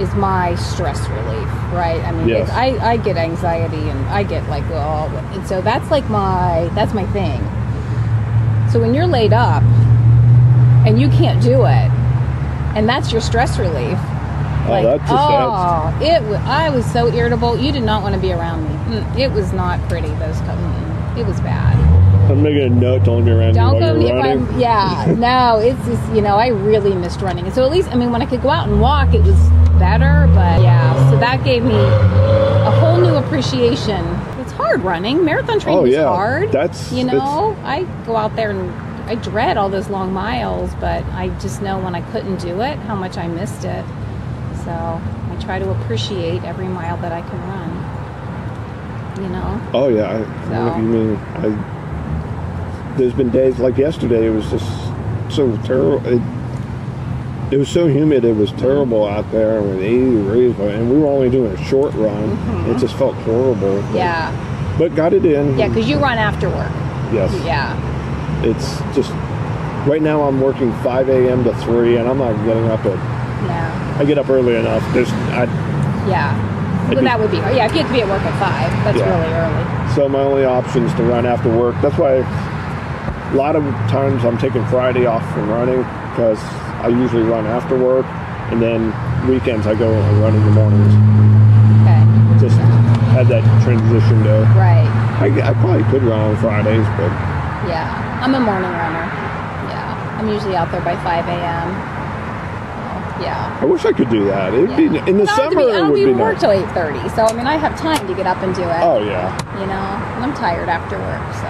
is 0.00 0.12
my 0.14 0.54
stress 0.56 1.00
relief 1.08 1.48
right 1.72 2.00
i 2.04 2.12
mean 2.12 2.28
Yes. 2.28 2.50
I, 2.50 2.76
I 2.92 2.96
get 2.96 3.16
anxiety 3.16 3.88
and 3.88 3.98
i 4.06 4.22
get 4.22 4.48
like 4.48 4.68
well 4.70 5.06
and 5.32 5.46
so 5.46 5.60
that's 5.62 5.90
like 5.90 6.08
my 6.10 6.68
that's 6.74 6.92
my 6.94 7.06
thing 7.12 7.40
so 8.70 8.80
when 8.80 8.92
you're 8.94 9.06
laid 9.06 9.32
up 9.32 9.62
and 10.86 11.00
you 11.00 11.08
can't 11.08 11.42
do 11.42 11.64
it 11.64 11.90
and 12.76 12.88
that's 12.88 13.12
your 13.12 13.20
stress 13.20 13.58
relief 13.58 13.98
Oh, 14.66 14.82
that's 14.82 15.02
just 15.02 15.12
oh, 15.12 15.98
it. 16.00 16.22
wa- 16.22 16.40
I 16.46 16.70
was 16.70 16.90
so 16.90 17.08
irritable. 17.12 17.58
You 17.58 17.70
did 17.70 17.82
not 17.82 18.02
want 18.02 18.14
to 18.14 18.20
be 18.20 18.32
around 18.32 18.64
me. 18.64 18.96
Mm, 18.96 19.18
it 19.18 19.30
was 19.30 19.52
not 19.52 19.78
pretty. 19.90 20.08
Those, 20.08 20.38
co- 20.38 20.56
mm, 20.56 21.18
it 21.18 21.26
was 21.26 21.38
bad. 21.40 21.76
I'm 22.30 22.42
making 22.42 22.62
a 22.62 22.68
note 22.70 23.06
only 23.06 23.24
be 23.24 23.30
around 23.32 23.52
Don't 23.52 23.78
go 23.78 24.00
you're 24.00 24.16
running. 24.16 24.48
I'm. 24.48 24.58
Yeah, 24.58 25.14
no. 25.18 25.58
It's 25.58 25.78
just 25.84 26.14
you 26.14 26.22
know 26.22 26.36
I 26.36 26.46
really 26.46 26.94
missed 26.94 27.20
running. 27.20 27.50
So 27.52 27.62
at 27.62 27.70
least 27.70 27.90
I 27.90 27.94
mean 27.96 28.10
when 28.10 28.22
I 28.22 28.26
could 28.26 28.40
go 28.40 28.48
out 28.48 28.66
and 28.66 28.80
walk, 28.80 29.12
it 29.12 29.20
was 29.20 29.36
better. 29.78 30.26
But 30.34 30.62
yeah, 30.62 31.10
so 31.10 31.18
that 31.18 31.44
gave 31.44 31.62
me 31.64 31.74
a 31.74 32.70
whole 32.80 32.98
new 32.98 33.14
appreciation. 33.16 34.04
It's 34.40 34.52
hard 34.52 34.82
running. 34.82 35.24
Marathon 35.24 35.60
training 35.60 35.80
Oh, 35.82 35.84
is 35.86 35.96
hard. 35.96 36.52
That's- 36.52 36.92
you 36.92 37.04
know 37.04 37.56
I 37.64 37.84
go 38.06 38.16
out 38.16 38.34
there 38.36 38.50
and 38.50 38.70
I 39.08 39.16
dread 39.16 39.56
all 39.56 39.68
those 39.68 39.88
long 39.90 40.12
miles, 40.12 40.72
but 40.80 41.04
I 41.12 41.28
just 41.40 41.60
know 41.62 41.78
when 41.78 41.94
I 41.94 42.00
couldn't 42.12 42.40
do 42.40 42.60
it 42.62 42.76
how 42.80 42.94
much 42.94 43.16
I 43.18 43.28
missed 43.28 43.64
it. 43.64 43.84
So 44.64 44.70
I 44.70 45.36
try 45.42 45.58
to 45.58 45.70
appreciate 45.70 46.42
every 46.44 46.68
mile 46.68 46.96
that 46.98 47.12
I 47.12 47.20
can 47.20 47.38
run. 47.48 49.22
You 49.22 49.28
know. 49.28 49.60
Oh 49.74 49.88
yeah, 49.88 50.10
I, 50.10 50.48
So- 50.48 50.76
you 50.78 50.82
mean 50.82 51.16
I? 51.16 52.94
There's 52.96 53.12
been 53.12 53.30
days 53.30 53.58
like 53.58 53.76
yesterday. 53.76 54.26
It 54.26 54.30
was 54.30 54.48
just 54.50 54.68
so 55.34 55.56
terrible. 55.64 56.04
It, 56.06 56.20
it 57.54 57.56
was 57.56 57.68
so 57.68 57.86
humid. 57.86 58.24
It 58.24 58.34
was 58.34 58.50
terrible 58.52 59.06
out 59.06 59.30
there 59.30 59.62
with 59.62 59.80
80 59.80 60.16
degrees, 60.16 60.58
and 60.58 60.90
we 60.90 60.98
were 60.98 61.06
only 61.06 61.30
doing 61.30 61.52
a 61.52 61.64
short 61.66 61.94
run. 61.94 62.30
It 62.68 62.78
just 62.78 62.96
felt 62.96 63.14
horrible. 63.22 63.78
Mm-hmm. 63.78 63.96
Yeah. 63.96 64.74
But 64.76 64.96
got 64.96 65.12
it 65.12 65.24
in. 65.24 65.56
Yeah, 65.56 65.68
because 65.68 65.88
you 65.88 65.98
run 65.98 66.18
after 66.18 66.48
work. 66.48 66.72
Yes. 67.12 67.32
Yeah. 67.44 67.78
It's 68.42 68.78
just 68.96 69.12
right 69.86 70.02
now. 70.02 70.24
I'm 70.24 70.40
working 70.40 70.72
5 70.82 71.08
a.m. 71.08 71.44
to 71.44 71.54
3, 71.58 71.98
and 71.98 72.08
I'm 72.08 72.18
not 72.18 72.34
getting 72.44 72.66
up 72.66 72.80
at. 72.80 72.96
Yeah. 73.46 73.96
I 74.00 74.04
get 74.04 74.18
up 74.18 74.28
early 74.28 74.56
enough. 74.56 74.82
There's 74.92 75.12
I, 75.12 75.44
Yeah. 76.08 76.34
Well, 76.92 77.04
that 77.04 77.20
would 77.20 77.30
be. 77.30 77.36
Yeah, 77.36 77.66
if 77.66 77.72
you 77.72 77.78
have 77.82 77.86
to 77.86 77.92
be 77.94 78.00
at 78.02 78.08
work 78.08 78.22
at 78.22 78.36
five, 78.40 78.84
that's 78.84 78.98
Yeah. 78.98 79.14
really 79.14 79.32
early. 79.32 79.94
So 79.94 80.08
my 80.08 80.22
only 80.22 80.44
option 80.44 80.86
is 80.86 80.94
to 80.94 81.04
run 81.04 81.24
after 81.24 81.56
work. 81.56 81.76
That's 81.80 81.96
why 81.96 82.14
a 82.14 83.36
lot 83.36 83.54
of 83.54 83.62
times 83.88 84.24
I'm 84.24 84.38
taking 84.38 84.66
Friday 84.66 85.06
off 85.06 85.22
from 85.32 85.48
running 85.48 85.82
because 86.10 86.40
I 86.84 86.88
usually 86.88 87.22
run 87.22 87.46
after 87.46 87.78
work, 87.78 88.04
and 88.52 88.60
then 88.60 88.92
weekends 89.26 89.66
I 89.66 89.74
go 89.74 89.90
and 89.90 90.20
run 90.20 90.34
in 90.36 90.44
the 90.44 90.50
mornings. 90.52 90.92
Okay. 91.80 92.04
Just 92.44 92.60
have 93.16 93.26
that 93.28 93.40
transition 93.64 94.22
day. 94.22 94.42
Right. 94.52 94.84
I, 95.16 95.32
I 95.48 95.54
probably 95.64 95.84
could 95.84 96.02
run 96.02 96.20
on 96.20 96.36
Fridays, 96.36 96.84
but 97.00 97.08
Yeah. 97.64 97.88
I'm 98.20 98.34
a 98.34 98.40
morning 98.40 98.68
runner. 98.70 99.06
Yeah. 99.72 100.18
I'm 100.20 100.28
usually 100.28 100.56
out 100.56 100.70
there 100.70 100.82
by 100.82 100.94
5 100.96 101.24
a.m. 101.26 101.68
Yeah. 103.22 103.58
I 103.62 103.64
wish 103.64 103.86
I 103.86 103.92
could 103.92 104.10
do 104.10 104.24
that. 104.26 104.52
It'd 104.52 104.76
be 104.76 104.84
in 104.86 104.92
the 104.92 105.00
I 105.00 105.06
don't 105.06 105.26
have 105.26 105.26
to 105.26 105.34
summer. 105.36 105.56
be- 105.56 105.72
I 105.72 105.76
don't 105.78 105.88
would 105.92 105.94
be 105.96 106.00
even 106.02 106.18
work 106.18 106.34
nice. 106.34 106.40
till 106.42 106.50
8:30, 106.50 107.16
so 107.16 107.24
I 107.24 107.32
mean 107.32 107.46
I 107.46 107.56
have 107.56 107.78
time 107.80 108.06
to 108.08 108.14
get 108.14 108.26
up 108.26 108.42
and 108.42 108.54
do 108.54 108.60
it. 108.62 108.82
Oh 108.82 109.00
yeah, 109.02 109.32
You 109.58 109.66
know, 109.72 109.86
and 110.20 110.24
I'm 110.24 110.34
tired 110.34 110.68
after 110.68 110.98
work, 110.98 111.24
so 111.40 111.48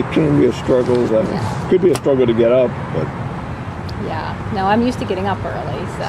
it 0.00 0.06
can 0.12 0.40
be 0.40 0.46
a 0.46 0.52
struggle. 0.52 0.96
That 1.14 1.24
Yeah. 1.30 1.68
could 1.70 1.82
be 1.82 1.92
a 1.92 1.94
struggle 1.94 2.26
to 2.26 2.32
get 2.34 2.50
up, 2.50 2.70
but 2.94 3.06
yeah. 4.06 4.50
No, 4.54 4.66
I'm 4.66 4.82
used 4.82 4.98
to 5.00 5.04
getting 5.04 5.26
up 5.26 5.38
early, 5.44 5.86
so 5.98 6.04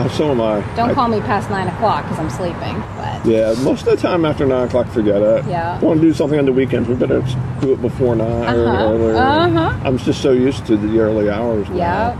uh, 0.00 0.08
so 0.08 0.30
am 0.30 0.40
I. 0.40 0.60
don't 0.76 0.90
I- 0.90 0.94
call 0.94 1.08
me 1.08 1.20
past 1.20 1.50
nine 1.50 1.68
o'clock 1.68 2.02
because 2.04 2.18
I'm 2.18 2.30
sleeping. 2.30 2.80
But 2.96 3.24
Yeah, 3.26 3.54
most 3.62 3.86
of 3.86 3.94
the 3.94 3.96
time 3.96 4.24
after 4.24 4.44
nine 4.46 4.66
o'clock, 4.66 4.88
forget 4.88 5.22
it. 5.22 5.44
Yeah. 5.46 5.78
Want 5.80 6.00
to 6.00 6.06
do 6.06 6.12
something 6.14 6.38
on 6.38 6.46
the 6.46 6.52
weekends? 6.52 6.88
We 6.88 6.94
better 6.96 7.22
do 7.60 7.72
it 7.72 7.80
before 7.82 8.14
9 8.16 8.26
or 8.28 8.66
Uh-huh, 8.66 8.84
earlier. 8.84 9.16
uh-huh. 9.16 9.78
I'm 9.84 9.96
just 9.98 10.20
so 10.20 10.32
used 10.32 10.66
to 10.66 10.76
the 10.76 10.98
early 11.00 11.30
hours. 11.30 11.68
yeah, 11.70 12.14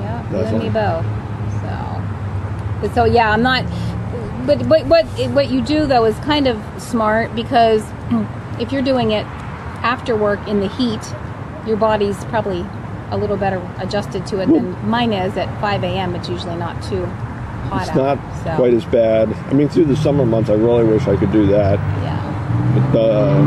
yeah. 0.00 0.30
You 0.30 0.38
and 0.38 0.58
me 0.58 0.68
both. 0.70 1.04
So, 1.62 2.94
so 2.94 3.04
yeah, 3.04 3.30
I'm 3.30 3.42
not. 3.42 3.64
But 4.46 4.68
but 4.68 4.84
what 4.86 5.06
what 5.30 5.50
you 5.50 5.62
do 5.62 5.86
though 5.86 6.04
is 6.04 6.16
kind 6.18 6.46
of 6.46 6.60
smart 6.78 7.34
because 7.34 7.82
if 8.60 8.72
you're 8.72 8.82
doing 8.82 9.12
it 9.12 9.24
after 9.82 10.16
work 10.16 10.46
in 10.48 10.60
the 10.60 10.68
heat, 10.68 11.00
your 11.66 11.76
body's 11.78 12.22
probably 12.26 12.62
a 13.14 13.16
little 13.16 13.36
better 13.36 13.62
adjusted 13.78 14.26
to 14.26 14.40
it 14.40 14.46
than 14.46 14.72
mine 14.88 15.12
is 15.12 15.36
at 15.36 15.48
5 15.60 15.84
a.m. 15.84 16.14
It's 16.16 16.28
usually 16.28 16.56
not 16.56 16.82
too 16.82 17.04
hot 17.06 17.82
It's 17.82 17.90
out. 17.90 18.18
not 18.18 18.42
so, 18.44 18.56
quite 18.56 18.74
as 18.74 18.84
bad. 18.86 19.32
I 19.32 19.52
mean, 19.54 19.68
through 19.68 19.84
the 19.86 19.96
summer 19.96 20.26
months, 20.26 20.50
I 20.50 20.54
really 20.54 20.84
wish 20.84 21.06
I 21.06 21.16
could 21.16 21.30
do 21.32 21.46
that. 21.46 21.78
yeah. 22.02 22.90
But 22.92 22.98
uh, 23.10 23.40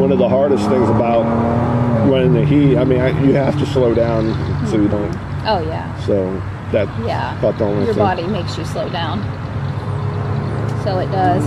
one 0.00 0.12
of 0.12 0.18
the 0.18 0.28
hardest 0.28 0.68
things 0.68 0.88
about 0.88 1.24
running 2.08 2.32
the 2.34 2.44
heat, 2.44 2.76
I 2.78 2.84
mean, 2.84 3.00
I, 3.00 3.08
you 3.24 3.32
have 3.34 3.58
to 3.58 3.66
slow 3.66 3.94
down 3.94 4.32
so 4.68 4.76
you 4.80 4.88
don't. 4.88 5.12
Oh 5.44 5.60
yeah. 5.66 5.98
So 6.06 6.32
that 6.72 6.86
Yeah. 7.04 7.36
about 7.40 7.58
the 7.58 7.64
only 7.64 7.84
Your 7.84 7.94
thing. 7.94 8.02
body 8.04 8.26
makes 8.28 8.56
you 8.56 8.64
slow 8.64 8.88
down. 8.90 9.18
So 10.84 10.98
it 11.00 11.10
does. 11.10 11.44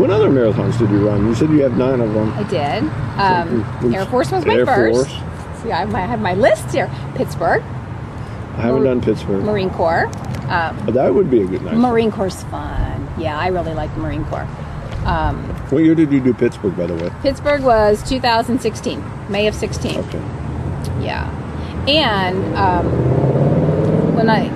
What 0.00 0.10
other 0.10 0.28
marathons 0.30 0.78
did 0.78 0.90
you 0.90 1.06
run? 1.08 1.26
You 1.26 1.34
said 1.34 1.50
you 1.50 1.62
have 1.62 1.76
nine 1.76 2.00
of 2.00 2.12
them. 2.12 2.32
I 2.32 2.42
did. 2.42 2.82
Um, 3.20 3.62
which- 3.82 3.94
Air 3.94 4.04
Force 4.06 4.32
was 4.32 4.44
my 4.44 4.54
Air 4.54 4.66
first. 4.66 5.08
Force. 5.08 5.22
See, 5.62 5.70
I 5.72 5.80
have 5.80 5.90
my, 5.90 6.02
I 6.02 6.06
have 6.06 6.20
my 6.20 6.34
list 6.34 6.72
here. 6.72 6.90
Pittsburgh, 7.14 7.62
I 7.62 8.62
haven't 8.62 8.84
done 8.84 9.00
Pittsburgh. 9.00 9.44
Marine 9.44 9.70
Corps. 9.70 10.06
Um, 10.48 10.76
But 10.84 10.94
that 10.94 11.14
would 11.14 11.30
be 11.30 11.42
a 11.42 11.46
good 11.46 11.62
nice. 11.62 11.74
Marine 11.76 12.10
Corps 12.10 12.42
fun. 12.44 13.08
Yeah, 13.18 13.38
I 13.38 13.48
really 13.48 13.72
like 13.74 13.92
the 13.94 14.00
Marine 14.00 14.24
Corps. 14.26 14.46
Um, 15.06 15.36
What 15.70 15.82
year 15.84 15.94
did 15.94 16.12
you 16.12 16.20
do 16.20 16.34
Pittsburgh, 16.34 16.76
by 16.76 16.86
the 16.86 16.94
way? 16.94 17.10
Pittsburgh 17.22 17.62
was 17.62 18.02
2016, 18.08 19.02
May 19.30 19.46
of 19.46 19.54
16. 19.54 19.96
Okay. 19.98 20.18
Yeah, 21.00 21.28
and 21.88 22.54
um, 22.56 24.14
when 24.14 24.28
I 24.28 24.48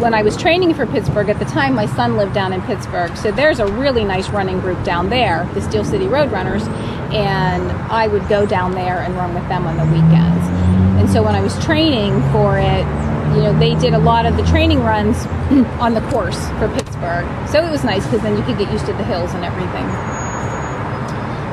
when 0.00 0.14
I 0.14 0.22
was 0.22 0.34
training 0.36 0.72
for 0.72 0.86
Pittsburgh 0.86 1.28
at 1.28 1.38
the 1.38 1.44
time, 1.44 1.74
my 1.74 1.84
son 1.84 2.16
lived 2.16 2.32
down 2.32 2.54
in 2.54 2.62
Pittsburgh, 2.62 3.14
so 3.16 3.30
there's 3.30 3.60
a 3.60 3.66
really 3.66 4.02
nice 4.04 4.28
running 4.30 4.58
group 4.60 4.82
down 4.82 5.10
there, 5.10 5.46
the 5.52 5.60
Steel 5.60 5.84
City 5.84 6.06
Road 6.06 6.32
Runners, 6.32 6.66
and 7.12 7.70
I 7.90 8.06
would 8.06 8.28
go 8.28 8.46
down 8.46 8.72
there 8.72 8.98
and 9.00 9.14
run 9.16 9.34
with 9.34 9.46
them 9.48 9.66
on 9.66 9.76
the 9.76 9.84
weekends. 9.84 10.46
And 11.00 11.08
so 11.10 11.22
when 11.22 11.34
I 11.34 11.40
was 11.40 11.58
training 11.64 12.20
for 12.32 12.58
it, 12.58 12.84
you 13.34 13.42
know, 13.42 13.56
they 13.58 13.74
did 13.76 13.94
a 13.94 13.98
lot 13.98 14.26
of 14.26 14.36
the 14.36 14.42
training 14.44 14.82
runs 14.82 15.16
on 15.80 15.94
the 15.94 16.00
course 16.10 16.38
for 16.58 16.68
Pittsburgh, 16.74 17.26
so 17.48 17.64
it 17.64 17.70
was 17.70 17.84
nice 17.84 18.04
because 18.04 18.22
then 18.22 18.36
you 18.36 18.42
could 18.42 18.58
get 18.58 18.70
used 18.72 18.86
to 18.86 18.92
the 18.92 19.04
hills 19.04 19.32
and 19.34 19.44
everything. 19.44 19.86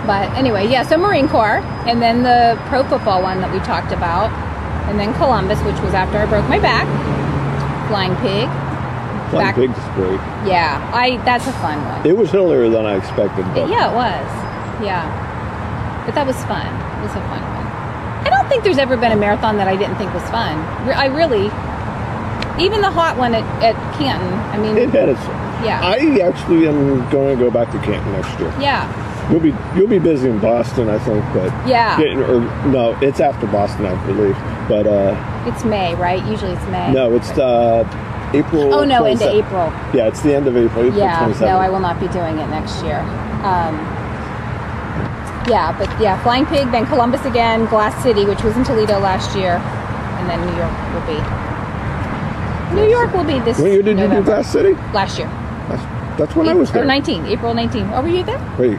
But 0.07 0.31
anyway, 0.37 0.67
yeah, 0.69 0.83
so 0.83 0.97
Marine 0.97 1.27
Corps, 1.27 1.59
and 1.85 2.01
then 2.01 2.23
the 2.23 2.57
pro 2.67 2.83
football 2.87 3.21
one 3.21 3.41
that 3.41 3.51
we 3.51 3.59
talked 3.59 3.91
about, 3.91 4.31
and 4.89 4.97
then 4.99 5.13
Columbus, 5.15 5.59
which 5.63 5.77
was 5.81 5.93
after 5.93 6.17
I 6.17 6.25
broke 6.25 6.47
my 6.47 6.59
back. 6.59 6.87
Flying 7.89 8.15
Pig. 8.17 8.47
Flying 9.29 9.45
Back- 9.47 9.55
Pig's 9.55 9.79
great. 9.95 10.19
Yeah, 10.49 10.79
I 10.93 11.17
that's 11.25 11.45
a 11.47 11.51
fun 11.53 11.83
one. 11.85 12.07
It 12.07 12.15
was 12.17 12.31
hillier 12.31 12.69
than 12.69 12.85
I 12.85 12.95
expected, 12.95 13.45
but 13.53 13.69
Yeah, 13.69 13.91
it 13.91 13.95
was. 13.95 14.83
Yeah. 14.83 15.26
But 16.07 16.15
that 16.15 16.25
was 16.25 16.39
fun. 16.47 16.63
It 16.63 17.03
was 17.03 17.11
a 17.11 17.21
fun 17.27 17.43
one. 17.43 17.67
I 18.23 18.29
don't 18.31 18.47
think 18.47 18.63
there's 18.63 18.77
ever 18.79 18.95
been 18.95 19.11
a 19.11 19.17
marathon 19.19 19.57
that 19.57 19.67
I 19.67 19.75
didn't 19.75 19.97
think 19.97 20.13
was 20.13 20.23
fun. 20.31 20.55
I 20.95 21.05
really, 21.07 21.51
even 22.63 22.81
the 22.81 22.89
hot 22.89 23.17
one 23.17 23.35
at, 23.35 23.43
at 23.63 23.75
Canton, 23.99 24.33
I 24.51 24.57
mean, 24.57 24.77
it 24.77 24.89
had 24.89 25.09
its. 25.09 25.21
yeah. 25.63 25.81
I 25.83 25.97
actually 26.25 26.67
am 26.67 27.09
going 27.11 27.37
to 27.37 27.43
go 27.43 27.51
back 27.51 27.71
to 27.71 27.79
Canton 27.79 28.11
next 28.13 28.39
year. 28.39 28.49
yeah. 28.59 28.87
You'll 29.29 29.41
be 29.41 29.53
you'll 29.75 29.89
be 29.89 29.99
busy 29.99 30.29
in 30.29 30.39
Boston, 30.39 30.87
I 30.89 30.97
think, 30.99 31.21
but 31.33 31.51
Yeah. 31.67 31.97
Getting, 31.99 32.19
or 32.23 32.39
no, 32.67 32.97
it's 33.01 33.19
after 33.19 33.45
Boston, 33.47 33.85
I 33.85 34.05
believe. 34.07 34.35
But 34.69 34.87
uh, 34.87 35.43
It's 35.45 35.65
May, 35.65 35.95
right? 35.95 36.25
Usually 36.25 36.53
it's 36.53 36.65
May. 36.67 36.93
no, 36.93 37.13
it's 37.13 37.29
uh, 37.31 37.83
April. 38.33 38.73
Oh, 38.73 38.85
no, 38.85 39.03
into 39.05 39.25
27th. 39.25 39.33
April. 39.45 39.67
Yeah, 39.93 40.07
it's 40.07 40.21
the 40.21 40.33
end 40.33 40.47
of 40.47 40.55
April. 40.55 40.85
April 40.85 40.97
Yeah, 40.97 41.27
27th. 41.27 41.41
no, 41.41 41.57
I 41.57 41.67
will 41.69 41.81
not 41.81 41.99
be 41.99 42.07
doing 42.07 42.37
it 42.39 42.47
next 42.47 42.81
year. 42.85 42.99
Um, 43.43 43.75
yeah, 45.47 45.75
but 45.77 45.87
yeah, 46.01 46.21
Flying 46.23 46.45
Pig, 46.45 46.69
then 46.71 46.85
Columbus 46.85 47.23
again, 47.25 47.65
Glass 47.67 48.01
City, 48.03 48.25
which 48.25 48.43
was 48.43 48.55
in 48.57 48.63
Toledo 48.63 48.99
last 48.99 49.35
year, 49.35 49.53
and 50.19 50.29
then 50.29 50.39
New 50.45 50.55
York 50.57 50.73
will 50.93 51.05
be. 51.07 51.19
New 52.75 52.89
York 52.89 53.13
will 53.13 53.23
be 53.23 53.39
this. 53.39 53.59
What 53.59 53.71
year 53.71 53.81
did 53.81 53.97
you 53.97 54.07
do 54.09 54.23
Glass 54.23 54.51
City? 54.51 54.73
Last 54.93 55.17
year. 55.17 55.27
That's, 55.69 56.17
that's 56.19 56.35
when 56.35 56.49
I 56.49 56.53
was 56.53 56.71
there. 56.71 56.83
19, 56.85 57.25
April 57.27 57.53
19. 57.53 57.89
Oh, 57.93 58.01
were 58.01 58.07
you 58.09 58.23
there? 58.23 58.39
Wait, 58.59 58.77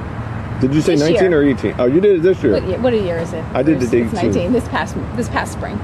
did 0.61 0.75
you 0.75 0.81
say 0.83 0.93
This 0.95 1.09
19 1.11 1.31
year. 1.31 1.41
or 1.41 1.45
18? 1.45 1.75
Oh, 1.79 1.87
you 1.87 2.01
did 2.01 2.17
it 2.17 2.23
this 2.23 2.43
year. 2.43 2.53
What, 2.53 2.67
year- 2.69 2.79
what 2.81 2.93
year 2.93 3.17
is 3.19 3.33
it? 3.33 3.45
I 3.55 3.63
did 3.63 3.79
it 3.83 3.85
it's 3.85 3.95
18. 3.95 4.13
19. 4.13 4.53
This 4.53 4.69
past 4.69 4.95
this 5.17 5.29
past 5.29 5.53
spring. 5.53 5.77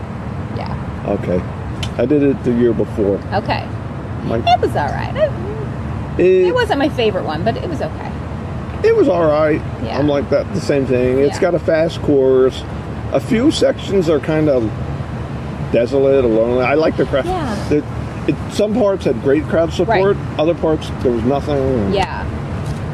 Yeah. 0.56 0.70
Okay, 1.06 1.40
I 2.02 2.06
did 2.06 2.22
it 2.22 2.42
the 2.44 2.52
year 2.52 2.72
before. 2.74 3.16
Okay. 3.32 3.66
My, 4.24 4.38
It 4.38 4.60
was 4.60 4.74
all 4.74 4.88
right. 4.88 5.14
It, 6.18 6.46
it 6.48 6.54
wasn't 6.54 6.78
my 6.78 6.88
favorite 6.88 7.24
one, 7.24 7.42
but 7.44 7.56
it 7.56 7.68
was 7.68 7.82
okay. 7.82 8.10
It 8.84 8.94
was 8.94 9.08
all 9.08 9.24
right. 9.26 9.60
Yeah. 9.82 9.98
I'm 9.98 10.08
like 10.08 10.28
that. 10.30 10.52
The 10.54 10.60
same 10.60 10.86
thing. 10.86 11.18
It's 11.18 11.36
Yeah. 11.36 11.40
got 11.40 11.54
a 11.54 11.58
fast 11.58 12.02
course. 12.02 12.62
A 13.12 13.20
few 13.20 13.50
sections 13.50 14.10
are 14.10 14.20
kind 14.20 14.48
of 14.48 14.70
desolate, 15.72 16.24
lonely. 16.24 16.62
I 16.64 16.74
like 16.74 16.96
the 16.96 17.06
crowd. 17.06 17.24
Yeah. 17.24 17.68
The, 17.68 17.84
it, 18.28 18.34
some 18.52 18.74
parts 18.74 19.04
had 19.04 19.20
great 19.22 19.44
crowd 19.44 19.72
support. 19.72 20.16
Other 20.38 20.54
parts 20.54 20.90
there 21.02 21.12
was 21.12 21.24
nothing. 21.24 21.92
Yeah. 21.94 22.24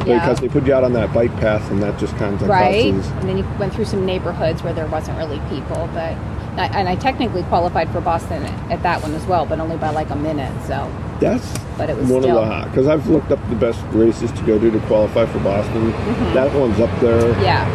Yeah. 0.06 0.20
Because 0.20 0.40
they 0.40 0.48
put 0.48 0.66
you 0.66 0.74
out 0.74 0.84
on 0.84 0.92
that 0.94 1.12
bike 1.12 1.34
path, 1.36 1.70
and 1.70 1.82
that 1.82 1.98
just 1.98 2.16
kind 2.16 2.34
of 2.34 2.48
right? 2.48 2.92
causes. 2.94 3.10
And 3.12 3.28
then 3.28 3.38
you 3.38 3.46
went 3.58 3.74
through 3.74 3.84
some 3.84 4.06
neighborhoods 4.06 4.62
where 4.62 4.72
there 4.72 4.86
wasn't 4.86 5.18
really 5.18 5.40
people, 5.50 5.88
but 5.92 6.16
and 6.56 6.88
I 6.88 6.96
technically 6.96 7.42
qualified 7.44 7.90
for 7.90 8.00
Boston 8.00 8.42
at 8.70 8.82
that 8.82 9.02
one 9.02 9.14
as 9.14 9.24
well, 9.26 9.46
but 9.46 9.60
only 9.60 9.76
by 9.76 9.90
like 9.90 10.10
a 10.10 10.16
minute. 10.16 10.52
So 10.66 10.90
That's 11.20 11.58
But 11.76 11.90
it 11.90 11.96
was 11.96 12.08
one 12.08 12.22
still- 12.22 12.38
of 12.38 12.48
the 12.48 12.54
hot 12.54 12.64
because 12.70 12.86
I've 12.88 13.06
looked 13.08 13.30
up 13.30 13.38
the 13.50 13.56
best 13.56 13.80
races 13.92 14.32
to 14.32 14.42
go 14.44 14.58
to 14.58 14.70
to 14.70 14.78
qualify 14.80 15.26
for 15.26 15.38
Boston. 15.40 15.90
That 16.34 16.52
one's 16.54 16.80
up 16.80 16.90
there. 17.00 17.20
Mm-hmm. 17.20 17.42
yeah, 17.42 17.66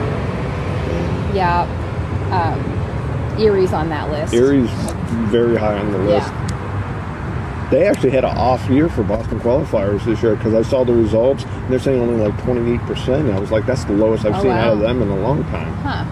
yeah. 1.34 1.68
Um, 2.32 3.40
Erie's 3.40 3.74
on 3.74 3.90
that 3.90 4.10
list. 4.12 4.34
Erie's 4.34 4.70
very 5.30 5.56
high 5.58 5.78
on 5.78 5.92
the 5.92 5.98
list. 6.00 6.28
Yeah. 6.28 7.68
They 7.72 7.86
actually 7.88 8.12
had 8.12 8.24
an 8.24 8.38
off 8.38 8.68
year 8.70 8.88
for 8.90 9.04
Boston 9.04 9.40
qualifiers 9.40 10.04
this 10.06 10.22
year 10.24 10.36
because 10.36 10.54
I 10.54 10.62
saw 10.62 10.84
the 10.84 10.94
results 10.94 11.44
and 11.44 11.70
they're 11.72 11.80
saying 11.80 12.00
only 12.02 12.24
like 12.24 12.36
28%. 12.44 13.34
I 13.34 13.40
was 13.40 13.52
like, 13.52 13.66
that's 13.66 13.84
the 13.86 13.94
lowest 13.94 14.24
I've 14.26 14.36
Oh, 14.36 14.42
seen 14.44 14.52
out 14.52 14.74
of 14.74 14.80
them 14.80 15.02
in 15.02 15.10
a 15.10 15.16
long 15.18 15.44
time. 15.46 15.74
Huh? 15.78 16.06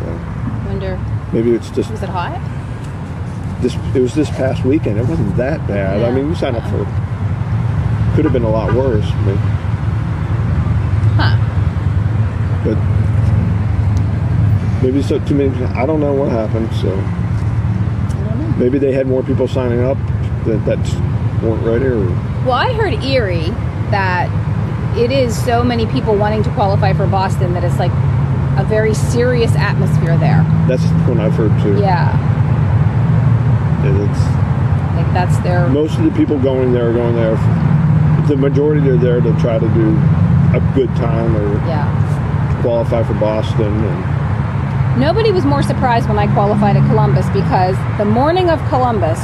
So 0.00 0.68
Wonder 0.68 0.98
maybe 1.32 1.52
it's 1.52 1.70
just 1.70 1.90
was 1.90 2.02
it 2.02 2.08
hot? 2.08 2.40
This. 3.62 3.74
It 3.94 4.00
was 4.00 4.14
this 4.14 4.30
past 4.30 4.64
weekend. 4.64 4.98
It 4.98 5.06
wasn't 5.06 5.36
that 5.36 5.66
bad. 5.68 6.02
I 6.02 6.10
mean, 6.10 6.28
you 6.28 6.34
signed 6.34 6.56
up 6.56 6.64
for. 6.70 6.84
Could 8.16 8.24
have 8.24 8.32
been 8.32 8.42
a 8.44 8.50
lot 8.50 8.74
worse, 8.74 9.08
but, 9.24 9.36
Huh? 11.16 11.36
but 12.64 12.76
maybe 14.82 15.02
so 15.02 15.18
too 15.20 15.34
many. 15.34 15.64
I 15.74 15.86
don't 15.86 16.00
know 16.00 16.12
what 16.12 16.30
happened. 16.30 16.72
So 16.76 16.92
I 16.92 18.54
maybe 18.58 18.78
they 18.78 18.92
had 18.92 19.06
more 19.06 19.22
people 19.22 19.46
signing 19.48 19.80
up 19.84 19.96
that 20.44 20.64
that 20.66 20.78
weren't 21.42 21.64
ready, 21.64 21.86
or 21.86 22.04
Well, 22.44 22.52
I 22.52 22.72
heard 22.72 22.94
Erie 23.04 23.50
that 23.90 24.28
it 24.98 25.10
is 25.12 25.36
so 25.44 25.62
many 25.62 25.86
people 25.86 26.14
wanting 26.16 26.42
to 26.42 26.50
qualify 26.50 26.92
for 26.92 27.06
Boston 27.06 27.52
that 27.54 27.62
it's 27.64 27.78
like 27.78 27.92
a 28.58 28.64
very 28.68 28.92
serious 28.94 29.54
atmosphere 29.56 30.16
there. 30.18 30.42
that's 30.66 30.82
when 31.08 31.20
I've 31.20 31.32
heard 31.34 31.52
too. 31.62 31.78
Yeah, 31.80 32.10
And 33.84 34.02
It's 34.02 34.20
like 34.96 35.12
that's 35.12 35.38
their 35.38 35.68
most 35.68 35.98
of 35.98 36.04
the 36.04 36.10
people 36.12 36.38
going 36.38 36.72
there 36.72 36.90
are 36.90 36.92
going 36.92 37.14
there. 37.16 37.36
For, 37.36 38.28
The 38.28 38.36
majority 38.36 38.88
are 38.88 38.96
there 38.96 39.20
to 39.20 39.32
try 39.40 39.58
to 39.58 39.68
do 39.68 39.96
a 40.54 40.72
good 40.74 40.88
time 40.96 41.36
or 41.36 41.54
yeah. 41.66 42.60
qualify 42.62 43.02
for 43.02 43.14
Boston. 43.14 43.72
And 43.72 44.20
Nobody 45.00 45.30
was 45.32 45.44
more 45.44 45.62
surprised 45.62 46.08
when 46.08 46.18
I 46.18 46.32
qualified 46.34 46.76
at 46.76 46.86
Columbus 46.88 47.26
because 47.30 47.76
the 47.96 48.04
morning 48.04 48.50
of 48.50 48.58
Columbus, 48.68 49.20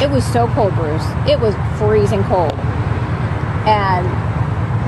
it 0.00 0.08
was 0.08 0.24
so 0.24 0.46
cold, 0.54 0.74
Bruce. 0.74 1.04
It 1.28 1.38
was 1.38 1.54
freezing 1.78 2.22
cold. 2.24 2.54
And 3.66 4.06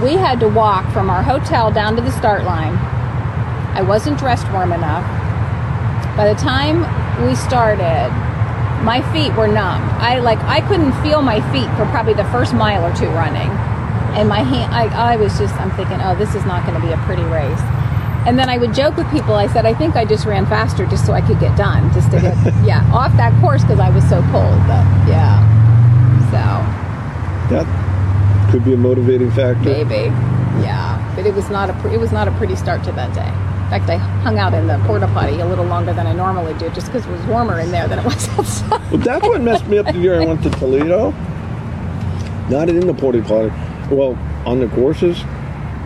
we 0.02 0.14
had 0.14 0.40
to 0.40 0.48
walk 0.48 0.90
from 0.92 1.10
our 1.10 1.22
hotel 1.22 1.70
down 1.70 1.96
to 1.96 2.02
the 2.02 2.12
start 2.12 2.44
line. 2.44 2.74
I 3.74 3.82
wasn't 3.82 4.18
dressed 4.18 4.50
warm 4.52 4.72
enough. 4.72 5.04
By 6.16 6.32
the 6.32 6.40
time 6.40 6.82
we 7.26 7.34
started, 7.34 8.10
my 8.84 9.00
feet 9.12 9.34
were 9.34 9.48
numb. 9.48 9.82
I 9.98 10.18
like 10.18 10.38
I 10.40 10.60
couldn't 10.60 10.92
feel 11.02 11.22
my 11.22 11.40
feet 11.50 11.68
for 11.76 11.86
probably 11.90 12.14
the 12.14 12.24
first 12.26 12.52
mile 12.52 12.84
or 12.84 12.94
two 12.94 13.08
running. 13.08 13.48
And 14.14 14.28
my 14.28 14.40
hand 14.40 14.72
I, 14.74 15.14
I 15.14 15.16
was 15.16 15.36
just 15.38 15.54
I'm 15.56 15.70
thinking, 15.72 15.98
oh, 16.00 16.14
this 16.14 16.34
is 16.34 16.44
not 16.44 16.66
going 16.66 16.80
to 16.80 16.86
be 16.86 16.92
a 16.92 16.98
pretty 16.98 17.24
race. 17.24 17.60
And 18.26 18.38
then 18.38 18.48
I 18.48 18.56
would 18.56 18.72
joke 18.72 18.96
with 18.96 19.10
people. 19.10 19.34
I 19.34 19.48
said, 19.48 19.66
I 19.66 19.74
think 19.74 19.96
I 19.96 20.04
just 20.04 20.24
ran 20.24 20.46
faster 20.46 20.86
just 20.86 21.04
so 21.04 21.12
I 21.12 21.20
could 21.20 21.40
get 21.40 21.56
done, 21.58 21.92
just 21.92 22.10
to 22.12 22.20
get 22.20 22.36
yeah 22.64 22.84
off 22.92 23.16
that 23.16 23.38
course 23.40 23.62
because 23.62 23.80
I 23.80 23.90
was 23.90 24.04
so 24.08 24.20
cold. 24.30 24.58
But 24.68 24.84
yeah, 25.08 25.40
so 26.30 26.44
that 27.54 27.66
could 28.50 28.64
be 28.64 28.74
a 28.74 28.76
motivating 28.76 29.30
factor. 29.30 29.64
maybe 29.64 30.12
yeah. 30.62 31.00
But 31.16 31.26
it 31.26 31.34
was 31.34 31.48
not 31.48 31.70
a 31.70 31.92
it 31.92 31.98
was 31.98 32.12
not 32.12 32.28
a 32.28 32.32
pretty 32.32 32.56
start 32.56 32.84
to 32.84 32.92
that 32.92 33.14
day. 33.14 33.32
In 33.64 33.70
fact, 33.70 33.88
I 33.88 33.96
hung 33.96 34.38
out 34.38 34.52
in 34.52 34.66
the 34.66 34.78
porta 34.86 35.06
potty 35.08 35.40
a 35.40 35.46
little 35.46 35.64
longer 35.64 35.92
than 35.94 36.06
I 36.06 36.12
normally 36.12 36.52
do, 36.54 36.68
just 36.70 36.86
because 36.86 37.06
it 37.06 37.10
was 37.10 37.24
warmer 37.26 37.60
in 37.60 37.70
there 37.70 37.88
than 37.88 37.98
it 37.98 38.04
was 38.06 38.28
outside. 38.30 38.90
Well, 38.90 39.00
that's 39.00 39.26
what 39.26 39.40
messed 39.40 39.66
me 39.66 39.78
up 39.78 39.86
the 39.86 39.98
year 39.98 40.20
I 40.20 40.24
went 40.24 40.42
to 40.42 40.50
Toledo. 40.50 41.10
Not 42.50 42.68
in 42.68 42.86
the 42.86 42.92
porta 42.94 43.22
potty, 43.22 43.48
well, 43.92 44.18
on 44.44 44.60
the 44.60 44.68
courses, 44.68 45.18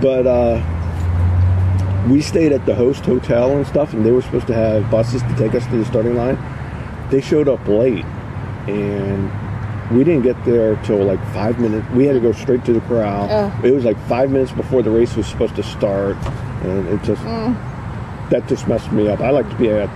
but 0.02 0.26
uh, 0.26 0.60
we 2.08 2.20
stayed 2.20 2.50
at 2.50 2.66
the 2.66 2.74
host 2.74 3.04
hotel 3.04 3.56
and 3.56 3.64
stuff, 3.64 3.92
and 3.92 4.04
they 4.04 4.10
were 4.10 4.22
supposed 4.22 4.48
to 4.48 4.54
have 4.54 4.90
buses 4.90 5.22
to 5.22 5.34
take 5.36 5.54
us 5.54 5.64
to 5.66 5.76
the 5.76 5.84
starting 5.84 6.16
line. 6.16 6.36
They 7.10 7.20
showed 7.20 7.48
up 7.48 7.66
late, 7.68 8.04
and 8.66 9.30
we 9.90 10.04
didn't 10.04 10.22
get 10.22 10.42
there 10.44 10.76
till 10.84 11.02
like 11.04 11.22
five 11.32 11.58
minutes. 11.58 11.88
We 11.90 12.04
had 12.06 12.14
to 12.14 12.20
go 12.20 12.32
straight 12.32 12.64
to 12.66 12.72
the 12.72 12.80
corral. 12.82 13.28
Ugh. 13.30 13.64
It 13.64 13.70
was 13.72 13.84
like 13.84 13.98
five 14.06 14.30
minutes 14.30 14.52
before 14.52 14.82
the 14.82 14.90
race 14.90 15.16
was 15.16 15.26
supposed 15.26 15.56
to 15.56 15.62
start, 15.62 16.16
and 16.64 16.86
it 16.88 17.02
just 17.02 17.22
mm. 17.22 17.54
that 18.30 18.46
just 18.48 18.68
messed 18.68 18.92
me 18.92 19.08
up. 19.08 19.20
I 19.20 19.30
like 19.30 19.48
to 19.48 19.56
be 19.56 19.70
at 19.70 19.88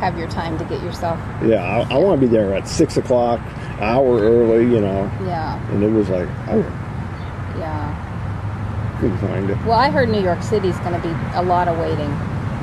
Have 0.00 0.16
your 0.18 0.28
time 0.28 0.56
to 0.58 0.64
get 0.64 0.82
yourself. 0.82 1.18
yeah, 1.44 1.62
I, 1.62 1.94
I 1.94 1.98
want 1.98 2.20
to 2.20 2.26
be 2.26 2.30
there 2.32 2.54
at 2.54 2.66
six 2.66 2.96
o'clock, 2.96 3.40
hour 3.80 4.18
early, 4.18 4.62
you 4.64 4.80
know. 4.80 5.10
Yeah, 5.24 5.62
And 5.72 5.82
it 5.82 5.90
was 5.90 6.08
like 6.08 6.28
I 6.48 6.56
yeah. 7.58 8.96
couldn't 9.00 9.18
find 9.18 9.50
it. 9.50 9.58
Well, 9.64 9.78
I 9.78 9.90
heard 9.90 10.08
New 10.08 10.22
York 10.22 10.42
City's 10.42 10.76
going 10.78 10.94
to 10.94 11.06
be 11.06 11.14
a 11.34 11.42
lot 11.42 11.68
of 11.68 11.78
waiting. 11.78 12.10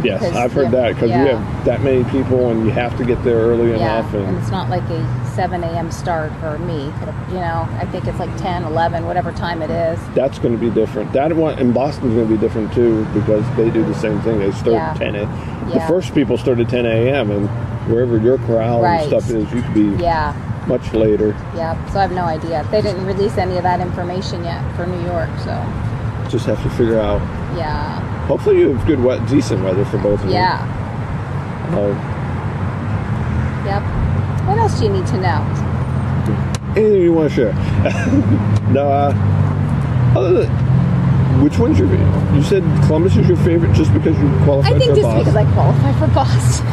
Yes, 0.04 0.24
I've 0.36 0.52
heard 0.52 0.72
that 0.72 0.94
because 0.94 1.10
yeah. 1.10 1.22
you 1.24 1.28
have 1.36 1.66
that 1.66 1.82
many 1.82 2.04
people 2.12 2.50
and 2.50 2.66
you 2.66 2.72
have 2.72 2.98
to 2.98 3.06
get 3.06 3.24
there 3.24 3.38
early 3.38 3.70
Yeah, 3.70 3.76
enough. 4.00 4.14
and 4.14 4.26
And 4.26 4.38
it's 4.38 4.52
not 4.52 4.70
like 4.70 4.84
a 4.90 5.25
7 5.36 5.64
a.m. 5.64 5.92
start 5.92 6.32
for 6.40 6.58
me. 6.60 6.86
You 7.30 7.40
know, 7.42 7.68
I 7.80 7.86
think 7.92 8.06
it's 8.08 8.18
like 8.20 8.36
10, 8.38 8.64
11, 8.64 9.06
whatever 9.06 9.32
time 9.32 9.62
it 9.62 9.70
is. 9.70 10.00
that's 10.16 10.40
going 10.40 10.54
to 10.54 10.60
be 10.60 10.70
different. 10.70 11.12
That 11.14 11.34
one 11.36 11.60
in 11.60 11.72
Boston's 11.74 12.14
going 12.16 12.28
to 12.28 12.34
be 12.34 12.40
different 12.40 12.74
too 12.74 13.06
because 13.14 13.44
they 13.58 13.70
do 13.70 13.84
the 13.84 13.94
same 13.96 14.20
thing. 14.22 14.40
They 14.40 14.52
start 14.52 14.68
Yeah. 14.74 14.92
at 14.92 14.98
10 14.98 15.16
a. 15.16 15.26
The 15.74 15.80
first 15.82 16.14
people 16.14 16.38
start 16.38 16.60
at 16.60 16.70
10 16.70 16.86
a.m. 16.86 17.32
and 17.32 17.50
wherever 17.92 18.18
your 18.18 18.38
corral 18.40 18.82
Right. 18.82 19.02
and 19.02 19.08
stuff 19.08 19.30
is, 19.30 19.52
you 19.54 19.62
could 19.62 19.74
be 19.74 20.02
Yeah, 20.02 20.34
much 20.68 20.94
later. 20.94 21.36
yeah. 21.56 21.76
So 21.92 22.00
I 22.00 22.04
have 22.04 22.12
no 22.14 22.24
idea. 22.26 22.66
They 22.72 22.82
didn't 22.82 23.06
release 23.06 23.38
any 23.38 23.58
of 23.58 23.64
that 23.64 23.80
information 23.82 24.44
yet 24.44 24.64
for 24.76 24.86
New 24.86 25.02
York. 25.06 25.30
So 25.44 25.54
Just 26.30 26.46
have 26.48 26.62
to 26.64 26.70
figure 26.72 27.00
out. 27.00 27.22
yeah, 27.58 28.00
Hopefully, 28.26 28.60
you 28.60 28.74
have 28.74 28.86
good, 28.88 29.04
wet, 29.04 29.28
decent 29.28 29.64
weather 29.64 29.86
for 29.86 29.98
both 30.00 30.24
of 30.24 30.30
yeah, 30.32 30.66
you. 31.72 31.78
Uh, 31.78 31.88
yep. 31.90 32.15
What 34.48 34.58
else 34.58 34.80
do 34.80 34.86
you 34.86 34.92
need 34.92 35.08
to 35.08 35.18
know? 35.18 35.42
anything 36.78 37.02
you 37.04 37.14
want 37.14 37.30
to 37.30 37.36
share? 37.36 37.54
no. 38.72 38.90
Uh, 38.90 39.14
other 40.18 40.44
than, 40.44 41.42
which 41.42 41.58
one's 41.58 41.80
your 41.80 41.88
favorite? 41.88 42.36
You 42.36 42.44
said 42.44 42.64
Columbus 42.88 43.16
is 43.16 43.28
your 43.30 43.38
favorite 43.38 43.74
just 43.74 43.94
because 43.94 44.18
you 44.20 44.28
qualified 44.44 44.74
for 44.74 44.76
Boston. 44.76 44.76
I 44.76 44.80
think 44.80 44.96
just 44.96 45.02
Boston. 45.04 45.20
because 45.20 45.36
I 45.36 45.54
qualify 45.54 45.92
for 46.00 46.08
Boston. 46.14 46.66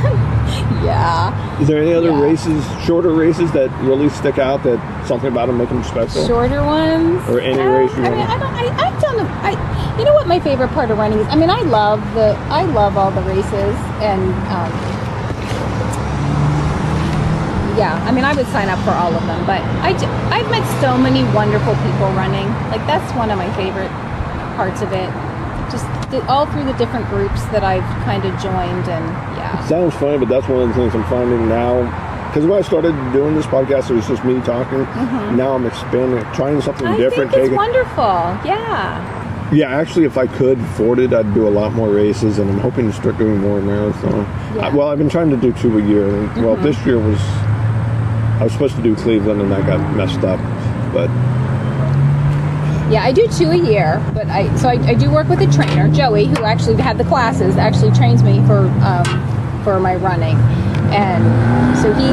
yeah. 0.84 1.60
Is 1.60 1.68
there 1.68 1.80
any 1.80 1.92
other 1.94 2.10
Yeah. 2.10 2.20
races, 2.20 2.64
shorter 2.84 3.10
races 3.12 3.52
that 3.52 3.70
really 3.82 4.08
stick 4.10 4.38
out? 4.38 4.62
That 4.64 4.78
something 5.06 5.30
about 5.30 5.46
them 5.46 5.58
make 5.58 5.68
them 5.68 5.84
special? 5.84 6.26
Shorter 6.26 6.64
ones. 6.64 7.22
Or 7.28 7.38
any 7.40 7.60
Uh, 7.60 7.66
race 7.68 7.96
you 7.96 8.02
I 8.04 8.10
mean. 8.10 8.20
I 8.20 8.38
don't. 8.38 8.54
I, 8.54 8.88
I've 8.88 9.00
done. 9.00 9.20
A, 9.20 9.24
I. 9.42 9.96
You 9.98 10.04
know 10.04 10.14
what 10.14 10.26
my 10.26 10.40
favorite 10.40 10.70
part 10.70 10.90
of 10.90 10.98
running 10.98 11.18
is? 11.20 11.26
I 11.28 11.36
mean, 11.36 11.50
I 11.50 11.60
love 11.62 12.00
the. 12.14 12.34
I 12.50 12.64
love 12.64 12.96
all 12.96 13.10
the 13.12 13.22
races, 13.22 13.76
and 14.02 14.22
um, 14.50 14.72
yeah. 17.76 17.94
I 18.06 18.12
mean, 18.12 18.24
I 18.24 18.34
would 18.34 18.46
sign 18.48 18.68
up 18.68 18.78
for 18.84 18.90
all 18.92 19.12
of 19.14 19.24
them, 19.26 19.44
but 19.46 19.60
I, 19.82 19.90
I've 20.30 20.50
met 20.50 20.64
so 20.80 20.96
many 20.96 21.24
wonderful 21.34 21.74
people 21.76 22.08
running. 22.18 22.48
Like 22.70 22.84
that's 22.86 23.06
one 23.16 23.30
of 23.30 23.38
my 23.38 23.50
favorite 23.54 23.90
parts 24.56 24.82
of 24.82 24.92
it. 24.92 25.08
Just 25.70 25.86
the, 26.10 26.20
all 26.28 26.44
through 26.46 26.64
the 26.64 26.74
different 26.74 27.06
groups 27.08 27.42
that 27.54 27.64
I've 27.64 27.84
kind 28.04 28.24
of 28.24 28.32
joined, 28.42 28.86
and 28.92 29.04
yeah. 29.38 29.64
Sounds 29.66 29.94
funny, 29.96 30.18
but 30.18 30.28
that's 30.28 30.46
one 30.48 30.60
of 30.62 30.68
the 30.68 30.74
things 30.74 30.94
I'm 30.94 31.04
finding 31.04 31.48
now. 31.48 31.82
Because 32.28 32.46
when 32.46 32.58
I 32.58 32.62
started 32.62 32.92
doing 33.12 33.34
this 33.34 33.46
podcast, 33.46 33.90
it 33.90 33.94
was 33.94 34.08
just 34.08 34.24
me 34.24 34.40
talking. 34.40 34.84
Now 35.36 35.52
I'm 35.54 35.66
expanding, 35.66 36.20
trying 36.32 36.60
something 36.62 36.86
Mm-hmm. 36.86 36.94
I 36.94 36.96
different. 36.98 37.30
think 37.30 37.42
it's 37.44 37.50
taking- 37.50 37.56
wonderful. 37.56 38.48
Yeah. 38.48 39.18
Yeah, 39.52 39.68
actually, 39.68 40.06
if 40.06 40.16
I 40.16 40.26
could 40.26 40.58
afford 40.58 40.98
it, 40.98 41.12
I'd 41.12 41.34
do 41.34 41.46
a 41.46 41.50
lot 41.50 41.74
more 41.74 41.90
races, 41.90 42.38
and 42.38 42.50
I'm 42.50 42.58
hoping 42.58 42.86
to 42.90 42.92
start 42.96 43.18
doing 43.18 43.36
more 43.38 43.60
marathon. 43.60 44.20
Yeah. 44.56 44.74
Well, 44.74 44.88
I've 44.88 44.96
been 44.96 45.10
trying 45.10 45.28
to 45.28 45.36
do 45.36 45.52
two 45.52 45.78
a 45.78 45.82
year. 45.82 46.08
Well, 46.42 46.56
Mhm. 46.56 46.62
this 46.62 46.86
year 46.86 46.98
was 46.98 47.20
I 48.42 48.44
was 48.44 48.54
supposed 48.54 48.74
to 48.74 48.82
do 48.82 48.96
Cleveland, 48.96 49.40
and 49.40 49.52
that 49.52 49.64
got 49.68 49.94
messed 49.94 50.24
up. 50.24 50.40
But 50.92 51.08
Yeah, 52.90 53.04
I 53.04 53.12
do 53.12 53.28
two 53.28 53.52
a 53.52 53.56
year, 53.56 54.04
but 54.12 54.26
I 54.26 54.52
so 54.56 54.68
I, 54.68 54.72
I 54.84 54.94
do 54.94 55.12
work 55.12 55.28
with 55.28 55.40
a 55.42 55.46
trainer, 55.46 55.88
Joey, 55.88 56.24
who 56.24 56.42
actually 56.42 56.74
had 56.82 56.98
the 56.98 57.04
classes, 57.04 57.56
actually 57.56 57.92
trains 57.92 58.24
me 58.24 58.44
for 58.48 58.66
um, 58.82 59.62
for 59.62 59.78
my 59.78 59.94
running, 59.94 60.34
and 60.90 61.22
so 61.78 61.92
he 61.94 62.08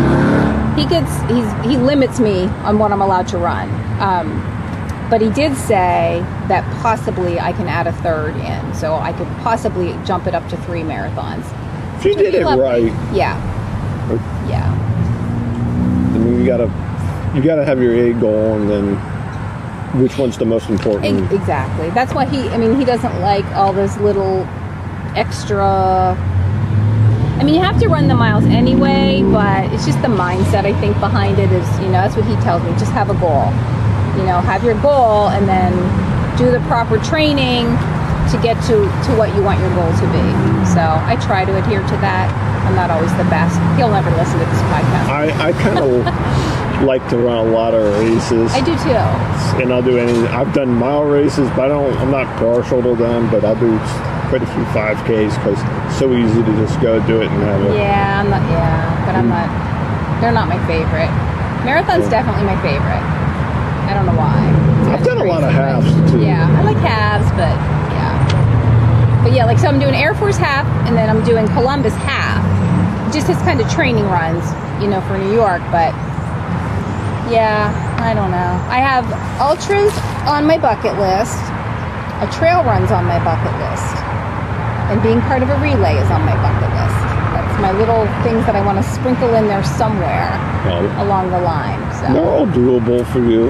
he 0.80 0.88
gets 0.88 1.12
he's 1.32 1.52
he 1.68 1.78
limits 1.78 2.20
me 2.20 2.44
on 2.62 2.78
what 2.78 2.92
I'm 2.92 3.02
allowed 3.02 3.28
to 3.30 3.40
run. 3.40 3.68
Um, 4.00 5.08
but 5.10 5.22
he 5.22 5.32
did 5.32 5.58
say 5.58 6.24
that 6.48 6.64
possibly 6.84 7.40
I 7.40 7.54
can 7.54 7.68
add 7.68 7.88
a 7.88 7.94
third 8.04 8.36
in, 8.36 8.76
so 8.76 8.94
I 8.94 9.14
could 9.14 9.28
possibly 9.42 9.98
jump 10.06 10.28
it 10.28 10.36
up 10.36 10.48
to 10.50 10.58
three 10.58 10.82
marathons. 10.82 11.44
if 11.98 12.06
you 12.06 12.14
did 12.14 12.36
it 12.36 12.46
right, 12.46 12.94
Yeah, 13.12 13.34
yeah, 14.48 14.89
you 16.40 16.46
gotta 16.46 16.72
you 17.36 17.44
gotta 17.44 17.66
have 17.66 17.82
your 17.82 17.94
A 17.94 18.14
goal, 18.14 18.56
and 18.56 18.70
then 18.70 18.96
which 20.02 20.18
one's 20.18 20.38
the 20.38 20.46
most 20.46 20.70
important? 20.70 21.32
Exactly. 21.32 21.90
That's 21.92 22.14
why 22.14 22.26
he. 22.26 22.48
I 22.50 22.58
mean, 22.58 22.78
he 22.78 22.86
doesn't 22.86 23.20
like 23.22 23.46
all 23.56 23.74
those 23.74 23.98
little 23.98 24.48
extra. 25.16 26.16
I 27.40 27.44
mean, 27.44 27.56
you 27.56 27.62
have 27.62 27.80
to 27.80 27.88
run 27.88 28.08
the 28.08 28.16
miles 28.16 28.44
anyway, 28.46 29.24
but 29.24 29.72
it's 29.74 29.86
just 29.86 30.02
the 30.02 30.10
mindset 30.10 30.66
I 30.66 30.74
think 30.82 31.00
behind 31.00 31.40
it 31.40 31.50
is, 31.52 31.80
you 31.80 31.86
know, 31.86 32.04
that's 32.04 32.16
what 32.16 32.26
he 32.26 32.36
tells 32.44 32.62
me. 32.64 32.72
Just 32.72 32.92
have 32.92 33.10
a 33.10 33.16
goal. 33.16 33.48
You 34.20 34.28
know, 34.28 34.42
have 34.42 34.64
your 34.64 34.80
goal 34.82 35.30
and 35.30 35.48
then 35.48 35.72
do 36.38 36.52
the 36.52 36.60
proper 36.68 36.98
training 37.00 37.66
to 38.32 38.40
get 38.44 38.60
to 38.68 38.86
to 39.08 39.10
what 39.18 39.34
you 39.36 39.42
want 39.42 39.60
your 39.60 39.74
goal 39.76 39.90
to 39.90 40.06
be. 40.12 40.26
So 40.76 40.84
I 40.84 41.18
try 41.22 41.46
to 41.46 41.58
adhere 41.58 41.82
to 41.82 41.98
that. 42.04 42.49
I'm 42.66 42.76
not 42.76 42.90
always 42.92 43.12
the 43.18 43.26
best. 43.26 43.58
He'll 43.78 43.92
never 43.92 44.12
listen 44.12 44.40
to 44.40 44.46
this 44.46 44.62
podcast. 44.70 45.08
I, 45.10 45.50
I 45.50 45.52
kind 45.54 45.80
of 45.80 46.84
like 46.84 47.08
to 47.10 47.18
run 47.18 47.48
a 47.48 47.52
lot 47.52 47.74
of 47.74 47.84
races. 48.00 48.52
I 48.54 48.62
do 48.62 48.76
too. 48.78 49.62
and 49.62 49.74
I'll 49.74 49.82
do 49.82 49.98
any. 49.98 50.28
I've 50.28 50.54
done 50.54 50.74
mile 50.74 51.04
races, 51.04 51.50
but 51.50 51.66
I 51.66 51.68
don't. 51.70 51.96
I'm 51.98 52.12
not 52.12 52.28
partial 52.38 52.82
to 52.82 52.96
them, 52.96 53.30
but 53.30 53.44
I'll 53.44 53.60
do 53.60 53.78
quite 54.30 54.44
a 54.44 54.48
few 54.48 54.64
5Ks 54.72 55.36
because 55.42 55.60
it's 55.88 56.00
so 56.00 56.14
easy 56.14 56.44
to 56.44 56.52
just 56.62 56.80
go 56.82 57.06
do 57.08 57.22
it 57.22 57.28
and 57.32 57.44
have 57.44 57.62
it. 57.66 57.76
Yeah, 57.76 58.22
I'm 58.22 58.30
not. 58.30 58.42
Yeah, 58.50 59.06
but 59.06 59.16
I'm 59.16 59.26
mm. 59.26 59.36
not. 59.36 60.22
They're 60.22 60.32
not 60.32 60.48
my 60.48 60.60
favorite. 60.68 61.10
Marathon's 61.66 62.10
definitely 62.10 62.44
my 62.44 62.60
favorite. 62.62 63.04
I 63.90 63.94
don't 63.94 64.06
know 64.06 64.16
why. 64.16 64.38
I've 64.94 65.04
done 65.04 65.18
a 65.18 65.24
lot 65.24 65.44
of 65.44 65.52
halves 65.52 65.90
too. 66.12 66.22
Yeah, 66.22 66.48
I 66.48 66.64
like 66.64 66.78
halves, 66.78 67.30
but 67.32 67.56
yeah. 67.92 69.24
But 69.24 69.34
yeah, 69.34 69.46
like 69.46 69.58
so, 69.60 69.68
I'm 69.68 69.80
doing 69.80 69.96
Air 69.96 70.14
Force 70.14 70.38
half, 70.38 70.66
and 70.88 70.96
then 70.96 71.10
I'm 71.10 71.24
doing 71.26 71.48
Columbus 71.48 71.96
half. 71.96 72.49
Just 73.12 73.30
as 73.30 73.38
kind 73.44 73.60
of 73.60 73.70
training 73.72 74.06
runs, 74.06 74.44
you 74.82 74.88
know, 74.88 75.02
for 75.02 75.18
New 75.18 75.34
York. 75.34 75.62
But 75.72 75.94
yeah, 77.32 77.70
I 78.00 78.14
don't 78.14 78.32
know. 78.32 78.54
I 78.70 78.80
have 78.80 79.06
ultras 79.42 79.94
on 80.28 80.46
my 80.46 80.58
bucket 80.58 80.98
list. 80.98 81.38
A 82.22 82.28
trail 82.32 82.64
runs 82.64 82.92
on 82.92 83.06
my 83.06 83.18
bucket 83.24 83.54
list 83.60 84.10
and 84.90 85.02
being 85.04 85.22
part 85.22 85.44
of 85.44 85.50
a 85.50 85.58
relay 85.62 85.94
is 86.02 86.10
on 86.10 86.26
my 86.26 86.34
bucket 86.42 86.70
list. 86.74 86.98
That's 87.38 87.62
my 87.62 87.72
little 87.72 88.06
things 88.26 88.44
that 88.50 88.56
I 88.56 88.66
want 88.66 88.84
to 88.84 88.92
sprinkle 88.92 89.36
in 89.36 89.48
there 89.48 89.64
somewhere 89.64 90.34
Well, 90.66 91.06
along 91.06 91.30
the 91.30 91.40
line. 91.40 91.80
So 91.94 92.12
they're 92.14 92.26
all 92.26 92.48
doable 92.48 93.06
for 93.14 93.20
you. 93.20 93.50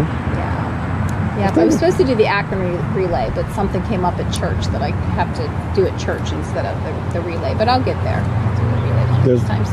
yeah, 1.39 1.51
I 1.55 1.64
was 1.64 1.76
supposed 1.76 1.95
to 1.97 2.03
do 2.03 2.14
the 2.14 2.28
Akron 2.28 2.60
re- 2.60 3.03
relay, 3.07 3.32
but 3.34 3.49
something 3.53 3.82
came 3.84 4.03
up 4.03 4.20
at 4.20 4.28
church 4.34 4.66
that 4.76 4.82
I 4.82 4.91
have 5.16 5.34
to 5.39 5.47
do 5.80 5.88
at 5.88 5.97
church 5.97 6.32
instead 6.34 6.66
of 6.66 6.76
the, 6.84 7.20
the 7.20 7.26
relay. 7.26 7.53
But 7.55 7.70
I'll 7.70 7.84
get 7.84 7.95
there. 8.03 8.20
There's 9.26 9.44
times. 9.44 9.70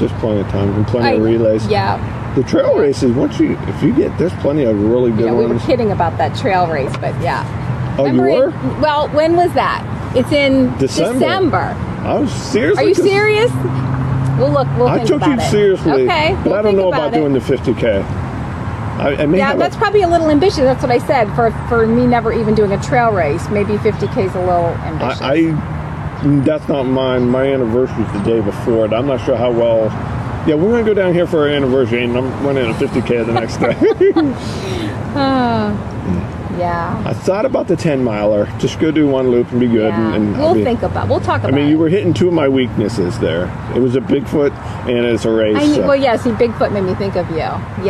There's 0.00 0.12
plenty 0.20 0.40
of 0.40 0.48
time 0.48 0.72
and 0.74 0.86
plenty 0.86 1.08
I- 1.08 1.12
of 1.12 1.22
relays. 1.22 1.66
Yeah, 1.68 1.98
The 2.34 2.42
trail 2.42 2.76
races, 2.76 3.12
once 3.12 3.38
you 3.40 3.56
if 3.66 3.82
you 3.82 3.92
get 3.94 4.16
there's 4.18 4.32
plenty 4.34 4.64
of 4.64 4.78
really 4.82 5.10
good 5.10 5.26
yeah. 5.26 5.32
We 5.32 5.46
were 5.46 5.58
kidding 5.60 5.90
about 5.92 6.18
that 6.18 6.36
trail 6.36 6.66
race, 6.66 6.92
but 6.98 7.18
yeah. 7.22 7.44
Oh, 7.98 8.04
you 8.06 8.20
were? 8.20 8.48
it- 8.50 8.80
well, 8.80 9.08
when 9.08 9.36
was 9.36 9.52
that? 9.54 9.82
It's 10.14 10.32
in 10.32 10.76
December. 10.78 11.18
December. 11.18 11.76
I 12.06 12.18
was 12.20 12.32
seriously. 12.32 12.84
Are 12.84 12.88
you 12.88 12.94
serious? 12.94 13.50
We'll 14.38 14.50
look. 14.50 14.68
We'll 14.76 14.88
I 14.88 15.02
took 15.04 15.16
about 15.22 15.40
you 15.42 15.48
seriously, 15.48 16.02
Okay, 16.04 16.34
but 16.36 16.44
we'll 16.44 16.54
I 16.54 16.62
don't 16.62 16.76
know 16.76 16.88
about, 16.88 17.14
it. 17.14 17.16
doing 17.18 17.32
the 17.32 17.38
50k. 17.40 18.02
I, 18.98 19.14
I 19.14 19.24
Yeah, 19.26 19.54
that's 19.56 19.76
a, 19.76 19.78
probably 19.78 20.02
a 20.02 20.08
little 20.08 20.30
ambitious. 20.30 20.58
That's 20.58 20.82
what 20.82 20.90
I 20.90 20.98
said 20.98 21.34
for 21.34 21.50
for 21.68 21.86
me 21.86 22.06
never 22.06 22.32
even 22.32 22.54
doing 22.54 22.72
a 22.72 22.82
trail 22.82 23.12
race. 23.12 23.48
Maybe 23.50 23.74
50k 23.78 24.26
is 24.26 24.34
a 24.34 24.40
little 24.40 24.68
ambitious. 24.84 25.20
I, 25.22 25.34
I 25.34 25.75
that's 26.44 26.68
not 26.68 26.84
mine. 26.84 27.28
My 27.28 27.46
anniversary 27.52 28.04
is 28.04 28.12
the 28.12 28.20
day 28.20 28.40
before 28.40 28.86
it. 28.86 28.92
I'm 28.92 29.06
not 29.06 29.24
sure 29.24 29.36
how 29.36 29.50
well. 29.50 29.84
Yeah, 30.48 30.54
we're 30.54 30.70
gonna 30.70 30.84
go 30.84 30.94
down 30.94 31.12
here 31.12 31.26
for 31.26 31.40
our 31.40 31.48
anniversary, 31.48 32.04
and 32.04 32.16
I'm 32.16 32.46
running 32.46 32.70
a 32.70 32.74
50k 32.74 33.26
the 33.26 33.32
next 33.32 33.56
day. 33.58 33.74
Ah, 35.18 35.92
Yeah. 36.58 37.02
I 37.04 37.12
thought 37.12 37.44
about 37.44 37.68
the 37.68 37.76
10 37.76 38.02
miler. 38.02 38.46
Just 38.58 38.80
go 38.80 38.90
do 38.90 39.06
one 39.06 39.28
loop 39.30 39.50
and 39.50 39.60
be 39.60 39.66
good. 39.66 39.88
yeah. 39.90 40.14
And, 40.14 40.28
and 40.28 40.38
we'll 40.38 40.54
be- 40.54 40.64
think 40.64 40.82
about. 40.82 41.06
We'll 41.08 41.20
talk 41.20 41.40
about. 41.40 41.52
I 41.52 41.54
mean, 41.54 41.66
it. 41.66 41.70
you 41.70 41.78
were 41.78 41.90
hitting 41.90 42.14
two 42.14 42.28
of 42.28 42.32
my 42.34 42.48
weaknesses 42.48 43.18
there. 43.18 43.44
It 43.74 43.80
was 43.80 43.94
a 43.94 44.00
Bigfoot 44.00 44.52
and 44.88 45.04
it's 45.04 45.26
a 45.26 45.30
race. 45.30 45.54
I, 45.56 45.66
so- 45.74 45.82
well, 45.86 45.96
yeah. 45.96 46.16
See, 46.16 46.30
Bigfoot 46.30 46.72
made 46.72 46.84
me 46.84 46.94
think 46.94 47.14
of 47.16 47.28
you. 47.30 47.36
Yeah. 47.36 47.84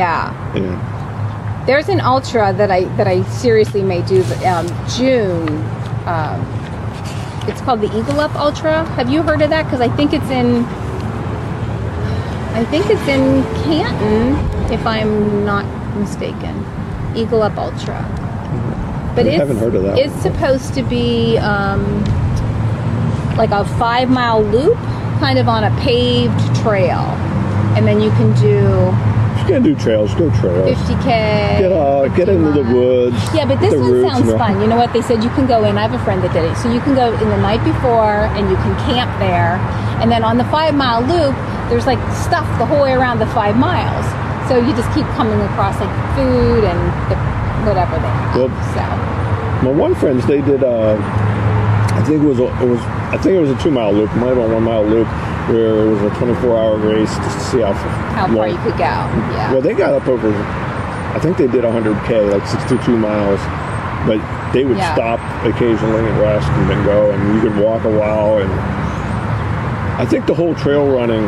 yeah. 0.57 1.65
There's 1.67 1.89
an 1.89 2.01
ultra 2.01 2.53
that 2.55 2.71
I 2.73 2.85
that 2.97 3.07
I 3.07 3.23
seriously 3.25 3.83
may 3.83 4.03
do 4.03 4.23
um, 4.45 4.67
June. 4.97 5.49
Um, 6.07 6.66
it's 7.49 7.61
called 7.61 7.81
the 7.81 7.87
Eagle 7.99 8.21
Up 8.21 8.35
Ultra. 8.35 8.85
Have 8.97 9.09
you 9.11 9.23
heard 9.23 9.43
of 9.43 9.51
that? 9.51 9.65
Because 9.65 9.81
I 9.81 9.89
think 9.97 10.13
it's 10.13 10.29
in. 10.31 10.65
I 12.55 12.65
think 12.65 12.87
it's 12.89 13.07
in 13.09 13.43
Canton, 13.65 14.73
if 14.73 14.87
I'm 14.87 15.45
not 15.45 15.65
mistaken. 15.97 16.65
Eagle 17.15 17.43
Up 17.43 17.57
Ultra. 17.57 18.03
But 19.15 19.27
I 19.27 19.31
it's, 19.31 19.39
haven't 19.39 19.59
heard 19.59 19.75
of 19.75 19.83
that 19.85 19.99
It's 19.99 20.13
one. 20.13 20.23
supposed 20.23 20.75
to 20.75 20.83
be 20.83 21.39
um, 21.39 22.05
like 23.37 23.51
a 23.51 23.65
five 23.79 24.11
mile 24.11 24.43
loop, 24.43 24.77
kind 25.21 25.39
of 25.39 25.49
on 25.49 25.65
a 25.65 25.71
paved 25.81 26.39
trail, 26.57 27.01
and 27.77 27.87
then 27.87 28.01
you 28.01 28.11
can 28.11 28.33
do 28.41 28.91
Going 29.47 29.63
to 29.63 29.75
do 29.75 29.81
trails, 29.81 30.13
go 30.15 30.29
trails. 30.41 30.77
50k. 30.77 31.07
Get, 31.07 31.71
uh, 31.73 32.09
get 32.09 32.29
into 32.29 32.51
the 32.51 32.67
woods. 32.75 33.15
Yeah, 33.33 33.47
but 33.47 33.61
this 33.61 33.75
one 33.79 34.03
sounds 34.03 34.33
fun. 34.33 34.61
You 34.61 34.67
know 34.67 34.77
what? 34.77 34.93
They 34.93 35.03
said 35.03 35.23
you 35.23 35.31
can 35.31 35.47
go 35.47 35.63
in. 35.65 35.79
I 35.79 35.83
have 35.87 35.95
a 35.95 36.03
friend 36.03 36.21
that 36.25 36.33
did 36.33 36.45
it. 36.45 36.57
So 36.57 36.67
you 36.73 36.81
can 36.81 36.95
go 36.97 37.15
in 37.15 37.29
the 37.31 37.37
night 37.39 37.63
before 37.63 38.27
and 38.35 38.51
you 38.51 38.57
can 38.57 38.75
camp 38.91 39.07
there. 39.23 39.63
And 40.03 40.11
then 40.11 40.25
on 40.25 40.37
the 40.37 40.45
five 40.51 40.75
mile 40.75 41.01
loop, 41.01 41.35
there's 41.71 41.87
like 41.87 42.03
stuff 42.11 42.43
the 42.59 42.67
whole 42.67 42.83
way 42.83 42.93
around 42.93 43.21
the 43.21 43.27
five 43.39 43.57
miles. 43.57 44.05
So 44.51 44.59
you 44.59 44.75
just 44.75 44.91
keep 44.95 45.07
coming 45.15 45.39
across 45.55 45.79
like 45.79 45.95
food 46.19 46.65
and 46.67 46.81
the, 47.07 47.15
whatever 47.71 47.95
they 48.03 48.11
have. 48.11 48.35
Well- 48.35 48.55
so, 48.75 48.83
My 49.63 49.71
one 49.71 49.95
friends, 49.95 50.27
they 50.27 50.41
did. 50.43 50.63
Uh, 50.65 50.99
I 50.99 52.03
think 52.03 52.23
it 52.23 52.27
was. 52.27 52.39
It 52.41 52.69
was. 52.69 52.81
I 53.15 53.17
think 53.17 53.37
it 53.37 53.41
was 53.41 53.51
a 53.51 53.59
two 53.63 53.71
mile 53.71 53.93
loop. 53.93 54.11
Might 54.17 54.35
have 54.35 54.37
been 54.37 54.51
a 54.51 54.55
one 54.55 54.65
mile 54.65 54.85
loop 54.85 55.09
where 55.49 55.87
it 55.87 55.91
was 55.91 56.03
a 56.03 56.11
24 56.17 56.57
hour 56.59 56.77
race 56.77 57.15
just 57.17 57.39
to 57.39 57.45
see 57.45 57.61
how, 57.61 57.73
how 57.73 58.27
far 58.35 58.49
you 58.49 58.57
could 58.59 58.77
go. 58.77 58.85
Yeah. 59.35 59.53
Well, 59.53 59.63
they 59.63 59.75
got 59.75 59.95
up 59.95 60.07
over. 60.09 60.31
I 61.15 61.19
think 61.21 61.37
they 61.37 61.47
did 61.47 61.65
100k, 61.65 62.31
like 62.31 62.47
62 62.47 62.97
miles, 62.97 63.41
but 64.07 64.19
they 64.53 64.65
would 64.65 64.77
Yeah. 64.77 64.95
stop 64.95 65.21
occasionally 65.47 66.05
and 66.07 66.19
rest 66.21 66.49
and 66.49 66.69
then 66.71 66.85
go, 66.85 67.11
and 67.13 67.35
you 67.35 67.41
could 67.41 67.57
walk 67.59 67.85
a 67.85 67.91
while. 67.91 68.39
And 68.39 68.51
I 70.01 70.05
think 70.05 70.27
the 70.27 70.35
whole 70.35 70.55
trail 70.55 70.87
running, 70.87 71.25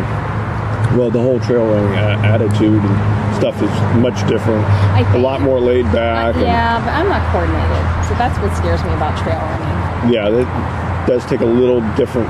well, 0.99 1.11
the 1.11 1.21
whole 1.21 1.41
trail 1.41 1.65
running 1.67 1.95
attitude 2.25 2.83
and 2.83 3.37
stuff 3.37 3.63
is 3.63 3.71
much 4.03 4.27
different. 4.29 4.65
I 4.67 5.01
A 5.15 5.19
lot 5.19 5.41
more 5.41 5.61
laid 5.61 5.85
back. 5.93 6.35
and- 6.35 6.43
yeah, 6.45 6.79
but 6.85 6.91
I'm 6.93 7.09
not 7.09 7.23
coordinated. 7.33 8.05
So 8.09 8.15
that's 8.15 8.37
what 8.41 8.55
scares 8.57 8.83
me 8.85 8.93
about 8.95 9.17
trail 9.17 9.39
running. 9.39 10.13
yeah, 10.13 10.29
that 10.29 11.07
does 11.07 11.25
take 11.27 11.41
a 11.41 11.45
little 11.47 11.81
different. 11.97 12.29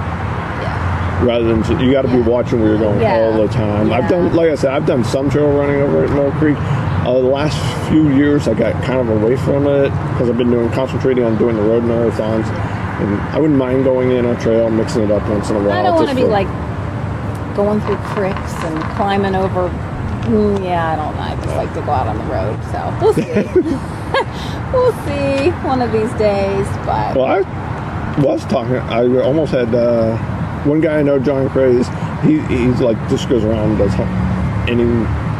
Rather 1.22 1.44
than 1.44 1.80
you 1.80 1.92
got 1.92 2.02
to 2.02 2.08
be 2.08 2.20
watching 2.20 2.60
where 2.60 2.70
you're 2.70 2.78
going 2.78 3.00
Yeah. 3.00 3.16
all 3.18 3.32
the 3.46 3.48
time. 3.52 3.92
I've 3.92 4.08
done, 4.08 4.34
like 4.34 4.50
I 4.50 4.54
said, 4.54 4.70
I've 4.72 4.86
done 4.86 5.04
some 5.04 5.28
trail 5.30 5.50
running 5.50 5.80
over 5.80 6.04
at 6.04 6.10
Mill 6.10 6.30
Creek. 6.32 6.56
Uh, 6.58 7.14
the 7.14 7.26
last 7.26 7.56
few 7.88 8.10
years, 8.14 8.46
I 8.48 8.54
got 8.54 8.82
kind 8.84 9.00
of 9.00 9.08
away 9.22 9.36
from 9.36 9.66
it 9.66 9.90
because 10.12 10.28
I've 10.28 10.36
been 10.36 10.50
doing 10.50 10.70
concentrating 10.70 11.24
on 11.24 11.36
doing 11.38 11.56
the 11.56 11.62
road 11.62 11.82
marathons, 11.82 12.46
and 13.00 13.20
I 13.34 13.38
wouldn't 13.38 13.58
mind 13.58 13.84
going 13.84 14.10
in 14.12 14.24
a 14.26 14.38
trail, 14.40 14.68
mixing 14.70 15.04
it 15.04 15.10
up 15.10 15.26
once 15.28 15.48
in 15.50 15.56
a 15.56 15.60
while. 15.60 15.72
I 15.72 15.82
don't 15.82 15.94
want 15.94 16.10
to 16.10 16.14
be 16.14 16.24
like 16.24 16.46
going 17.56 17.80
through 17.80 17.96
cricks 17.96 18.54
and 18.64 18.82
climbing 18.96 19.34
over. 19.34 19.68
Mm, 20.28 20.62
yeah, 20.62 20.92
I 20.92 20.96
don't 20.96 21.14
know. 21.16 21.22
I 21.22 21.34
just 21.36 21.56
like 21.56 21.72
to 21.74 21.80
go 21.80 21.92
out 21.92 22.06
on 22.08 22.18
the 22.18 22.24
road. 22.24 22.62
So 22.70 22.98
we'll 23.00 23.14
see. 23.14 23.22
we'll 24.72 24.92
see 25.06 25.50
one 25.66 25.80
of 25.80 25.90
these 25.92 26.12
days. 26.18 26.66
But 26.84 27.16
Well, 27.16 27.24
I 27.24 28.20
was 28.20 28.44
talking. 28.46 28.76
I 28.76 29.06
almost 29.22 29.52
had 29.52 29.74
uh, 29.74 30.16
one 30.66 30.80
guy 30.80 30.98
I 30.98 31.02
know, 31.02 31.18
John 31.18 31.48
Craze. 31.50 31.88
He 32.22 32.40
he's 32.46 32.80
like 32.80 32.96
just 33.08 33.28
goes 33.28 33.44
around 33.44 33.70
and 33.70 33.78
does 33.78 33.94
any 34.68 34.84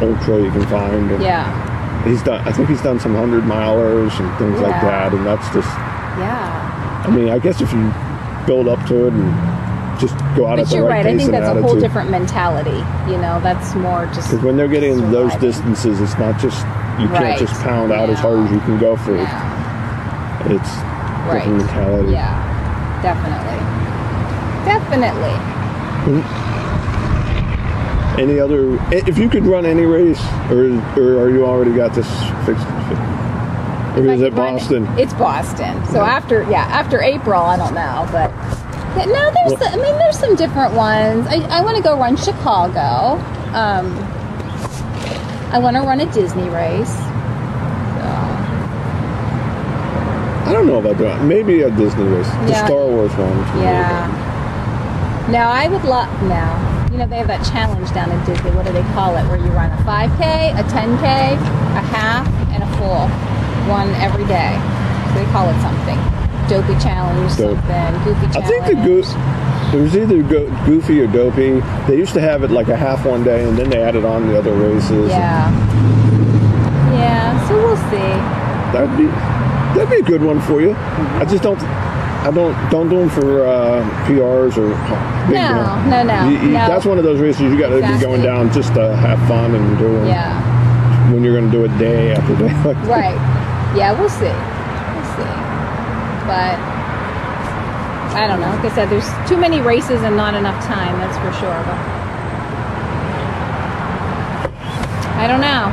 ultra 0.01 0.23
trail 0.25 0.43
you 0.45 0.51
can 0.51 0.65
find. 0.67 1.11
And 1.11 1.21
yeah, 1.23 2.03
he's 2.05 2.21
done. 2.23 2.45
I 2.47 2.51
think 2.51 2.69
he's 2.69 2.81
done 2.81 2.99
some 2.99 3.15
hundred 3.15 3.43
milers 3.43 4.17
and 4.19 4.37
things 4.37 4.59
like 4.59 4.79
that. 4.81 5.13
And 5.13 5.25
that's 5.25 5.45
just. 5.53 5.67
yeah. 6.19 7.03
I 7.05 7.09
mean, 7.11 7.29
I 7.29 7.39
guess 7.39 7.61
if 7.61 7.71
you 7.73 7.91
build 8.45 8.67
up 8.67 8.85
to 8.87 9.07
it 9.07 9.13
and 9.13 9.99
just 9.99 10.17
go 10.35 10.47
out 10.47 10.59
at 10.59 10.63
But 10.65 10.69
the 10.69 10.75
you're 10.75 10.85
right 10.87 11.05
right. 11.05 11.05
pace 11.05 11.13
I 11.15 11.17
think 11.17 11.25
and 11.27 11.33
that's 11.33 11.45
a 11.47 11.49
attitude. 11.51 11.63
whole 11.65 11.79
different 11.79 12.09
mentality. 12.11 12.79
You 13.11 13.17
know, 13.17 13.39
that's 13.41 13.73
more 13.75 14.05
just. 14.07 14.29
Because 14.31 14.43
when 14.45 14.57
they're 14.57 14.67
getting 14.67 15.11
those 15.11 15.35
distances, 15.37 15.99
it's 16.01 16.17
not 16.17 16.39
just 16.39 16.65
you 16.99 17.07
can't 17.09 17.39
just 17.39 17.53
pound 17.61 17.91
out 17.91 18.09
as 18.09 18.19
hard 18.19 18.39
as 18.39 18.51
you 18.51 18.59
can 18.61 18.77
go 18.79 18.95
for 18.97 19.15
it. 19.15 19.19
Yeah. 19.21 20.53
It's 20.55 20.69
Right. 21.29 21.39
different 21.43 21.57
mentality. 21.57 22.11
Yeah. 22.13 23.01
Definitely. 23.03 23.59
Definitely. 24.69 25.33
Any 28.21 28.39
other? 28.39 28.77
If 28.93 29.17
you 29.17 29.29
could 29.29 29.45
run 29.45 29.65
any 29.65 29.85
race, 29.85 30.21
or 30.51 30.65
or 30.99 31.19
are 31.23 31.29
you 31.31 31.45
already 31.45 31.73
got 31.73 31.93
this 31.93 32.07
fixed? 32.45 32.67
Or 33.97 34.05
is 34.05 34.21
it 34.21 34.29
could 34.31 34.37
run- 34.37 34.53
Boston? 34.57 34.85
It's 34.99 35.13
Boston. 35.13 35.85
So 35.87 36.01
after 36.03 36.43
yeah, 36.51 36.65
after 36.69 37.01
April, 37.01 37.41
I 37.41 37.55
don't 37.57 37.73
know, 37.73 38.07
but 38.11 38.29
yeah, 38.95 39.05
no, 39.05 39.31
there's 39.31 39.59
Well- 39.59 39.73
I 39.73 39.77
mean 39.81 39.97
there's 39.97 40.19
some 40.19 40.35
different 40.35 40.73
ones. 40.73 41.25
I, 41.27 41.37
I 41.49 41.61
want 41.61 41.77
to 41.77 41.83
go 41.83 41.97
run 41.97 42.15
Chicago. 42.17 43.17
Um, 43.55 43.97
I 45.51 45.57
want 45.59 45.75
to 45.77 45.81
run 45.81 45.99
a 46.01 46.11
Disney 46.13 46.49
race. 46.49 46.95
I 50.45 50.53
don't 50.53 50.65
know 50.65 50.79
about 50.79 50.97
that. 50.97 51.23
Maybe 51.23 51.61
a 51.61 51.69
Disney 51.69 52.05
race, 52.05 52.27
the 52.27 52.49
Yeah. 52.49 52.65
Star 52.65 52.85
Wars 52.87 53.11
one. 53.15 53.37
yeah. 53.61 54.25
No, 55.29 55.45
I 55.45 55.67
would 55.67 55.83
love 55.83 56.09
now. 56.23 56.57
You 56.91 56.97
know 56.97 57.05
they 57.05 57.17
have 57.17 57.27
that 57.27 57.45
challenge 57.45 57.93
down 57.93 58.09
in 58.09 58.17
Disney. 58.25 58.49
What 58.51 58.65
do 58.65 58.73
they 58.73 58.81
call 58.97 59.15
it? 59.15 59.21
Where 59.29 59.37
you 59.37 59.51
run 59.53 59.69
a 59.69 59.77
5K, 59.85 60.57
a 60.57 60.63
10K, 60.63 61.05
a 61.05 61.85
half, 61.93 62.25
and 62.49 62.63
a 62.63 62.69
full, 62.81 63.05
one 63.69 63.89
every 64.01 64.25
day. 64.25 64.57
So 65.13 65.21
they 65.21 65.29
call 65.29 65.45
it 65.53 65.61
something. 65.61 66.01
Dopey 66.49 66.73
challenge, 66.81 67.37
Dope. 67.37 67.61
something. 67.61 67.93
Goofy 68.09 68.25
challenge. 68.33 68.37
I 68.37 68.41
think 68.41 68.65
the 68.65 68.75
Goose. 68.81 69.13
It 69.69 69.77
was 69.79 69.95
either 69.95 70.23
go, 70.23 70.49
Goofy 70.65 70.99
or 71.01 71.05
Dopey. 71.05 71.59
They 71.85 71.95
used 71.95 72.13
to 72.15 72.21
have 72.21 72.41
it 72.41 72.49
like 72.49 72.69
a 72.69 72.75
half 72.75 73.05
one 73.05 73.23
day, 73.23 73.47
and 73.47 73.55
then 73.55 73.69
they 73.69 73.83
added 73.83 74.03
on 74.03 74.27
the 74.27 74.35
other 74.35 74.53
races. 74.55 75.09
Yeah. 75.11 75.45
Yeah. 76.97 77.47
So 77.47 77.53
we'll 77.53 77.77
see. 77.93 78.09
That'd 78.73 78.97
be 78.97 79.05
that'd 79.77 79.89
be 79.89 79.97
a 79.97 80.01
good 80.01 80.23
one 80.23 80.41
for 80.41 80.59
you. 80.59 80.73
I 80.73 81.25
just 81.25 81.43
don't. 81.43 81.59
I 82.29 82.31
don't 82.31 82.53
don't 82.69 82.89
do 82.89 82.99
them 82.99 83.09
for 83.09 83.43
uh, 83.43 83.81
PRs 84.05 84.55
or. 84.57 84.69
No, 85.33 85.81
no, 85.89 86.03
no, 86.03 86.29
you- 86.29 86.37
you- 86.37 86.49
no. 86.53 86.67
That's 86.67 86.85
one 86.85 86.99
of 86.99 87.03
those 87.03 87.19
races 87.19 87.41
you 87.41 87.57
got 87.57 87.69
to 87.69 87.81
be 87.81 87.97
going 87.99 88.21
down 88.21 88.51
just 88.53 88.75
to 88.75 88.95
have 88.95 89.17
fun 89.27 89.55
and 89.55 89.77
do 89.79 89.87
'em 89.97 90.05
Yeah. 90.05 91.11
when 91.11 91.23
you're 91.23 91.33
going 91.33 91.49
to 91.49 91.57
do 91.57 91.65
it 91.65 91.75
day 91.79 92.11
after 92.13 92.35
day. 92.35 92.53
like 92.65 92.77
that. 92.77 92.87
Right. 92.87 93.17
Yeah. 93.75 93.97
We'll 93.99 94.09
see. 94.09 94.25
We'll 94.29 95.09
see. 95.17 95.33
But 96.29 96.53
I 98.13 98.25
don't 98.27 98.39
know. 98.41 98.49
Like 98.49 98.65
I 98.71 98.75
said, 98.75 98.89
there's 98.91 99.09
too 99.27 99.37
many 99.37 99.59
races 99.61 100.03
and 100.03 100.15
not 100.15 100.35
enough 100.35 100.63
time. 100.65 100.99
That's 100.99 101.17
for 101.17 101.33
sure. 101.41 101.63
But 101.65 101.77
I 105.17 105.25
don't 105.27 105.41
know. 105.41 105.65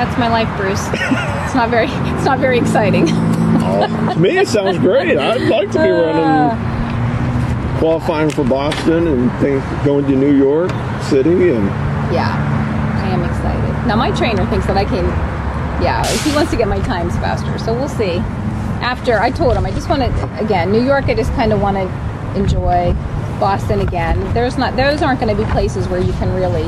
That's 0.00 0.16
my 0.18 0.28
life, 0.28 0.48
Bruce. 0.56 0.88
It's 1.44 1.54
not 1.54 1.68
very. 1.70 1.86
It's 1.86 2.24
not 2.24 2.38
very 2.40 2.58
exciting. 2.58 3.06
To 3.80 4.14
me, 4.20 4.38
it 4.38 4.48
sounds 4.48 4.78
great. 4.78 5.18
I'd 5.18 5.48
like 5.48 5.70
to 5.72 5.78
be 5.78 5.90
uh, 5.90 6.02
running, 6.02 7.78
qualifying 7.78 8.30
for 8.30 8.44
Boston 8.44 9.08
and 9.08 9.30
think, 9.40 9.62
going 9.84 10.06
to 10.06 10.16
New 10.16 10.36
York 10.36 10.70
City 11.02 11.50
and 11.50 11.66
Yeah, 12.12 12.32
I 13.04 13.08
am 13.08 13.24
excited. 13.24 13.86
Now 13.86 13.96
my 13.96 14.10
trainer 14.12 14.46
thinks 14.46 14.66
that 14.66 14.76
I 14.76 14.84
can. 14.84 15.04
Yeah, 15.82 16.06
he 16.22 16.32
wants 16.34 16.50
to 16.52 16.56
get 16.56 16.68
my 16.68 16.78
times 16.80 17.14
faster, 17.16 17.58
so 17.58 17.74
we'll 17.74 17.88
see. 17.88 18.18
After 18.80 19.18
I 19.18 19.30
told 19.30 19.56
him, 19.56 19.66
I 19.66 19.70
just 19.70 19.88
want 19.88 20.02
to 20.02 20.38
again 20.38 20.70
New 20.70 20.84
York. 20.84 21.06
I 21.06 21.14
just 21.14 21.32
kind 21.32 21.52
of 21.52 21.60
want 21.60 21.76
to 21.76 22.38
enjoy 22.38 22.92
Boston 23.40 23.80
again. 23.80 24.32
There's 24.34 24.56
not; 24.56 24.76
those 24.76 25.02
aren't 25.02 25.20
going 25.20 25.34
to 25.36 25.42
be 25.42 25.50
places 25.50 25.88
where 25.88 26.00
you 26.00 26.12
can 26.14 26.32
really 26.34 26.64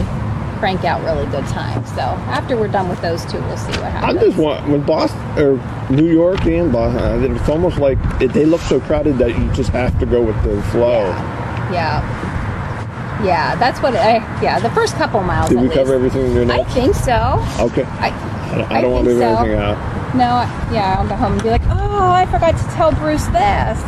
crank 0.58 0.84
out 0.84 1.02
really 1.04 1.26
good 1.30 1.46
times. 1.46 1.88
So 1.90 2.00
after 2.00 2.56
we're 2.56 2.68
done 2.68 2.88
with 2.88 3.00
those 3.02 3.24
two, 3.26 3.40
we'll 3.42 3.56
see 3.56 3.72
what 3.72 3.92
happens. 3.92 4.18
I 4.18 4.26
just 4.26 4.38
want 4.38 4.68
when 4.68 4.82
Boston 4.82 5.20
or 5.38 5.90
New 5.90 6.10
York 6.10 6.44
and 6.46 6.72
Boston, 6.72 7.36
it's 7.36 7.48
almost 7.48 7.78
like 7.78 7.98
it, 8.20 8.32
they 8.32 8.44
look 8.44 8.60
so 8.62 8.80
crowded 8.80 9.18
that 9.18 9.38
you 9.38 9.50
just 9.52 9.70
have 9.70 9.98
to 10.00 10.06
go 10.06 10.22
with 10.22 10.36
the 10.42 10.60
flow. 10.70 11.04
yeah, 11.72 12.02
yeah. 13.24 13.54
That's 13.56 13.80
what. 13.80 13.94
I, 13.94 14.16
yeah, 14.42 14.58
the 14.60 14.70
first 14.70 14.94
couple 14.96 15.22
miles. 15.22 15.50
Did 15.50 15.60
we 15.60 15.68
cover 15.68 15.94
everything 15.94 16.26
in 16.26 16.32
your 16.34 16.52
I 16.52 16.64
think 16.64 16.94
so. 16.94 17.44
okay. 17.60 17.84
I, 17.84 18.08
I 18.52 18.58
don't, 18.58 18.72
I 18.72 18.80
don't 18.80 18.92
want 18.92 19.04
to 19.06 19.10
leave 19.10 19.20
so. 19.20 19.36
anything 19.36 19.58
out. 19.58 20.14
No, 20.14 20.24
I- 20.24 20.70
yeah, 20.72 20.96
I'll 20.98 21.08
go 21.08 21.14
home 21.16 21.32
and 21.34 21.42
be 21.42 21.50
like, 21.50 21.66
oh, 21.66 22.10
I 22.10 22.26
forgot 22.26 22.56
to 22.56 22.64
tell 22.74 22.92
Bruce 22.92 23.26
this. 23.26 23.80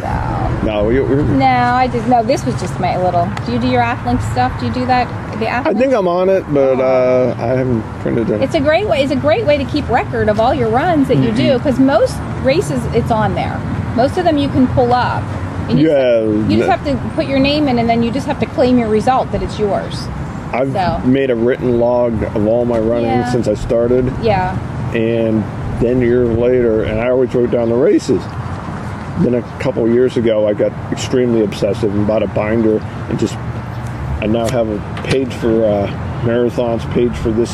So, 0.00 0.62
No, 0.64 0.84
we, 0.84 1.00
we're, 1.00 1.22
no, 1.22 1.46
I 1.46 1.86
did. 1.86 2.06
No, 2.08 2.22
this 2.22 2.44
was 2.44 2.58
just 2.60 2.78
my 2.78 2.96
little. 3.02 3.26
Do 3.46 3.52
you 3.52 3.58
do 3.58 3.68
your 3.68 3.82
athlete 3.82 4.20
stuff? 4.32 4.58
Do 4.60 4.66
you 4.66 4.72
do 4.72 4.86
that? 4.86 5.08
The 5.40 5.50
I 5.52 5.74
think 5.74 5.92
I'm 5.94 6.06
on 6.08 6.28
it, 6.28 6.44
but 6.52 6.78
uh, 6.80 7.34
I 7.38 7.46
haven't 7.48 7.82
printed 8.00 8.30
it. 8.30 8.42
It's 8.42 8.54
a 8.54 8.60
great 8.60 8.86
way. 8.86 9.02
It's 9.02 9.12
a 9.12 9.16
great 9.16 9.44
way 9.44 9.58
to 9.58 9.64
keep 9.64 9.88
record 9.88 10.28
of 10.28 10.38
all 10.38 10.54
your 10.54 10.68
runs 10.70 11.08
that 11.08 11.16
you 11.16 11.30
Mm-hmm. 11.30 11.36
do 11.36 11.58
because 11.58 11.78
most 11.78 12.16
races 12.44 12.84
it's 12.94 13.10
on 13.10 13.34
there. 13.34 13.58
Most 13.96 14.16
of 14.18 14.24
them 14.24 14.38
you 14.38 14.48
can 14.48 14.66
pull 14.68 14.92
up. 14.92 15.22
And 15.68 15.78
you 15.80 15.88
Yeah, 15.90 16.22
Just, 16.24 16.50
you 16.50 16.56
just 16.58 16.68
have 16.70 16.84
to 16.84 17.14
put 17.14 17.26
your 17.26 17.38
name 17.38 17.68
in, 17.68 17.78
and 17.78 17.88
then 17.88 18.02
you 18.02 18.10
just 18.12 18.26
have 18.26 18.38
to 18.40 18.46
claim 18.46 18.78
your 18.78 18.88
result 18.88 19.30
that 19.32 19.42
it's 19.42 19.58
yours. 19.58 19.94
I've 20.52 20.72
so. 20.72 20.98
made 21.06 21.30
a 21.30 21.36
written 21.36 21.78
log 21.78 22.22
of 22.22 22.46
all 22.46 22.64
my 22.64 22.78
running 22.78 23.06
Yeah. 23.06 23.30
since 23.30 23.46
I 23.48 23.54
started, 23.54 24.12
Yeah. 24.22 24.58
and 24.94 25.44
then 25.82 26.02
a 26.02 26.04
year 26.04 26.24
later, 26.26 26.82
and 26.84 27.00
I 27.00 27.10
always 27.10 27.32
wrote 27.34 27.50
down 27.52 27.68
the 27.68 27.76
races. 27.76 28.20
Then 29.22 29.34
a 29.34 29.42
couple 29.60 29.86
years 29.88 30.16
ago, 30.16 30.48
I 30.48 30.54
got 30.54 30.72
extremely 30.90 31.42
obsessive 31.44 31.94
and 31.94 32.06
bought 32.06 32.22
a 32.22 32.26
binder 32.28 32.78
and 33.08 33.18
just. 33.18 33.34
I 34.20 34.26
now 34.26 34.48
have 34.48 34.68
a 34.68 35.02
page 35.08 35.32
for 35.34 35.64
uh, 35.64 35.86
marathons, 36.22 36.90
page 36.92 37.16
for 37.16 37.30
this, 37.30 37.50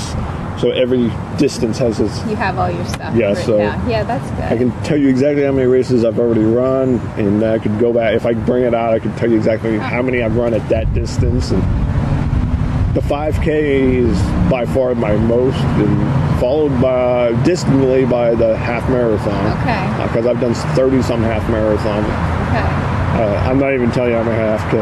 so 0.60 0.70
every 0.70 1.10
distance 1.38 1.78
has 1.78 2.00
its. 2.00 2.18
You 2.26 2.34
have 2.36 2.58
all 2.58 2.70
your 2.70 2.84
stuff. 2.86 3.14
Yeah, 3.14 3.34
so- 3.34 3.58
down. 3.58 3.88
yeah, 3.88 4.02
that's 4.02 4.28
good. 4.32 4.40
I 4.44 4.56
can 4.56 4.82
tell 4.82 4.96
you 4.96 5.08
exactly 5.08 5.44
how 5.44 5.52
many 5.52 5.66
races 5.66 6.04
I've 6.04 6.18
already 6.18 6.42
run, 6.44 6.98
and 7.18 7.44
I 7.44 7.58
could 7.58 7.78
go 7.78 7.92
back. 7.92 8.14
If 8.14 8.26
I 8.26 8.34
bring 8.34 8.64
it 8.64 8.74
out, 8.74 8.92
I 8.94 8.98
could 8.98 9.16
tell 9.16 9.30
you 9.30 9.36
exactly 9.36 9.78
how 9.78 10.02
many 10.02 10.22
I've 10.22 10.36
run 10.36 10.54
at 10.54 10.68
that 10.68 10.92
distance. 10.92 11.52
And 11.52 11.62
the 12.96 13.00
5K 13.00 13.46
is 13.46 14.20
by 14.50 14.64
far 14.66 14.94
my 14.96 15.14
most, 15.16 15.56
and 15.58 16.40
followed 16.40 16.80
by 16.80 17.30
distantly 17.44 18.04
by 18.06 18.34
the 18.34 18.56
half 18.56 18.88
marathon. 18.90 19.46
Okay. 19.60 20.02
Because 20.08 20.26
I've 20.26 20.40
done 20.40 20.54
30 20.74 21.02
some 21.02 21.22
half 21.22 21.48
marathon. 21.48 22.02
okay. 22.04 22.86
Uh, 23.22 23.48
I'm 23.48 23.58
not 23.58 23.72
even 23.72 23.90
telling 23.92 24.10
you 24.10 24.16
how 24.16 24.24
many 24.24 24.36
half 24.36 24.60
K, 24.70 24.76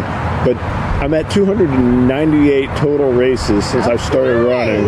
but 0.51 0.57
I'm 1.05 1.13
at 1.13 1.31
298 1.31 2.67
total 2.79 3.13
races 3.13 3.63
since 3.67 3.85
I 3.87 3.97
started 3.97 4.43
running, 4.47 4.87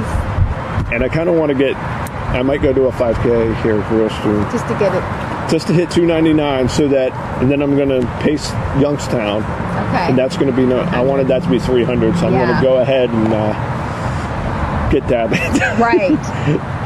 and 0.90 1.04
I 1.04 1.10
kind 1.10 1.28
of 1.28 1.34
want 1.34 1.52
to 1.52 1.58
get. 1.58 1.76
I 1.76 2.40
might 2.40 2.62
go 2.62 2.72
do 2.72 2.86
a 2.86 2.90
5K 2.92 3.62
here 3.62 3.76
real 3.94 4.08
soon 4.08 4.42
Just 4.50 4.66
to 4.68 4.72
get 4.78 4.94
it. 4.94 5.50
just 5.50 5.66
to 5.66 5.74
hit 5.74 5.90
299 5.90 6.68
so 6.68 6.88
that 6.88 7.12
and 7.40 7.50
then 7.50 7.62
i'm 7.62 7.76
going 7.76 7.88
to 7.88 8.04
pace 8.20 8.50
youngstown 8.80 9.42
Okay. 9.44 10.08
and 10.10 10.18
that's 10.18 10.36
going 10.36 10.50
to 10.50 10.56
be 10.56 10.66
no 10.66 10.80
i 10.80 11.00
wanted 11.00 11.28
that 11.28 11.44
to 11.44 11.48
be 11.48 11.58
300 11.60 12.16
so 12.18 12.26
i'm 12.26 12.32
gonna 12.32 12.60
go 12.60 12.78
ahead 12.78 13.08
and 13.10 13.28
uh, 13.32 14.90
get 14.90 15.06
that 15.08 15.30
right. 15.80 16.10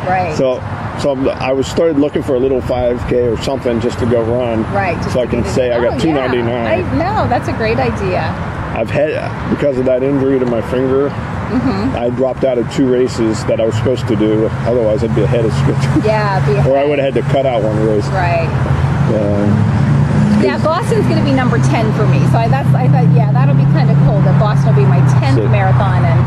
Right. 0.06 0.36
so 0.36 0.56
so 1.00 1.12
I'm, 1.12 1.26
i 1.28 1.52
was 1.52 1.66
started 1.66 1.98
looking 1.98 2.22
for 2.22 2.34
a 2.34 2.38
little 2.38 2.60
5k 2.60 3.32
or 3.32 3.42
something 3.42 3.80
just 3.80 3.98
to 4.00 4.06
go 4.06 4.22
run 4.22 4.62
Right. 4.74 5.02
so 5.10 5.20
i 5.20 5.26
can 5.26 5.40
get 5.40 5.48
it- 5.50 5.54
say 5.54 5.72
i 5.72 5.78
Oh, 5.78 5.82
got 5.84 5.92
yeah. 6.04 6.12
299 6.34 6.50
I, 6.50 6.82
no, 6.98 7.28
that's 7.30 7.48
a 7.48 7.54
great 7.54 7.78
idea. 7.78 8.28
I've 8.76 8.90
had 8.90 9.10
because 9.50 9.78
of 9.78 9.84
that 9.84 10.02
injury 10.02 10.38
to 10.38 10.46
my 10.46 10.62
finger 10.70 11.10
Mm-hmm. 11.50 11.96
i 11.98 12.08
dropped 12.10 12.44
out 12.44 12.58
of 12.58 12.70
two 12.72 12.86
races 12.86 13.42
that 13.46 13.58
i 13.60 13.66
was 13.66 13.74
supposed 13.74 14.06
to 14.06 14.14
do 14.14 14.46
otherwise 14.70 15.02
i'd 15.02 15.12
be 15.16 15.22
ahead 15.26 15.44
of 15.44 15.50
schedule 15.58 15.82
Yeah. 16.06 16.38
Be 16.46 16.54
or 16.70 16.78
i 16.78 16.84
would 16.86 17.00
have 17.00 17.12
had 17.12 17.18
to 17.24 17.28
cut 17.32 17.44
out 17.44 17.62
one 17.64 17.74
race 17.84 18.06
Right. 18.14 18.46
uh, 19.10 19.50
Yeah, 20.46 20.62
Boston's 20.62 21.04
going 21.10 21.18
to 21.18 21.24
be 21.26 21.34
number 21.36 21.58
10 21.58 21.92
for 21.98 22.06
me. 22.08 22.16
So 22.32 22.38
I, 22.40 22.48
that's, 22.48 22.70
I 22.72 22.86
thought, 22.88 23.04
yeah, 23.12 23.28
that'll 23.34 23.58
be 23.58 23.66
kind 23.76 23.90
of 23.92 23.96
cool 24.08 24.22
that 24.24 24.32
Boston 24.40 24.72
will 24.72 24.80
be 24.80 24.88
my 24.88 25.02
10th 25.20 25.36
So- 25.42 25.48
marathon. 25.52 26.00
And 26.06 26.20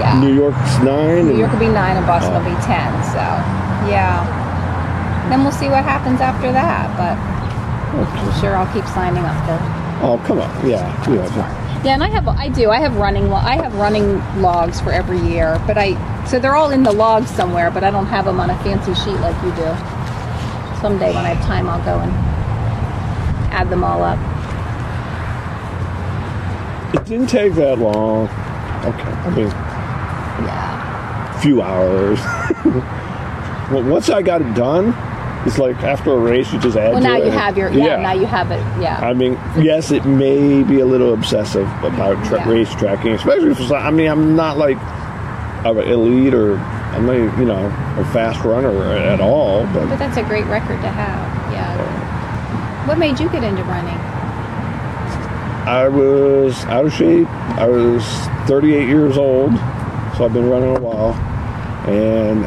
yeah, 0.00 0.16
new 0.22 0.32
york's 0.32 0.72
nine 0.80 1.26
New 1.28 1.36
York 1.36 1.52
will 1.52 1.58
be 1.60 1.68
9 1.68 1.76
and 1.76 2.06
Boston 2.06 2.32
will 2.32 2.46
be 2.48 2.56
10. 2.64 2.78
So 3.12 3.20
yeah. 3.92 4.24
Then 5.28 5.42
we'll 5.42 5.52
see 5.52 5.68
what 5.68 5.84
happens 5.84 6.22
after 6.22 6.48
that. 6.54 6.86
But 6.96 7.18
I'm 7.98 8.32
sure 8.40 8.56
I'll 8.56 8.70
keep 8.72 8.86
signing 8.96 9.20
up 9.26 9.36
for 9.44 9.58
oh 10.06 10.16
come 10.24 10.40
on 10.40 10.48
yeah 10.66 10.86
yeah 11.12 11.28
Yeah, 11.84 11.94
and 11.94 12.04
I 12.04 12.08
have 12.10 12.28
I 12.28 12.48
do 12.48 12.70
I 12.70 12.78
have 12.78 12.96
running 12.96 13.32
I 13.32 13.56
have 13.56 13.74
running 13.74 14.18
logs 14.40 14.80
for 14.80 14.92
every 14.92 15.18
year, 15.18 15.60
but 15.66 15.76
I 15.76 15.96
so 16.26 16.38
they're 16.38 16.54
all 16.54 16.70
in 16.70 16.84
the 16.84 16.92
logs 16.92 17.28
somewhere, 17.30 17.72
but 17.72 17.82
I 17.82 17.90
don't 17.90 18.06
have 18.06 18.24
them 18.24 18.38
on 18.38 18.50
a 18.50 18.58
fancy 18.62 18.94
sheet 18.94 19.18
like 19.18 19.34
you 19.42 19.50
do. 19.56 19.66
Someday 20.80 21.12
when 21.12 21.24
I 21.24 21.34
have 21.34 21.44
time, 21.44 21.68
I'll 21.68 21.84
go 21.84 21.98
and 21.98 22.12
add 23.52 23.68
them 23.68 23.82
all 23.82 24.04
up. 24.04 24.18
It 26.94 27.04
didn't 27.04 27.28
take 27.28 27.54
that 27.54 27.80
long. 27.80 28.28
Okay, 28.84 29.10
I 29.10 29.30
mean, 29.30 29.48
Yeah, 30.46 31.36
a 31.36 31.40
few 31.40 31.62
hours. 31.62 32.20
well, 33.72 33.82
once 33.82 34.08
I 34.08 34.22
got 34.22 34.40
it 34.40 34.54
done, 34.54 34.92
it's 35.46 35.58
like 35.58 35.76
after 35.82 36.12
a 36.12 36.18
race, 36.18 36.52
you 36.52 36.60
just 36.60 36.76
add. 36.76 36.92
well 36.92 37.02
now 37.02 37.16
it. 37.16 37.24
you 37.24 37.30
have 37.30 37.56
your 37.58 37.70
yeah, 37.70 37.96
now 37.96 38.12
you 38.12 38.26
have 38.26 38.50
it 38.50 38.60
yeah. 38.80 38.98
I 39.00 39.12
mean, 39.12 39.32
yes, 39.60 39.90
it 39.90 40.04
may 40.04 40.62
be 40.62 40.80
a 40.80 40.86
little 40.86 41.14
obsessive 41.14 41.66
about 41.82 42.24
tra- 42.26 42.38
Yeah. 42.38 42.48
race 42.48 42.72
tracking, 42.74 43.12
especially 43.12 43.54
for. 43.54 43.74
I 43.74 43.90
mean, 43.90 44.08
I'm 44.08 44.36
not 44.36 44.56
like 44.58 44.78
an 45.64 45.78
elite 45.78 46.34
or 46.34 46.58
I'm 46.58 47.06
not, 47.06 47.38
you 47.38 47.44
know, 47.44 47.66
a 47.98 48.04
fast 48.12 48.44
runner 48.44 48.70
at 48.96 49.20
all, 49.20 49.64
but 49.66 49.88
but 49.88 49.98
that's 49.98 50.16
a 50.16 50.22
great 50.22 50.46
record 50.46 50.80
to 50.82 50.88
have. 50.88 51.52
Yeah. 51.52 52.86
What 52.86 52.98
made 52.98 53.20
you 53.20 53.28
get 53.30 53.44
into 53.44 53.62
running? 53.64 53.98
I 55.64 55.88
was 55.88 56.64
out 56.64 56.86
of 56.86 56.92
shape. 56.92 57.28
I 57.56 57.68
was 57.68 58.04
38 58.48 58.88
years 58.88 59.16
old, 59.16 59.52
so 60.16 60.24
I've 60.24 60.32
been 60.32 60.50
running 60.50 60.76
a 60.76 60.80
while. 60.80 61.14
And 61.88 62.44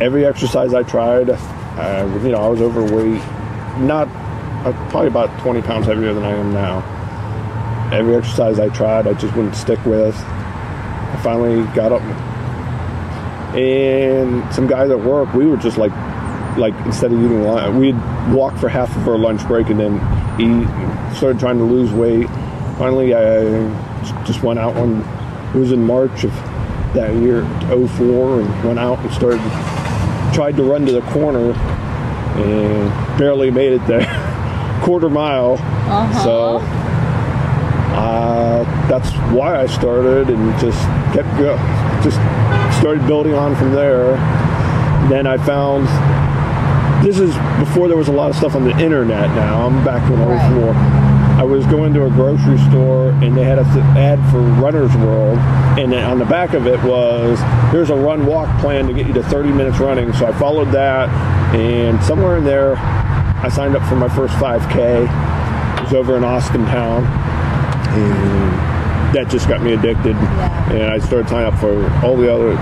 every 0.00 0.24
exercise 0.24 0.72
I 0.72 0.84
tried, 0.84 1.30
I, 1.76 2.04
you 2.04 2.30
know, 2.30 2.38
I 2.38 2.48
was 2.48 2.60
overweight. 2.60 3.22
Not, 3.80 4.08
uh, 4.64 4.72
probably 4.90 5.08
about 5.08 5.38
20 5.40 5.62
pounds 5.62 5.86
heavier 5.86 6.14
than 6.14 6.24
I 6.24 6.30
am 6.30 6.52
now. 6.52 6.82
Every 7.92 8.14
exercise 8.14 8.58
I 8.58 8.68
tried, 8.68 9.06
I 9.06 9.14
just 9.14 9.34
wouldn't 9.34 9.56
stick 9.56 9.84
with. 9.84 10.16
I 10.16 11.20
finally 11.22 11.64
got 11.74 11.92
up, 11.92 12.02
and 13.54 14.52
some 14.52 14.66
guys 14.66 14.90
at 14.90 14.98
work, 14.98 15.32
we 15.32 15.46
were 15.46 15.56
just 15.56 15.78
like, 15.78 15.92
like 16.56 16.74
instead 16.86 17.12
of 17.12 17.18
eating 17.22 17.42
lunch, 17.42 17.76
we'd 17.76 18.34
walk 18.34 18.56
for 18.58 18.68
half 18.68 18.94
of 18.96 19.08
our 19.08 19.16
lunch 19.18 19.46
break 19.46 19.68
and 19.68 19.78
then 19.78 19.94
eat. 20.40 21.16
Started 21.16 21.38
trying 21.38 21.58
to 21.58 21.64
lose 21.64 21.92
weight. 21.92 22.26
Finally, 22.78 23.14
I 23.14 23.44
just 24.24 24.42
went 24.42 24.58
out 24.58 24.74
one. 24.74 25.02
It 25.54 25.58
was 25.58 25.70
in 25.70 25.86
March 25.86 26.24
of 26.24 26.32
that 26.94 27.14
year, 27.14 27.44
04, 27.68 28.40
and 28.40 28.64
went 28.64 28.78
out 28.80 28.98
and 28.98 29.12
started. 29.12 29.40
Tried 30.34 30.56
to 30.56 30.64
run 30.64 30.84
to 30.86 30.92
the 30.92 31.00
corner 31.12 31.52
and 31.52 33.18
barely 33.18 33.50
made 33.50 33.72
it 33.72 33.86
there, 33.86 34.04
quarter 34.82 35.08
mile. 35.08 35.52
Uh-huh. 35.54 36.24
So 36.24 36.56
uh, 37.94 38.64
that's 38.88 39.12
why 39.32 39.60
I 39.60 39.66
started 39.66 40.28
and 40.30 40.58
just 40.58 40.80
kept 41.14 41.28
go, 41.38 41.56
just 42.02 42.16
started 42.80 43.06
building 43.06 43.34
on 43.34 43.54
from 43.54 43.72
there. 43.72 44.16
Then 45.08 45.28
I 45.28 45.36
found 45.38 45.86
this 47.06 47.18
is 47.18 47.34
before 47.64 47.86
there 47.86 47.96
was 47.96 48.08
a 48.08 48.12
lot 48.12 48.30
of 48.30 48.36
stuff 48.36 48.56
on 48.56 48.64
the 48.64 48.76
internet. 48.78 49.28
Now 49.36 49.66
I'm 49.66 49.84
back 49.84 50.02
when 50.10 50.20
in 50.20 50.28
Right. 50.28 50.52
04. 50.52 50.93
I 51.36 51.42
was 51.42 51.66
going 51.66 51.92
to 51.94 52.06
a 52.06 52.10
grocery 52.10 52.58
store 52.70 53.10
and 53.10 53.36
they 53.36 53.44
had 53.44 53.58
an 53.58 53.66
ad 53.96 54.18
for 54.30 54.40
Runner's 54.40 54.94
World, 54.96 55.38
and 55.78 55.92
on 55.92 56.18
the 56.18 56.24
back 56.24 56.54
of 56.54 56.66
it 56.66 56.82
was 56.84 57.38
here's 57.70 57.90
a 57.90 57.96
run 57.96 58.24
walk 58.24 58.60
plan 58.60 58.86
to 58.86 58.92
get 58.92 59.06
you 59.06 59.12
to 59.14 59.22
30 59.24 59.50
minutes 59.50 59.78
running. 59.78 60.12
So 60.12 60.26
I 60.26 60.32
followed 60.38 60.70
that, 60.72 61.08
and 61.54 62.02
somewhere 62.04 62.36
in 62.36 62.44
there, 62.44 62.76
I 62.76 63.48
signed 63.48 63.76
up 63.76 63.86
for 63.88 63.96
my 63.96 64.08
first 64.08 64.34
5K. 64.34 65.08
It 65.78 65.82
was 65.82 65.92
over 65.92 66.16
in 66.16 66.22
Austintown, 66.22 67.04
and 67.04 69.14
that 69.14 69.28
just 69.28 69.48
got 69.48 69.60
me 69.60 69.74
addicted. 69.74 70.14
Yeah. 70.14 70.72
And 70.72 70.84
I 70.84 70.98
started 70.98 71.28
signing 71.28 71.52
up 71.52 71.58
for 71.58 71.90
all 72.04 72.16
the 72.16 72.32
other 72.32 72.56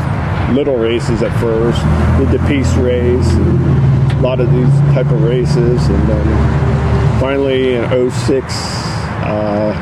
little 0.55 0.77
races 0.77 1.23
at 1.23 1.39
first, 1.41 1.79
did 2.18 2.31
the 2.31 2.45
peace 2.49 2.75
race, 2.77 3.33
a 4.16 4.20
lot 4.20 4.41
of 4.41 4.51
these 4.51 4.70
type 4.95 5.07
of 5.07 5.23
races, 5.23 5.87
and 5.87 6.09
then 6.09 6.27
finally 7.23 7.75
in 7.75 7.89
06, 8.11 8.45
uh, 9.23 9.73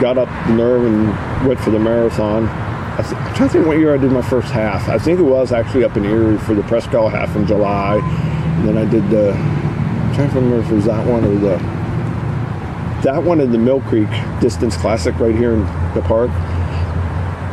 got 0.00 0.16
up 0.16 0.28
the 0.46 0.54
nerve 0.54 0.84
and 0.84 1.08
went 1.44 1.58
for 1.58 1.70
the 1.70 1.78
marathon. 1.80 2.46
I 2.46 3.02
th- 3.02 3.14
I'm 3.14 3.34
trying 3.34 3.48
to 3.48 3.52
think 3.52 3.66
what 3.66 3.78
year 3.78 3.92
I 3.92 3.96
did 3.96 4.12
my 4.12 4.22
first 4.22 4.46
half. 4.52 4.88
I 4.88 4.96
think 4.96 5.18
it 5.18 5.24
was 5.24 5.50
actually 5.50 5.82
up 5.82 5.96
in 5.96 6.04
Erie 6.04 6.38
for 6.38 6.54
the 6.54 6.62
Presque 6.62 6.94
Isle 6.94 7.08
half 7.08 7.34
in 7.34 7.48
July. 7.48 7.96
And 7.96 8.68
then 8.68 8.78
I 8.78 8.88
did 8.88 9.10
the, 9.10 9.32
I'm 9.32 10.14
trying 10.14 10.30
to 10.30 10.36
remember 10.36 10.60
if 10.60 10.70
it 10.70 10.74
was 10.76 10.84
that 10.84 11.04
one 11.04 11.24
or 11.24 11.34
the, 11.34 11.56
that 13.02 13.20
one 13.20 13.40
in 13.40 13.50
the 13.50 13.58
Mill 13.58 13.80
Creek 13.80 14.08
Distance 14.40 14.76
Classic 14.76 15.18
right 15.18 15.34
here 15.34 15.54
in 15.54 15.62
the 15.94 16.02
park 16.02 16.30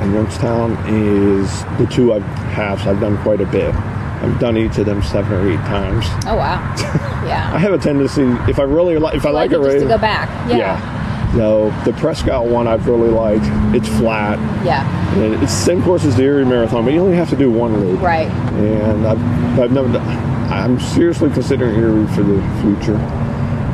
in 0.04 0.14
Youngstown 0.14 0.74
is 0.88 1.64
the 1.80 1.88
two 1.88 2.14
I've 2.14 2.22
halves 2.54 2.86
I've 2.86 3.00
done 3.00 3.18
quite 3.24 3.42
a 3.42 3.48
bit. 3.48 3.74
I've 3.74 4.40
done 4.40 4.56
each 4.56 4.78
of 4.78 4.86
them 4.86 5.02
seven 5.02 5.34
or 5.34 5.50
eight 5.50 5.66
times. 5.66 6.06
Oh 6.28 6.36
wow. 6.36 7.02
I 7.28 7.60
have 7.60 7.74
a 7.74 7.78
tendency 7.78 8.24
if 8.50 8.60
I 8.60 8.64
really 8.64 8.98
like 8.98 9.16
if 9.16 9.26
I 9.26 9.32
like, 9.32 9.52
it 9.52 9.56
a 9.56 9.58
just 9.58 9.74
race, 9.74 9.82
to 9.84 9.88
go 9.88 9.98
back. 9.98 10.30
Yeah. 10.50 10.58
yeah. 10.58 11.32
No, 11.36 11.70
the 11.84 11.92
Presque 11.94 12.30
Isle 12.30 12.48
one 12.48 12.66
I've 12.66 12.88
really 12.88 13.10
liked. 13.10 13.44
It's 13.76 13.90
flat. 13.98 14.40
Yeah. 14.66 14.86
And 15.16 15.34
it's 15.34 15.42
the 15.42 15.48
same 15.66 15.84
course 15.84 16.06
as 16.06 16.16
the 16.16 16.24
Erie 16.24 16.46
Marathon, 16.46 16.86
but 16.86 16.94
you 16.94 17.02
only 17.02 17.18
have 17.18 17.30
to 17.32 17.36
do 17.36 17.52
one 17.52 17.78
loop. 17.78 18.00
Right. 18.02 18.30
And 18.54 19.06
I've, 19.06 19.60
I've 19.60 19.72
never 19.72 19.92
done, 19.92 20.08
I'm 20.50 20.80
seriously 20.80 21.30
considering 21.32 21.76
Erie 21.76 22.08
for 22.16 22.24
the 22.24 22.40
future. 22.62 22.96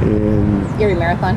And 0.02 0.82
Erie 0.82 0.96
Marathon. 0.96 1.36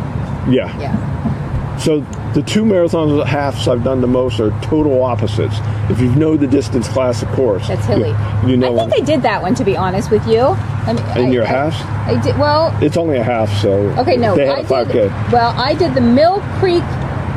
yeah, 0.50 0.78
Yeah. 0.78 1.43
So 1.78 2.00
the 2.34 2.42
two 2.42 2.64
marathons 2.64 3.20
and 3.20 3.28
halves 3.28 3.68
I've 3.68 3.84
done 3.84 4.00
the 4.00 4.06
most 4.06 4.40
are 4.40 4.50
total 4.62 5.02
opposites. 5.02 5.56
If 5.90 6.00
you 6.00 6.14
know 6.14 6.36
the 6.36 6.46
distance 6.46 6.88
classic 6.88 7.28
course, 7.30 7.68
That's 7.68 7.84
hilly. 7.86 8.10
You, 8.44 8.50
you 8.50 8.56
know 8.56 8.78
I 8.78 8.88
think 8.88 9.02
I 9.02 9.04
did 9.04 9.22
that 9.22 9.42
one 9.42 9.54
to 9.56 9.64
be 9.64 9.76
honest 9.76 10.10
with 10.10 10.26
you. 10.26 10.40
I 10.40 10.92
mean, 10.92 11.04
in 11.18 11.26
I, 11.26 11.30
your 11.30 11.44
halves. 11.44 11.76
I 11.80 12.20
did 12.22 12.38
well. 12.38 12.76
It's 12.82 12.96
only 12.96 13.16
a 13.18 13.22
half, 13.24 13.50
so 13.60 13.72
Okay, 13.98 14.16
no, 14.16 14.36
they 14.36 14.46
had 14.46 14.58
I 14.58 14.60
a 14.60 14.66
five 14.66 14.90
did. 14.90 15.10
Well, 15.32 15.52
I 15.58 15.74
did 15.74 15.94
the 15.94 16.00
Mill 16.00 16.40
Creek 16.58 16.84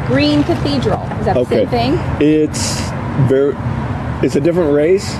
Green 0.07 0.43
Cathedral. 0.43 1.03
Is 1.19 1.25
that 1.25 1.33
the 1.33 1.39
Okay, 1.41 1.65
same 1.65 1.97
thing? 1.97 2.21
it's 2.21 2.79
very. 3.29 3.53
It's 4.25 4.35
a 4.35 4.41
different 4.41 4.73
race, 4.73 5.15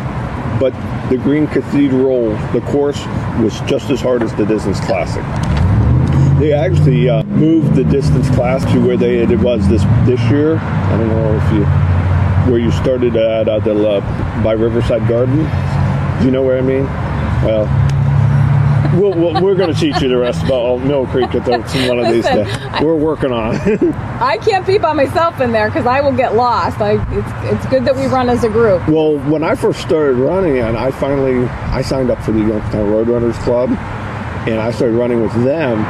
but 0.59 0.71
the 1.09 1.17
Green 1.17 1.47
Cathedral, 1.47 2.29
the 2.51 2.61
course 2.61 3.03
was 3.41 3.59
just 3.61 3.89
as 3.89 3.99
hard 4.01 4.23
as 4.23 4.33
the 4.35 4.45
distance 4.45 4.79
classic. 4.81 5.23
They 6.39 6.53
actually 6.53 7.09
uh, 7.09 7.23
moved 7.23 7.75
the 7.75 7.83
distance 7.83 8.29
class 8.29 8.63
to 8.71 8.79
where 8.85 8.95
they 8.97 9.17
it 9.17 9.39
was 9.39 9.67
this 9.67 9.83
this 10.05 10.21
year. 10.29 10.57
I 10.57 10.97
don't 10.97 11.07
know 11.09 11.35
if 11.35 11.53
you 11.53 11.87
where 12.51 12.59
you 12.59 12.71
started 12.71 13.15
at 13.15 13.47
uh, 13.47 13.59
the 13.59 13.73
uh, 13.73 14.43
by 14.43 14.53
Riverside 14.53 15.07
Garden. 15.07 15.37
Do 16.19 16.25
you 16.25 16.31
know 16.31 16.43
where 16.43 16.57
I 16.57 16.61
mean? 16.61 16.85
Well, 17.43 17.65
we'll, 18.99 19.13
we'll, 19.13 19.43
we're 19.43 19.55
going 19.55 19.73
to 19.73 19.79
teach 19.79 20.01
you 20.01 20.09
the 20.09 20.17
rest 20.17 20.43
about 20.45 20.81
Mill 20.81 21.05
Creek 21.07 21.33
at 21.35 21.45
the, 21.45 21.59
one 21.87 21.99
of 21.99 22.07
these 22.07 22.23
Listen, 22.25 22.45
days. 22.45 22.81
We're 22.81 22.95
working 22.95 23.31
on. 23.31 23.55
it. 23.55 23.81
I 24.21 24.37
can't 24.37 24.65
be 24.65 24.77
by 24.77 24.93
myself 24.93 25.39
in 25.41 25.51
there 25.51 25.69
because 25.69 25.85
I 25.85 26.01
will 26.01 26.15
get 26.15 26.35
lost. 26.35 26.79
I, 26.79 26.93
it's, 27.17 27.61
it's 27.61 27.69
good 27.69 27.85
that 27.85 27.95
we 27.95 28.05
run 28.05 28.29
as 28.29 28.43
a 28.43 28.49
group. 28.49 28.87
Well, 28.87 29.17
when 29.29 29.43
I 29.43 29.55
first 29.55 29.81
started 29.81 30.17
running, 30.17 30.57
and 30.59 30.77
I 30.77 30.91
finally 30.91 31.45
I 31.45 31.81
signed 31.81 32.09
up 32.09 32.23
for 32.23 32.31
the 32.31 32.39
Youngstown 32.39 32.89
Roadrunners 32.89 33.37
Club, 33.43 33.69
and 34.47 34.59
I 34.59 34.71
started 34.71 34.95
running 34.95 35.21
with 35.21 35.33
them. 35.43 35.85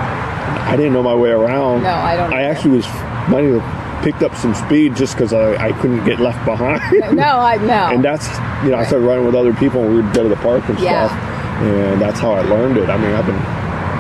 I 0.68 0.76
didn't 0.76 0.94
know 0.94 1.04
my 1.04 1.16
way 1.16 1.30
around. 1.30 1.84
No, 1.84 1.90
I 1.94 2.16
don't 2.16 2.34
I 2.34 2.40
either. 2.44 2.52
actually 2.52 2.78
was 2.78 2.88
might 3.30 3.44
have 3.46 4.04
picked 4.04 4.22
up 4.22 4.36
some 4.36 4.54
speed 4.54 4.96
just 4.96 5.16
because 5.16 5.34
I, 5.34 5.68
I 5.68 5.72
couldn't 5.74 6.06
get 6.06 6.20
left 6.20 6.44
behind. 6.46 6.82
No, 7.16 7.40
I 7.40 7.58
know. 7.58 7.88
and 7.94 8.04
that's 8.04 8.28
you 8.64 8.72
know 8.72 8.78
I 8.78 8.86
started 8.86 9.06
running 9.06 9.26
with 9.26 9.36
other 9.36 9.54
people, 9.54 9.82
and 9.84 9.96
we 9.96 10.02
would 10.02 10.14
go 10.14 10.24
to 10.24 10.30
the 10.30 10.36
park 10.38 10.68
and 10.70 10.80
Yeah. 10.80 11.08
stuff, 11.08 11.20
and 11.64 12.02
that's 12.02 12.20
how 12.20 12.32
I 12.34 12.42
learned 12.42 12.78
it. 12.78 12.90
I 12.90 12.98
mean, 12.98 13.14
I've 13.14 13.26
been 13.26 13.42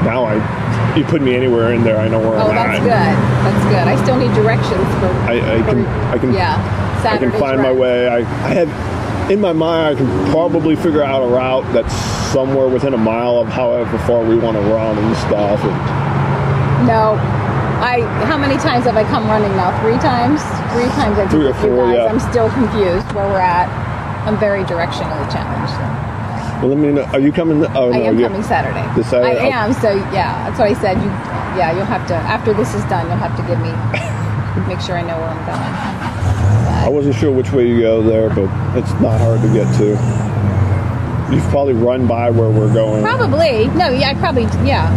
now 0.06 0.26
I 0.26 0.36
you 0.98 1.04
put 1.06 1.22
me 1.22 1.36
anywhere 1.36 1.74
in 1.74 1.84
there, 1.84 1.98
I 1.98 2.08
know 2.08 2.20
where 2.20 2.38
oh, 2.40 2.48
I'm 2.48 2.56
that's 2.56 2.80
at. 2.80 2.84
That's 2.84 2.84
good. 2.84 3.46
That's 3.46 3.66
good. 3.66 3.88
I 3.88 4.04
still 4.04 4.18
need 4.18 4.34
directions 4.36 4.88
for. 5.00 5.08
I, 5.30 5.60
I 5.60 5.64
can 5.64 5.86
I 5.86 6.18
can 6.18 6.34
yeah. 6.34 7.04
I 7.06 7.18
can 7.18 7.32
find 7.32 7.62
my 7.62 7.72
way. 7.72 8.08
I, 8.08 8.18
I 8.18 8.54
have 8.54 9.32
in 9.32 9.40
my 9.42 9.54
mind 9.54 9.96
I 9.96 10.00
can 10.00 10.32
probably 10.32 10.76
figure 10.76 11.04
out 11.04 11.22
a 11.22 11.28
route 11.28 11.72
that's 11.74 11.94
somewhere 12.32 12.68
within 12.68 12.94
a 12.94 12.98
mile 12.98 13.38
of 13.38 13.48
however 13.48 13.98
far 14.00 14.24
we 14.24 14.38
want 14.38 14.58
to 14.58 14.64
run 14.64 14.98
and 14.98 15.18
stuff. 15.18 15.64
And 15.64 16.17
No. 16.86 17.18
I 17.78 18.02
how 18.26 18.38
many 18.38 18.58
times 18.58 18.86
have 18.86 18.98
I 18.98 19.04
come 19.06 19.28
running 19.28 19.54
now? 19.56 19.70
Three 19.82 19.98
times? 19.98 20.42
Three 20.74 20.90
times 20.98 21.18
I 21.18 21.28
Three 21.28 21.48
or 21.48 21.54
four, 21.54 21.86
guys. 21.86 21.96
Yeah. 21.96 22.06
I'm 22.06 22.20
still 22.20 22.50
confused 22.50 23.06
where 23.14 23.28
we're 23.30 23.40
at. 23.40 23.70
I'm 24.26 24.38
very 24.38 24.64
directionally 24.64 25.24
challenged. 25.32 25.72
so. 25.72 26.68
well, 26.68 26.76
let 26.76 26.78
me 26.78 26.92
know. 26.92 27.04
Are 27.14 27.20
you 27.20 27.32
coming? 27.32 27.64
Oh 27.78 27.94
I 27.94 28.00
no, 28.00 28.06
am 28.06 28.20
coming 28.20 28.44
Saturday. 28.44 28.84
This 28.96 29.10
Saturday? 29.10 29.40
I 29.40 29.48
oh. 29.48 29.52
am. 29.52 29.74
So 29.74 29.94
yeah, 30.12 30.50
that's 30.50 30.60
what 30.60 30.70
I 30.70 30.74
said. 30.74 30.98
You, 30.98 31.10
yeah, 31.56 31.72
you'll 31.72 31.86
have 31.86 32.08
to 32.10 32.16
after 32.16 32.54
this 32.54 32.74
is 32.74 32.84
done. 32.86 33.08
You'll 33.08 33.22
have 33.22 33.38
to 33.38 33.44
give 33.46 33.62
me 33.62 33.72
make 34.68 34.82
sure 34.82 34.98
I 34.98 35.04
know 35.04 35.18
where 35.18 35.30
I'm 35.30 35.46
going. 35.46 36.84
I 36.86 36.90
wasn't 36.90 37.16
sure 37.16 37.32
which 37.32 37.52
way 37.52 37.68
you 37.68 37.82
go 37.82 38.02
there, 38.02 38.30
but 38.30 38.50
it's 38.78 38.92
not 39.02 39.20
hard 39.22 39.42
to 39.42 39.54
get 39.54 39.68
to. 39.78 39.96
You've 41.34 41.48
probably 41.50 41.74
run 41.74 42.08
by 42.08 42.30
where 42.32 42.50
we're 42.50 42.74
going. 42.74 43.04
Probably 43.04 43.68
no. 43.78 43.90
Yeah, 43.90 44.10
I 44.10 44.14
probably 44.16 44.44
yeah. 44.66 44.90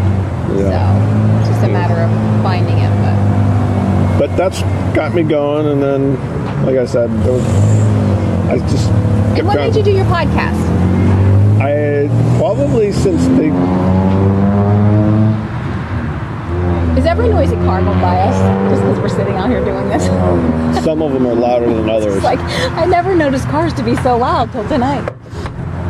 Yeah. 0.56 1.26
So 1.26 1.29
just 1.61 1.70
a 1.70 1.74
mm. 1.74 1.78
matter 1.78 2.00
of 2.00 2.42
finding 2.42 2.78
it. 2.78 2.90
But 4.18 4.28
But 4.28 4.36
that's 4.36 4.62
got 4.94 5.14
me 5.14 5.22
going, 5.22 5.66
and 5.66 5.82
then, 5.82 6.64
like 6.64 6.76
I 6.76 6.86
said, 6.86 7.11
was, 7.26 7.42
I 8.48 8.58
just 8.58 8.88
kept 8.88 9.38
and 9.38 9.46
what 9.46 9.54
trying- 9.54 9.70
made 9.70 9.76
you 9.76 9.82
do 9.82 9.92
your 9.92 10.06
podcast? 10.06 10.61
I 11.61 12.08
probably 12.38 12.92
since 12.92 13.26
they 13.36 13.50
Is 16.98 17.06
every 17.06 17.28
noisy 17.28 17.56
car 17.56 17.82
going 17.82 18.00
by 18.00 18.16
us 18.20 18.70
just 18.70 18.82
because 18.82 18.98
we're 18.98 19.08
sitting 19.08 19.34
out 19.36 19.50
here 19.50 19.64
doing 19.64 19.88
this? 19.88 20.04
some 20.82 21.02
of 21.02 21.12
them 21.12 21.26
are 21.26 21.34
louder 21.34 21.72
than 21.72 21.88
others. 21.96 22.22
Like 22.22 22.40
I 22.40 22.86
never 22.86 23.14
noticed 23.14 23.46
cars 23.48 23.74
to 23.74 23.82
be 23.82 23.94
so 23.96 24.16
loud 24.16 24.50
till 24.52 24.66
tonight. 24.68 25.19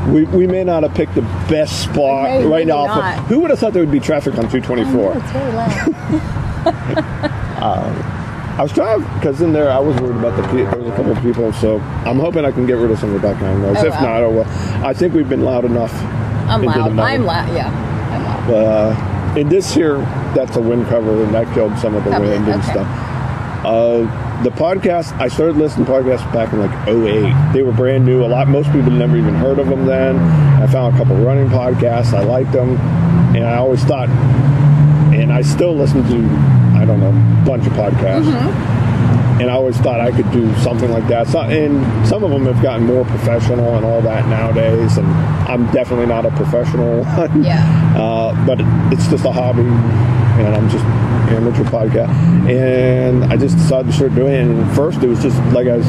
We, 0.08 0.24
we 0.24 0.46
may 0.46 0.64
not 0.64 0.82
have 0.82 0.94
picked 0.94 1.14
the 1.14 1.22
best 1.48 1.82
spot 1.84 2.30
Maybe 2.30 2.46
right 2.46 2.66
now. 2.66 2.86
Who 3.24 3.40
would 3.40 3.50
have 3.50 3.58
thought 3.58 3.72
there 3.74 3.82
would 3.82 3.92
be 3.92 4.00
traffic 4.00 4.34
on 4.38 4.46
Oh, 4.46 4.48
224? 4.48 5.16
it's 5.18 5.30
very 5.30 5.52
loud. 5.52 5.70
I 7.62 8.62
was 8.62 8.72
trying 8.72 9.00
because 9.14 9.40
in 9.40 9.52
there 9.52 9.70
I 9.70 9.78
was 9.78 9.98
worried 10.00 10.16
about 10.16 10.36
the 10.36 10.42
there 10.54 10.66
was 10.78 10.88
a 10.88 10.96
couple 10.96 11.12
of 11.12 11.22
people, 11.22 11.52
so 11.54 11.78
I'm 12.04 12.18
hoping 12.18 12.44
I 12.44 12.50
can 12.50 12.66
get 12.66 12.74
rid 12.74 12.90
of 12.90 12.98
some 12.98 13.14
of 13.14 13.20
the 13.20 13.26
background 13.26 13.62
noise. 13.62 13.76
Oh, 13.78 13.86
if 13.86 13.94
wow. 13.94 14.00
not, 14.02 14.22
oh 14.22 14.30
well. 14.30 14.84
I 14.84 14.92
think 14.92 15.14
we've 15.14 15.28
been 15.28 15.44
loud 15.44 15.64
enough. 15.64 15.92
I'm 16.48 16.62
loud. 16.62 16.98
I'm 16.98 17.24
loud. 17.24 17.48
Yeah, 17.54 17.68
I'm 18.12 18.22
loud. 18.24 18.46
But 18.48 18.64
uh, 18.66 19.38
in 19.38 19.48
this 19.48 19.72
here, 19.72 19.98
that's 20.34 20.56
a 20.56 20.60
wind 20.60 20.86
cover, 20.88 21.22
and 21.24 21.32
that 21.34 21.52
killed 21.54 21.78
some 21.78 21.94
of 21.94 22.04
the 22.04 22.10
Okay, 22.10 22.20
wind 22.20 22.48
and 22.48 22.60
okay. 22.62 22.72
stuff. 22.72 22.86
Uh, 23.64 24.04
the 24.42 24.50
podcast, 24.50 25.12
I 25.20 25.28
started 25.28 25.56
listening 25.56 25.86
to 25.86 25.92
podcasts 25.92 26.32
back 26.32 26.52
in 26.52 26.60
like 26.60 26.88
08. 26.88 27.52
They 27.52 27.62
were 27.62 27.72
brand 27.72 28.06
new. 28.06 28.24
A 28.24 28.26
lot, 28.26 28.48
most 28.48 28.72
people 28.72 28.90
never 28.90 29.16
even 29.16 29.34
heard 29.34 29.58
of 29.58 29.68
them 29.68 29.86
then. 29.86 30.18
I 30.18 30.66
found 30.66 30.94
a 30.94 30.98
couple 30.98 31.16
running 31.16 31.48
podcasts. 31.48 32.12
I 32.14 32.22
liked 32.24 32.52
them, 32.52 32.76
and 33.36 33.44
I 33.44 33.56
always 33.56 33.84
thought, 33.84 34.08
and 34.08 35.32
I 35.32 35.42
still 35.42 35.74
listen 35.74 36.02
to, 36.04 36.78
I 36.78 36.84
don't 36.86 37.00
know, 37.00 37.10
a 37.10 37.44
bunch 37.46 37.66
of 37.66 37.72
podcasts. 37.74 38.26
And 39.40 39.50
I 39.50 39.54
always 39.54 39.76
thought 39.78 40.00
I 40.00 40.10
could 40.10 40.30
do 40.32 40.54
something 40.56 40.90
like 40.90 41.06
that. 41.08 41.26
So, 41.26 41.40
and 41.40 42.06
some 42.06 42.22
of 42.24 42.30
them 42.30 42.44
have 42.44 42.62
gotten 42.62 42.86
more 42.86 43.06
professional 43.06 43.74
and 43.76 43.86
all 43.86 44.02
that 44.02 44.26
nowadays. 44.28 44.98
And 44.98 45.06
I'm 45.06 45.70
definitely 45.72 46.06
not 46.06 46.26
a 46.26 46.30
professional 46.32 47.04
one. 47.16 47.42
Yeah. 47.42 47.94
Uh, 47.96 48.46
but 48.46 48.58
it's 48.92 49.08
just 49.08 49.24
a 49.24 49.32
hobby, 49.32 49.62
and 49.62 50.54
I'm 50.54 50.68
just 50.68 50.84
amateur 51.30 51.64
podcast. 51.64 52.10
And 52.48 53.24
I 53.24 53.36
just 53.36 53.56
decided 53.56 53.90
to 53.90 53.92
start 53.96 54.14
doing 54.14 54.32
it. 54.32 54.40
And 54.40 54.72
first, 54.74 55.02
it 55.02 55.08
was 55.08 55.22
just 55.22 55.36
like 55.52 55.66
I 55.68 55.76
was 55.76 55.86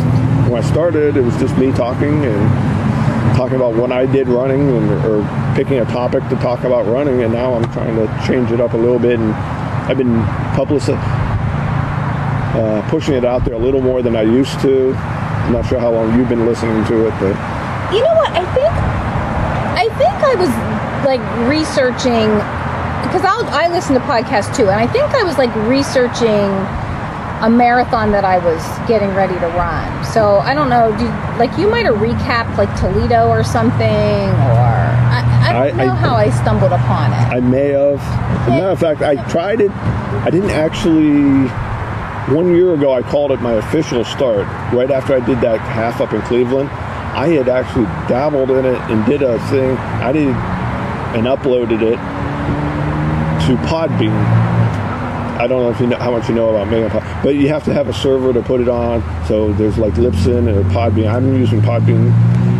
when 0.50 0.64
I 0.64 0.68
started, 0.68 1.18
it 1.18 1.22
was 1.22 1.36
just 1.38 1.58
me 1.58 1.72
talking 1.72 2.26
and 2.26 3.36
talking 3.36 3.56
about 3.56 3.76
what 3.76 3.92
I 3.92 4.06
did 4.06 4.28
running, 4.28 4.70
and, 4.76 4.92
or 5.06 5.24
picking 5.56 5.80
a 5.80 5.86
topic 5.86 6.28
to 6.30 6.36
talk 6.38 6.64
about 6.64 6.86
running. 6.88 7.24
And 7.24 7.34
now 7.34 7.54
I'm 7.54 7.72
trying 7.72 7.96
to 7.96 8.08
change 8.28 8.52
it 8.52 8.60
up 8.60 8.74
a 8.74 8.78
little 8.78 9.00
bit, 9.00 9.20
and 9.20 9.34
I've 9.34 9.98
been 9.98 10.22
publicizing 10.56 11.00
uh, 12.52 12.88
pushing 12.90 13.14
it 13.14 13.24
out 13.24 13.46
there 13.46 13.54
a 13.54 13.58
little 13.58 13.82
more 13.82 14.02
than 14.02 14.16
I 14.16 14.24
used 14.24 14.60
to. 14.62 14.94
I'm 14.94 15.54
not 15.54 15.66
sure 15.68 15.80
how 15.80 15.92
long 15.92 16.18
you've 16.20 16.30
been 16.30 16.46
listening 16.46 16.84
to 16.86 17.08
it, 17.08 17.12
but 17.20 17.34
You 17.94 18.04
know 18.04 18.14
what? 18.16 18.32
I 18.32 18.46
think 18.54 18.74
I 19.82 19.88
think 19.98 20.14
I 20.22 20.36
was 20.36 20.52
like 21.06 21.22
researching 21.50 22.30
because 23.12 23.26
I'll 23.26 23.44
I 23.50 23.68
listen 23.68 23.94
to 23.96 24.00
podcasts 24.02 24.56
too, 24.56 24.70
and 24.70 24.80
I 24.80 24.88
think 24.88 25.04
I 25.14 25.24
was 25.24 25.38
like 25.38 25.54
researching 25.68 26.50
a 27.44 27.50
marathon 27.50 28.12
that 28.12 28.24
I 28.24 28.38
was 28.38 28.62
getting 28.88 29.10
ready 29.16 29.34
to 29.34 29.48
run. 29.58 30.06
So 30.06 30.38
I 30.40 30.54
don't 30.54 30.70
know, 30.70 30.96
do, 30.98 31.06
like 31.40 31.58
you 31.58 31.68
might 31.70 31.86
have 31.86 31.96
recapped 31.96 32.56
like 32.58 32.70
Toledo 32.80 33.28
or 33.30 33.44
something, 33.44 33.82
or 33.82 34.72
I, 35.12 35.42
I 35.44 35.68
don't 35.70 35.80
I- 35.80 35.86
know 35.86 35.92
I- 35.92 35.96
how 35.96 36.16
I 36.16 36.30
stumbled 36.30 36.72
upon 36.72 37.12
it. 37.12 37.16
I 37.36 37.40
may 37.42 37.70
have. 37.70 38.00
As 38.00 38.48
a 38.48 38.50
matter 38.52 38.70
of 38.70 38.80
fact, 38.80 39.02
I 39.02 39.16
tried 39.30 39.60
it. 39.62 39.72
I 39.72 40.30
didn't 40.30 40.52
actually. 40.52 41.50
One 42.34 42.56
year 42.56 42.76
ago, 42.76 42.94
I 42.94 43.02
called 43.02 43.32
it 43.32 43.42
my 43.42 43.54
official 43.54 44.06
start. 44.06 44.46
Right 44.74 44.92
after 44.92 45.14
I 45.16 45.20
did 45.26 45.42
that 45.42 45.60
half 45.60 46.00
up 46.00 46.14
in 46.14 46.22
Cleveland, 46.22 46.70
I 46.70 47.28
had 47.28 47.50
actually 47.50 47.86
dabbled 48.08 48.52
in 48.52 48.64
it 48.64 48.78
and 48.90 49.04
did 49.06 49.24
a 49.24 49.38
thing. 49.50 49.76
I 49.78 50.12
did 50.14 50.28
and 51.18 51.26
uploaded 51.28 51.82
it 51.82 51.98
to 53.52 53.58
Podbean. 53.64 54.12
I 55.38 55.46
don't 55.48 55.64
know 55.64 55.72
if 55.72 55.80
you 55.82 55.88
know 55.88 55.98
how 55.98 56.12
much 56.12 56.30
you 56.30 56.36
know 56.36 56.50
about 56.50 56.68
Megapod, 56.68 57.24
but 57.24 57.36
you 57.36 57.50
have 57.50 57.66
to 57.66 57.74
have 57.74 57.90
a 57.90 57.94
server 57.94 58.32
to 58.32 58.42
put 58.42 58.62
it 58.62 58.70
on. 58.70 59.02
So 59.26 59.52
there's 59.54 59.78
like 59.78 59.94
Libsyn 59.96 60.48
and 60.48 60.72
Podbean. 60.72 61.12
I'm 61.12 61.36
using 61.36 61.62
Podbean, 61.62 62.12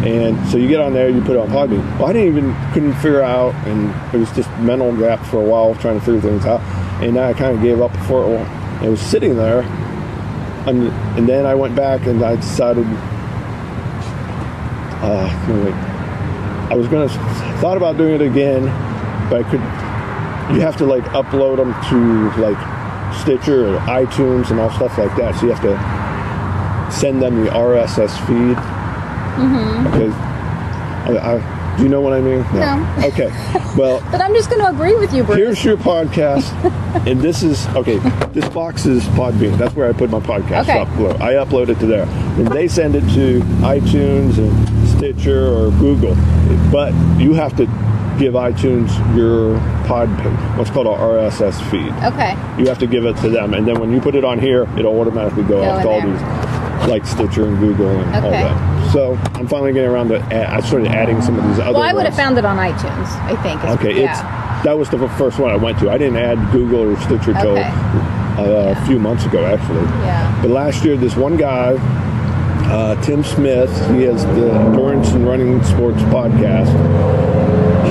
and 0.06 0.50
so 0.50 0.58
you 0.58 0.68
get 0.68 0.82
on 0.82 0.94
there, 0.94 1.10
you 1.10 1.22
put 1.22 1.38
it 1.38 1.40
on 1.40 1.48
Podbean. 1.48 1.82
Well, 1.98 2.08
I 2.08 2.14
didn't 2.14 2.28
even 2.36 2.74
couldn't 2.74 2.94
figure 2.96 3.22
out, 3.22 3.54
and 3.68 3.90
it 4.14 4.18
was 4.18 4.32
just 4.34 4.50
mental 4.60 4.96
gap 4.98 5.26
for 5.28 5.38
a 5.38 5.46
while 5.46 5.76
trying 5.76 6.00
to 6.00 6.06
figure 6.06 6.22
things 6.22 6.46
out. 6.46 6.60
And 7.02 7.18
I 7.18 7.34
kind 7.34 7.56
of 7.56 7.62
gave 7.62 7.80
up 7.80 7.94
before 7.94 8.26
it. 8.26 8.84
It 8.84 8.90
was 8.90 9.00
sitting 9.00 9.38
there, 9.38 9.62
and, 10.68 10.88
and 11.18 11.30
then 11.30 11.46
I 11.46 11.56
went 11.56 11.76
back 11.76 12.06
and 12.06 12.24
I 12.24 12.36
decided. 12.36 12.86
Uh. 15.04 15.88
I 16.70 16.76
was 16.76 16.88
gonna 16.88 17.10
thought 17.60 17.76
about 17.76 17.98
doing 17.98 18.16
it 18.16 18.22
again, 18.22 18.66
but 19.30 19.46
I 19.46 19.50
could. 19.50 19.81
You 20.54 20.62
have 20.62 20.78
to 20.78 20.86
like 20.86 21.04
upload 21.06 21.58
them 21.58 21.74
to 21.90 22.42
like 22.42 22.58
Stitcher 23.22 23.68
or 23.76 23.80
iTunes 23.82 24.52
and 24.52 24.60
all 24.60 24.72
stuff 24.72 24.98
like 24.98 25.16
that. 25.18 25.36
So 25.36 25.46
you 25.48 25.54
have 25.54 25.62
to 25.64 26.92
send 27.00 27.22
them 27.22 27.44
the 27.46 27.52
RSS 27.52 28.18
feed. 28.28 28.58
Mm-hmm. 29.38 29.84
Because 29.86 30.14
I, 31.18 31.36
I 31.36 31.78
Do 31.78 31.84
you 31.84 31.90
know 31.90 32.02
what 32.02 32.14
I 32.14 32.22
mean? 32.22 32.42
No. 32.54 33.06
Okay. 33.08 33.32
Well, 33.78 34.02
But 34.12 34.20
I'm 34.20 34.34
just 34.34 34.50
going 34.50 34.62
to 34.62 34.68
agree 34.70 34.96
with 34.98 35.14
you, 35.14 35.24
Bruce. 35.24 35.38
here's 35.38 35.64
your 35.64 35.78
podcast, 35.78 36.44
and 37.10 37.22
this 37.22 37.42
is 37.42 37.66
okay. 37.68 38.00
This 38.34 38.50
box 38.50 38.86
is 38.86 39.06
Podbean. 39.16 39.58
That's 39.58 39.74
where 39.76 39.88
I 39.88 39.94
put 39.94 40.10
my 40.10 40.20
podcast 40.20 40.64
Okay. 40.64 40.84
upload. 40.84 41.22
I 41.22 41.36
upload 41.36 41.70
it 41.70 41.80
to 41.80 41.86
there, 41.86 42.04
and 42.06 42.50
they 42.50 42.68
send 42.68 42.96
it 42.96 43.06
to 43.14 43.40
iTunes 43.64 44.38
and 44.40 44.90
Stitcher 44.90 45.48
or 45.48 45.72
Google. 45.80 46.16
But 46.70 46.92
you 47.18 47.34
have 47.34 47.56
to 47.56 47.66
give 48.22 48.34
iTunes 48.36 48.90
your 49.18 49.58
pod, 49.88 50.08
what's 50.58 50.70
called 50.70 50.86
a 50.86 50.92
RSS 50.92 51.60
feed. 51.72 51.92
Okay. 52.14 52.32
You 52.62 52.68
have 52.70 52.78
to 52.80 52.88
give 52.88 53.06
it 53.06 53.18
to 53.18 53.30
them, 53.30 53.54
and 53.56 53.68
then 53.68 53.80
when 53.80 53.92
you 53.92 54.00
put 54.00 54.14
it 54.16 54.24
on 54.24 54.38
here, 54.40 54.68
it'll 54.78 54.98
automatically 55.00 55.44
go, 55.44 55.58
Go 55.58 55.64
up 55.64 55.82
to 55.82 55.90
all 55.90 56.02
there. 56.02 56.12
these, 56.12 56.90
like 56.90 57.06
Stitcher 57.06 57.46
and 57.48 57.60
Google 57.60 57.90
and 57.90 58.16
all 58.24 58.30
Okay. 58.32 58.44
that. 58.44 58.92
So 58.94 59.18
I'm 59.34 59.48
finally 59.48 59.74
getting 59.74 59.90
around 59.90 60.10
to. 60.10 60.20
Add, 60.34 60.46
I 60.48 60.60
started 60.68 60.90
adding 60.90 61.22
some 61.22 61.40
of 61.40 61.48
these 61.48 61.60
other. 61.60 61.74
Well, 61.74 61.82
I 61.82 61.94
would 61.94 62.06
have 62.06 62.16
found 62.16 62.38
it 62.38 62.46
on 62.46 62.58
iTunes, 62.58 63.08
I 63.24 63.36
think. 63.42 63.64
Okay, 63.80 64.00
yeah. 64.02 64.12
it's 64.12 64.64
that 64.66 64.78
was 64.78 64.90
the 64.90 65.08
first 65.18 65.40
one 65.40 65.50
I 65.50 65.56
went 65.56 65.80
to. 65.80 65.90
I 65.90 65.98
didn't 65.98 66.18
add 66.18 66.38
Google 66.52 66.92
or 66.92 67.00
Stitcher 67.02 67.34
till 67.34 67.58
Okay. 67.58 67.64
uh, 67.64 68.76
a 68.78 68.86
few 68.86 69.00
months 69.00 69.26
ago, 69.26 69.44
actually. 69.46 69.82
Yeah. 70.06 70.40
But 70.42 70.52
last 70.52 70.84
year, 70.86 70.96
this 70.98 71.16
one 71.16 71.38
guy, 71.38 71.76
uh, 72.70 73.02
Tim 73.02 73.24
Smith, 73.24 73.72
he 73.92 74.04
has 74.04 74.24
the 74.26 74.52
Endurance 74.52 75.10
and 75.14 75.26
Running 75.28 75.64
Sports 75.64 76.02
podcast. 76.04 76.70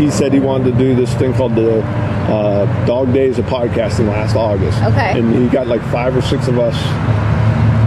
He 0.01 0.11
said 0.11 0.33
he 0.33 0.41
wanted 0.41 0.73
to 0.73 0.79
do 0.79 0.95
this 0.95 1.13
thing 1.17 1.35
called 1.35 1.55
the 1.55 1.83
uh, 1.83 2.87
Dog 2.87 3.13
Days 3.13 3.39
of 3.39 3.45
Podcasting 3.45 4.09
last 4.09 4.35
August. 4.35 4.79
Okay. 4.83 5.19
And 5.19 5.35
he 5.35 5.47
got 5.49 5.67
like 5.67 5.83
five 5.93 6.17
or 6.17 6.23
six 6.23 6.49
of 6.49 6.59
us 6.59 6.75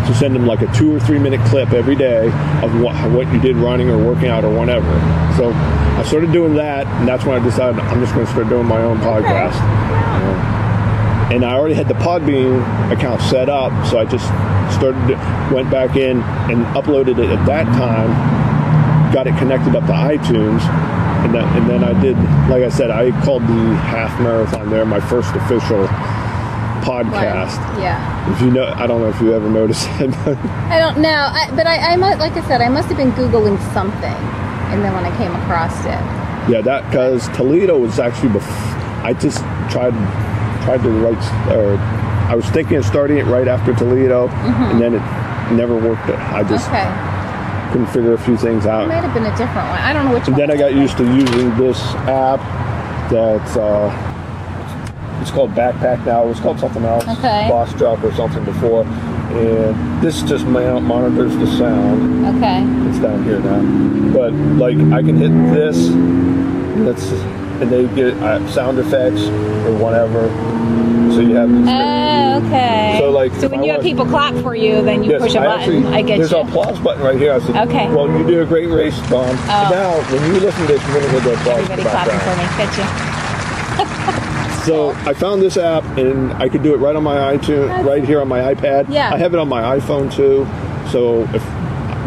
to 0.08 0.14
send 0.14 0.36
him 0.36 0.46
like 0.46 0.62
a 0.62 0.72
two 0.74 0.96
or 0.96 1.00
three 1.00 1.18
minute 1.18 1.42
clip 1.48 1.72
every 1.72 1.96
day 1.96 2.28
of 2.62 2.80
what, 2.80 2.94
what 3.12 3.34
you 3.34 3.42
did 3.42 3.56
running 3.56 3.90
or 3.90 3.98
working 3.98 4.28
out 4.28 4.46
or 4.46 4.56
whatever. 4.56 4.92
So 5.38 5.52
I 5.54 6.04
started 6.06 6.32
doing 6.32 6.54
that, 6.54 6.86
and 6.86 7.08
that's 7.08 7.26
when 7.26 7.42
I 7.42 7.44
decided 7.44 7.80
I'm 7.80 8.00
just 8.00 8.14
going 8.14 8.28
to 8.28 8.32
start 8.32 8.48
doing 8.48 8.68
my 8.68 8.84
own 8.84 9.00
podcast. 9.00 9.56
And 11.34 11.44
I 11.44 11.56
already 11.56 11.74
had 11.74 11.88
the 11.88 11.96
Podbean 11.96 12.62
account 12.92 13.22
set 13.22 13.50
up, 13.50 13.72
so 13.88 13.98
I 13.98 14.06
just 14.06 14.28
started, 14.76 15.18
went 15.52 15.72
back 15.72 15.96
in 15.96 16.22
and 16.22 16.64
uploaded 16.76 17.18
it 17.18 17.32
at 17.32 17.44
that 17.48 17.66
time, 17.66 19.12
got 19.12 19.26
it 19.26 19.36
connected 19.40 19.76
up 19.76 19.86
to 19.88 19.94
iTunes, 19.94 20.62
and 21.24 21.34
then, 21.34 21.44
and 21.58 21.70
then 21.70 21.84
I 21.84 22.00
did, 22.02 22.18
like 22.50 22.64
I 22.64 22.70
said, 22.70 22.92
I 22.92 23.12
called 23.24 23.44
the 23.44 23.76
half 23.76 24.20
marathon 24.22 24.70
there 24.70 24.86
my 24.86 25.00
first 25.00 25.34
official 25.36 25.88
podcast. 26.84 27.58
Yeah. 27.80 28.32
If 28.34 28.42
you 28.42 28.52
know, 28.52 28.66
I 28.66 28.88
don't 28.88 29.02
know 29.02 29.10
if 29.10 29.20
you 29.22 29.34
ever 29.34 29.50
noticed 29.50 29.88
it, 30.00 30.12
but 30.26 30.38
I 30.70 30.80
don't 30.80 31.00
know, 31.02 31.10
I, 31.32 31.50
but 31.56 31.66
I, 31.68 31.94
I 31.94 31.96
must, 31.96 32.20
like 32.20 32.34
I 32.34 32.46
said, 32.48 32.62
I 32.62 32.70
must 32.70 32.88
have 32.90 32.98
been 32.98 33.12
googling 33.14 33.58
something, 33.74 34.04
and 34.72 34.84
then 34.84 34.94
when 34.94 35.06
I 35.06 35.16
came 35.18 35.34
across 35.36 35.74
it, 35.86 36.02
yeah, 36.52 36.60
that 36.62 36.86
because 36.90 37.30
Toledo 37.30 37.78
was 37.78 38.00
actually 38.00 38.30
bef- 38.30 39.04
I 39.04 39.14
just 39.14 39.40
tried 39.72 39.94
tried 40.66 40.84
to 40.84 40.90
write, 40.90 41.24
or 41.56 41.78
I 42.30 42.36
was 42.36 42.46
thinking 42.48 42.76
of 42.78 42.86
starting 42.86 43.18
it 43.18 43.26
right 43.26 43.48
after 43.48 43.74
Toledo, 43.74 44.28
and 44.28 44.82
then 44.82 44.94
it 44.96 45.54
never 45.56 45.76
worked. 45.78 46.10
I 46.10 46.44
just 46.44 46.68
Mm-hmm. 46.70 46.76
okay, 46.76 47.13
couldn't 47.72 47.88
figure 47.88 48.14
a 48.14 48.18
few 48.18 48.38
things 48.38 48.66
out. 48.66 48.84
it 48.84 48.88
might 48.88 49.04
have 49.04 49.14
been 49.14 49.26
a 49.26 49.38
different 49.38 49.68
one. 49.70 49.80
I 49.80 49.94
don't 49.94 50.06
know 50.06 50.14
which 50.14 50.28
And 50.28 50.36
then 50.36 50.52
I 50.52 50.58
got 50.58 50.74
used 50.74 50.98
to 50.98 51.04
using 51.04 51.56
this 51.58 51.80
app 52.08 52.40
that's 53.10 53.56
uh, 53.58 53.90
it's 55.22 55.32
called 55.32 55.52
Backpack 55.52 56.06
now. 56.06 56.24
It 56.24 56.28
was 56.28 56.40
called 56.40 56.60
something 56.60 56.84
else, 56.84 57.04
Okay. 57.04 57.48
Bossjock 57.50 58.04
or 58.04 58.14
something 58.14 58.44
before. 58.44 58.84
And 58.84 60.02
this 60.04 60.22
just 60.24 60.46
monitors 60.46 61.36
the 61.38 61.48
sound. 61.58 62.26
Okay. 62.38 62.64
It's 62.90 63.00
down 63.00 63.24
here 63.24 63.40
now. 63.40 64.14
But 64.14 64.34
like 64.34 64.78
I 64.92 65.02
can 65.02 65.16
hit 65.18 65.32
this, 65.54 65.88
that's 66.86 67.10
and 67.64 67.72
they 67.72 67.88
get 67.96 68.14
uh, 68.22 68.46
sound 68.52 68.78
effects 68.78 69.22
or 69.22 69.74
whatever. 69.78 70.28
So 71.14 71.20
you 71.22 71.36
have. 71.36 71.50
Oh, 71.50 72.46
okay. 72.48 72.96
So, 73.00 73.10
like, 73.12 73.32
so 73.36 73.48
when 73.48 73.64
you 73.64 73.72
have 73.72 73.82
people 73.82 74.06
clap 74.06 74.34
for 74.44 74.54
you, 74.56 74.82
then 74.82 75.04
you 75.04 75.12
Yes, 75.12 75.22
push 75.22 75.36
a 75.36 75.40
I 75.40 75.46
button. 75.46 75.60
actually- 75.62 75.94
I 75.96 76.02
get 76.02 76.18
There's 76.18 76.32
you. 76.32 76.38
an 76.40 76.48
applause 76.50 76.80
button 76.80 77.04
right 77.04 77.18
here. 77.18 77.34
I 77.34 77.40
said, 77.40 77.68
Okay. 77.70 77.88
Oh. 77.88 77.96
Well, 78.08 78.18
you 78.20 78.26
did 78.26 78.40
a 78.42 78.46
great 78.46 78.68
race, 78.70 78.98
Dawn. 79.10 79.36
Now, 79.48 79.94
when 80.12 80.26
you 80.34 80.40
listen 80.42 80.62
to 80.62 80.68
this, 80.74 80.82
you're 80.90 81.02
hear 81.10 81.20
the 81.22 81.34
applause. 81.34 81.70
Everybody 81.70 81.84
clapping 81.84 82.20
for 82.20 82.36
me. 82.36 82.46
Get 82.58 82.78
you. 82.78 84.20
So 84.64 84.92
I 85.06 85.14
found 85.14 85.42
this 85.42 85.58
app, 85.58 85.84
and 85.98 86.32
I 86.42 86.48
could 86.48 86.64
do 86.64 86.74
it 86.74 86.78
right 86.78 86.96
on 86.96 87.04
my 87.04 87.36
iTunes, 87.36 87.84
right 87.84 88.02
here 88.02 88.22
on 88.22 88.30
my 88.30 88.54
iPad. 88.54 88.86
Yeah. 88.90 89.14
I 89.14 89.18
have 89.18 89.34
it 89.34 89.40
on 89.40 89.50
my 89.50 89.78
iPhone 89.78 90.10
too. 90.10 90.48
So 90.90 91.24
if 91.36 91.44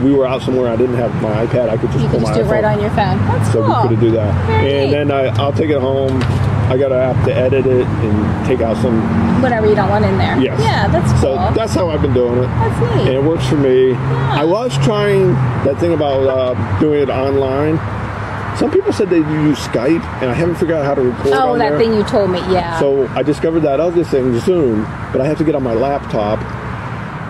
we 0.03 0.13
were 0.13 0.27
out 0.27 0.43
somewhere, 0.43 0.71
I 0.71 0.77
didn't 0.77 0.97
have 0.97 1.15
my 1.23 1.47
iPad, 1.47 1.69
I 1.69 1.77
could 1.77 1.91
just 1.91 2.03
You 2.05 2.11
can 2.11 2.21
just 2.21 2.35
do 2.35 2.41
it 2.41 2.45
right 2.45 2.65
on 2.65 2.81
your 2.81 2.91
phone. 2.91 3.19
That's 3.27 3.53
So 3.53 3.65
cool. 3.65 3.83
we 3.83 3.89
could 3.97 4.01
do 4.01 4.11
that. 4.13 4.47
Very 4.47 4.73
and 4.73 4.91
neat. 4.91 4.97
then 4.97 5.11
I, 5.11 5.27
I'll 5.43 5.53
take 5.53 5.71
it 5.71 5.81
home. 5.81 6.21
I 6.69 6.77
got 6.77 6.91
an 6.91 6.99
app 6.99 7.25
to 7.27 7.33
edit 7.33 7.65
it 7.65 7.87
and 7.87 8.47
take 8.47 8.61
out 8.61 8.77
some. 8.79 9.01
Whatever 9.41 9.69
you 9.69 9.77
don't 9.77 9.89
want 9.89 10.05
in 10.05 10.19
there. 10.19 10.37
Yes. 10.41 10.61
Yeah, 10.61 10.89
that's 10.89 11.13
cool. 11.21 11.37
So 11.37 11.55
that's 11.55 11.73
how 11.75 11.91
I've 11.91 12.03
been 12.03 12.13
doing 12.13 12.39
it. 12.43 12.47
That's 12.47 12.81
neat. 12.97 13.07
And 13.07 13.17
it 13.17 13.23
works 13.23 13.47
for 13.47 13.57
me. 13.57 13.95
I 13.95 14.43
was 14.43 14.77
trying 14.79 15.33
that 15.65 15.79
thing 15.79 15.93
about 15.93 16.27
uh, 16.27 16.81
doing 16.81 17.03
it 17.03 17.09
online. 17.09 17.79
Some 18.57 18.71
people 18.73 18.93
said 18.93 19.11
they 19.11 19.19
use 19.19 19.59
Skype, 19.59 20.03
and 20.23 20.31
I 20.31 20.35
haven't 20.35 20.55
figured 20.57 20.79
out 20.79 20.85
how 20.87 20.95
to 20.95 21.03
record. 21.03 21.33
Oh, 21.35 21.57
that 21.59 21.71
there. 21.71 21.79
thing 21.79 21.93
you 21.95 22.03
told 22.05 22.31
me. 22.31 22.39
Yeah. 22.51 22.81
So 22.81 23.07
I 23.09 23.23
discovered 23.23 23.61
that 23.61 23.79
other 23.81 24.03
thing, 24.03 24.37
Zoom, 24.41 24.83
but 25.13 25.21
I 25.21 25.27
have 25.27 25.39
to 25.39 25.45
get 25.45 25.55
on 25.55 25.63
my 25.63 25.75
laptop, 25.75 26.41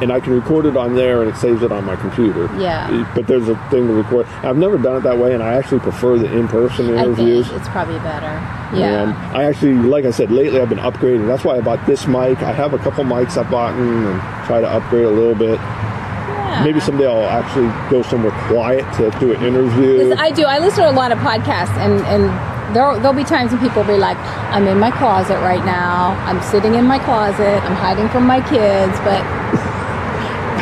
and 0.03 0.13
I 0.13 0.21
can 0.21 0.35
record 0.35 0.67
it 0.67 0.77
on 0.77 0.95
there, 0.95 1.23
and 1.23 1.31
it 1.31 1.37
saves 1.37 1.63
it 1.63 1.73
on 1.73 1.85
my 1.85 1.97
computer. 1.97 2.45
Yeah. 2.59 3.11
But 3.15 3.27
there's 3.27 3.49
a 3.49 3.57
thing 3.71 3.87
to 3.87 3.93
record. 3.95 4.27
I've 4.43 4.57
never 4.57 4.79
done 4.79 4.97
it 4.97 5.01
that 5.01 5.19
way, 5.19 5.33
and 5.35 5.43
I 5.43 5.55
actually 5.55 5.81
prefer 5.81 6.19
the 6.19 6.31
in-person 6.37 6.89
interviews. 6.91 7.51
it's 7.53 7.69
probably 7.69 7.99
better. 8.01 8.27
Um, 8.27 8.79
yeah. 8.79 9.03
And. 9.03 9.37
I 9.37 9.45
actually, 9.45 9.75
like 9.75 10.05
I 10.05 10.11
said, 10.11 10.31
lately 10.31 10.61
I've 10.61 10.69
been 10.69 10.79
upgrading. 10.79 11.27
That's 11.27 11.45
why 11.45 11.57
I 11.57 11.61
bought 11.61 11.85
this 11.87 12.07
mic. 12.07 12.43
I 12.43 12.53
have 12.53 12.75
a 12.75 12.79
couple 12.79 13.05
mics 13.05 13.37
I've 13.37 13.51
bought 13.51 13.75
and 13.75 14.21
try 14.47 14.61
to 14.61 14.69
upgrade 14.69 15.05
a 15.05 15.11
little 15.11 15.35
bit. 15.35 15.59
yeah. 15.59 16.63
Maybe 16.65 16.81
someday 16.81 17.07
I'll 17.07 17.25
actually 17.25 17.69
go 17.91 18.03
somewhere 18.03 18.33
quiet 18.49 18.85
to 18.97 19.11
do 19.19 19.33
an 19.33 19.43
interview. 19.45 20.15
I 20.19 20.31
do. 20.31 20.45
I 20.45 20.59
listen 20.59 20.85
to 20.85 20.91
a 20.91 20.93
lot 20.93 21.13
of 21.13 21.19
podcasts, 21.19 21.77
and 21.79 22.01
and 22.07 22.25
there 22.75 22.99
there'll 22.99 23.13
be 23.17 23.25
times 23.25 23.53
when 23.53 23.61
people 23.61 23.83
will 23.83 23.95
be 23.95 23.99
like, 23.99 24.19
"I'm 24.51 24.67
in 24.67 24.79
my 24.79 24.91
closet 24.91 25.39
right 25.41 25.65
now. 25.65 26.17
I'm 26.27 26.41
sitting 26.43 26.75
in 26.75 26.85
my 26.85 26.99
closet. 26.99 27.63
I'm 27.65 27.77
hiding 27.77 28.09
from 28.09 28.27
my 28.27 28.41
kids." 28.41 28.99
But 29.01 29.23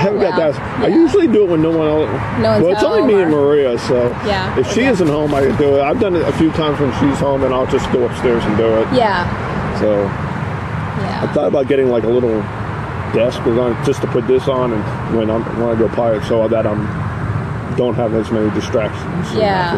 haven't 0.05 0.21
got 0.21 0.37
that. 0.37 0.61
I 0.85 0.89
usually 0.89 1.27
do 1.27 1.45
it 1.45 1.51
when 1.51 1.63
no 1.63 1.71
one 1.77 1.89
else. 1.89 2.41
No 2.41 2.51
one's 2.51 2.63
well, 2.65 2.73
it's 2.73 2.83
only 2.85 3.15
me 3.15 3.23
and 3.23 3.31
Maria, 3.31 3.79
so 3.79 4.09
Yeah, 4.27 4.59
if 4.59 4.67
she 4.73 4.81
okay. 4.83 4.91
isn't 4.91 5.09
home, 5.09 5.35
I 5.35 5.43
can 5.47 5.57
do 5.57 5.77
it. 5.77 5.83
I've 5.83 5.99
done 6.01 6.15
it 6.15 6.23
a 6.29 6.33
few 6.33 6.51
times 6.53 6.79
when 6.81 6.93
she's 7.01 7.19
home, 7.19 7.43
and 7.45 7.53
I'll 7.55 7.67
just 7.67 7.91
go 7.93 8.05
upstairs 8.07 8.45
and 8.45 8.57
do 8.57 8.67
it. 8.67 8.89
yeah, 8.93 9.25
So 9.81 10.07
I 10.07 11.27
thought 11.33 11.49
about 11.49 11.67
getting 11.69 11.89
like 11.89 12.05
a 12.05 12.09
little 12.09 12.41
desk 13.15 13.41
or 13.47 13.55
something 13.57 13.85
just 13.85 14.01
to 14.03 14.07
put 14.09 14.27
this 14.27 14.47
on, 14.49 14.73
and 14.73 15.17
when 15.17 15.31
I'm 15.31 15.43
when 15.61 15.75
I 15.75 15.79
go 15.79 15.89
pirate, 15.89 16.25
so 16.25 16.47
that 16.49 16.67
I'm 16.67 16.85
don't 17.77 17.95
have 17.95 18.15
as 18.15 18.31
many 18.31 18.51
distractions. 18.51 19.35
yeah, 19.35 19.75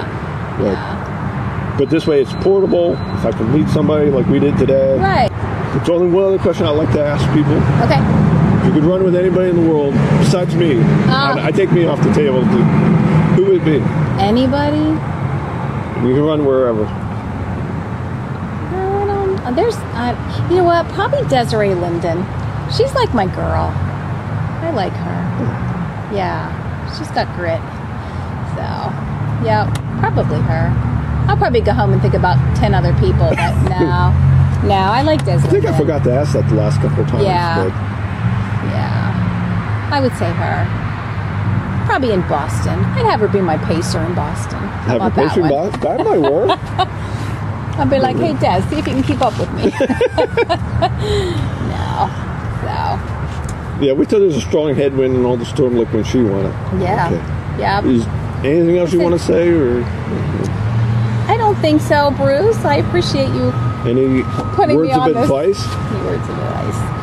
But, 0.58 0.64
yeah. 0.64 1.76
but 1.78 1.88
this 1.88 2.06
way, 2.06 2.20
it's 2.20 2.32
portable. 2.44 2.92
If 2.92 3.24
I 3.24 3.32
can 3.32 3.50
meet 3.52 3.68
somebody 3.70 4.10
like 4.10 4.26
we 4.26 4.38
did 4.38 4.56
today, 4.58 4.98
Right. 4.98 5.30
It's 5.76 5.88
only 5.90 6.08
one 6.08 6.24
other 6.24 6.38
question 6.38 6.64
I'd 6.66 6.70
like 6.70 6.90
to 6.92 7.04
ask 7.04 7.22
people. 7.34 7.52
Okay. 7.84 8.00
Could 8.76 8.84
run 8.84 9.02
with 9.04 9.16
anybody 9.16 9.48
in 9.48 9.56
the 9.56 9.62
world 9.70 9.94
besides 10.20 10.54
me, 10.54 10.74
Oh. 10.76 11.10
I, 11.38 11.46
I 11.46 11.50
take 11.50 11.72
me 11.72 11.86
off 11.86 11.98
the 12.02 12.12
table. 12.12 12.44
Who 12.44 13.44
would 13.46 13.62
it 13.62 13.64
be? 13.64 13.78
Anybody? 14.22 14.76
You 16.06 16.14
can 16.14 16.22
run 16.24 16.44
wherever. 16.44 16.84
I 16.84 16.88
don't. 19.06 19.40
uh, 19.40 19.50
There's. 19.52 19.76
Uh, 19.96 20.14
you 20.50 20.56
know 20.56 20.64
what? 20.64 20.86
Probably 20.88 21.26
Desiree 21.28 21.74
Linden. 21.74 22.22
She's 22.76 22.92
like 22.94 23.14
my 23.14 23.24
girl. 23.26 23.72
I 24.60 24.70
like 24.74 24.92
her. 24.92 26.12
Yeah. 26.14 26.52
She's 26.98 27.08
got 27.12 27.34
grit. 27.34 27.60
So, 28.56 28.62
yeah, 29.44 29.70
probably 30.00 30.40
her. 30.40 30.70
I'll 31.30 31.36
probably 31.38 31.62
go 31.62 31.72
home 31.72 31.92
and 31.94 32.02
think 32.02 32.14
about 32.14 32.36
ten 32.56 32.74
other 32.74 32.92
people, 32.94 33.30
but 33.30 33.54
no, 33.70 34.12
no, 34.68 34.74
I 34.74 35.00
like 35.02 35.24
Desiree. 35.24 35.48
I 35.48 35.50
think 35.50 35.64
I 35.64 35.78
forgot 35.78 36.04
to 36.04 36.12
ask 36.12 36.32
that 36.34 36.46
the 36.48 36.54
last 36.56 36.78
couple 36.80 37.04
of 37.04 37.08
times. 37.08 37.24
Yeah. 37.24 37.85
Yeah, 38.76 39.90
I 39.92 40.00
would 40.00 40.12
say 40.16 40.30
her. 40.30 40.66
Probably 41.86 42.12
in 42.12 42.20
Boston. 42.22 42.78
I'd 42.96 43.06
have 43.06 43.20
her 43.20 43.28
be 43.28 43.40
my 43.40 43.56
pacer 43.58 44.00
in 44.02 44.14
Boston. 44.14 44.58
How 44.58 44.98
Have 44.98 45.12
a 45.12 45.14
patient 45.14 45.42
one? 45.50 45.70
box? 45.70 45.78
That 45.84 46.04
might 46.04 46.18
work. 46.18 46.50
I'd 47.78 47.88
be 47.90 47.98
like, 47.98 48.16
hey, 48.16 48.32
Des, 48.34 48.62
see 48.68 48.78
if 48.78 48.86
you 48.86 48.94
can 48.94 49.02
keep 49.02 49.20
up 49.22 49.38
with 49.38 49.52
me. 49.52 49.64
no. 51.70 52.08
So, 52.62 53.84
yeah, 53.84 53.92
wait 53.92 54.08
till 54.08 54.20
there's 54.20 54.36
a 54.36 54.40
strong 54.40 54.74
headwind 54.74 55.14
and 55.14 55.24
all 55.26 55.36
the 55.36 55.44
storm 55.44 55.76
like 55.76 55.92
when 55.92 56.02
she 56.04 56.22
won 56.22 56.46
it. 56.46 56.54
yeah. 56.82 57.06
Okay. 57.10 57.60
Yeah. 57.60 57.84
Is 57.84 58.06
anything 58.44 58.76
else 58.78 58.92
you 58.92 59.00
want 59.00 59.14
to 59.14 59.18
say 59.24 59.48
or 59.50 59.82
I 61.28 61.36
don't 61.38 61.56
think 61.56 61.80
so, 61.80 62.10
Bruce. 62.12 62.56
I 62.64 62.76
appreciate 62.76 63.28
you. 63.28 63.52
any 63.86 64.22
Putting 64.54 64.80
me 64.82 64.88
words 64.88 64.92
of 64.96 65.02
on 65.02 65.12
this. 65.12 65.22
advice? 65.24 65.60
Any 65.92 66.04
words 66.04 66.28
of 66.28 66.38
advice? 66.38 66.95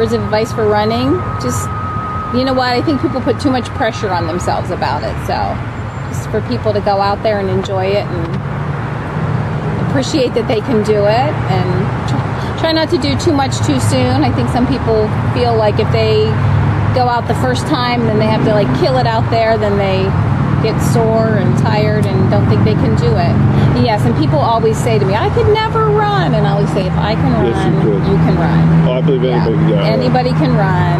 Words 0.00 0.14
of 0.14 0.24
advice 0.24 0.50
for 0.50 0.64
running? 0.64 1.12
Just, 1.44 1.68
you 2.32 2.40
know 2.48 2.56
what? 2.56 2.72
I 2.72 2.80
think 2.80 3.02
people 3.02 3.20
put 3.20 3.38
too 3.38 3.50
much 3.50 3.68
pressure 3.76 4.08
on 4.08 4.26
themselves 4.26 4.70
about 4.70 5.04
it. 5.04 5.12
So, 5.28 5.36
is 6.08 6.24
for 6.32 6.40
people 6.48 6.72
to 6.72 6.80
go 6.80 7.02
out 7.04 7.22
there 7.22 7.38
and 7.38 7.50
enjoy 7.50 7.84
it 7.84 8.08
and 8.08 8.24
appreciate 9.84 10.32
that 10.32 10.48
they 10.48 10.64
can 10.64 10.80
do 10.88 11.04
it 11.04 11.30
and 11.52 11.68
try 12.64 12.72
not 12.72 12.88
to 12.96 12.96
do 12.96 13.12
too 13.20 13.36
much 13.36 13.52
too 13.68 13.76
soon. 13.92 14.24
I 14.24 14.32
think 14.32 14.48
some 14.48 14.64
people 14.64 15.04
feel 15.36 15.52
like 15.52 15.76
if 15.76 15.92
they 15.92 16.24
go 16.96 17.04
out 17.04 17.28
the 17.28 17.36
first 17.44 17.68
time, 17.68 18.08
then 18.08 18.18
they 18.18 18.24
have 18.24 18.40
to 18.48 18.56
like 18.56 18.72
kill 18.80 18.96
it 18.96 19.06
out 19.06 19.28
there, 19.28 19.58
then 19.58 19.76
they 19.76 20.08
get 20.62 20.78
sore 20.92 21.36
and 21.40 21.56
tired 21.58 22.06
and 22.06 22.30
don't 22.30 22.46
think 22.48 22.64
they 22.64 22.74
can 22.74 22.94
do 22.96 23.08
it. 23.16 23.34
Yes, 23.82 24.04
and 24.04 24.14
people 24.16 24.38
always 24.38 24.76
say 24.76 24.98
to 24.98 25.04
me, 25.04 25.14
I 25.14 25.28
could 25.34 25.46
never 25.54 25.86
run. 25.86 26.34
And 26.34 26.46
I 26.46 26.52
always 26.52 26.70
say, 26.72 26.86
if 26.86 26.92
I 26.94 27.14
can 27.14 27.32
Yes, 27.46 27.56
you 27.64 27.72
run, 27.72 27.82
could. 27.82 28.02
you 28.10 28.16
can 28.24 28.36
run. 28.36 28.88
Oh, 28.88 28.92
I 28.92 29.00
believe 29.00 29.22
Yeah. 29.24 29.44
anybody. 29.46 29.72
Yeah. 29.72 29.96
Anybody 29.96 30.30
can 30.30 30.56
run. 30.56 30.98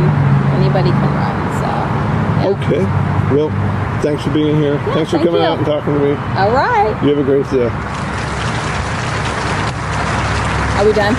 Anybody 0.60 0.90
can 0.90 1.10
run. 1.14 1.36
So, 1.60 1.68
yeah. 1.68 2.52
Okay. 2.56 2.82
Well, 3.36 3.50
thanks 4.02 4.22
for 4.24 4.30
being 4.30 4.56
here. 4.56 4.78
thanks 4.94 5.10
for 5.10 5.18
thank 5.18 5.28
coming 5.28 5.42
you. 5.42 5.48
out 5.48 5.58
and 5.58 5.66
talking 5.66 5.92
to 5.94 6.00
me. 6.00 6.12
All 6.38 6.50
right. 6.52 6.96
You 7.02 7.08
have 7.10 7.18
a 7.18 7.22
great 7.22 7.44
day. 7.50 7.68
Are 10.80 10.84
we 10.86 10.92
done? 10.92 11.14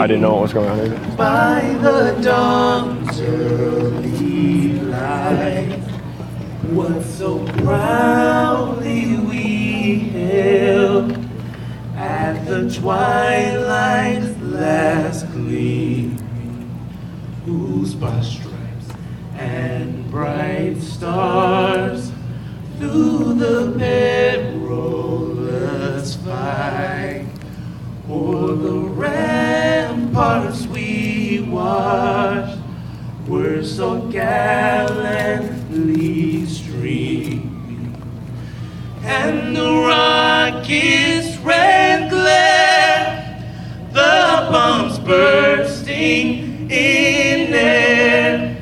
I 0.00 0.06
didn't 0.06 0.20
know 0.20 0.32
what 0.34 0.42
was 0.42 0.52
going 0.52 0.68
on 0.68 0.78
either. 0.80 0.98
by 1.16 1.76
the 1.80 2.18
dawn's 2.22 3.20
early 3.20 4.77
light. 5.00 5.78
What 6.70 7.02
so 7.04 7.44
proudly 7.62 9.16
we 9.18 9.94
hailed 10.10 11.12
at 11.96 12.44
the 12.46 12.68
twilight's 12.70 14.36
last 14.42 15.30
gleam, 15.32 16.18
whose 17.44 17.94
by 17.94 18.20
stripes 18.20 18.88
and 19.34 20.10
bright 20.10 20.80
stars 20.82 22.12
through 22.78 23.34
the 23.34 23.74
perilous 23.78 24.56
fight. 26.16 27.24
O'er 28.10 28.56
the 28.56 28.80
ramparts 29.04 30.66
we 30.66 31.40
watched 31.48 32.57
were 33.28 33.62
so 33.62 34.00
gallantly 34.08 35.26
streaming, 36.46 37.94
and 39.02 39.54
the 39.54 39.70
rocket's 39.86 41.36
red 41.38 42.08
glare, 42.10 43.44
the 43.92 44.48
bombs 44.50 44.98
bursting 45.00 46.70
in 46.70 47.52
air, 47.52 48.56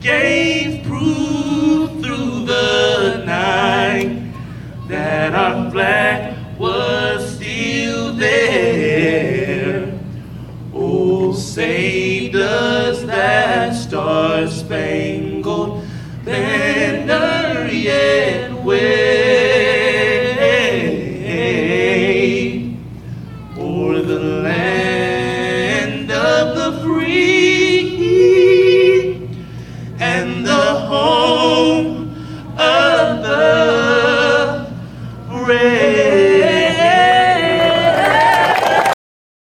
gave 0.00 0.84
proof 0.84 1.90
through 2.02 2.44
the 2.46 3.22
night 3.24 4.32
that 4.88 5.34
our 5.36 5.70
flag 5.70 6.29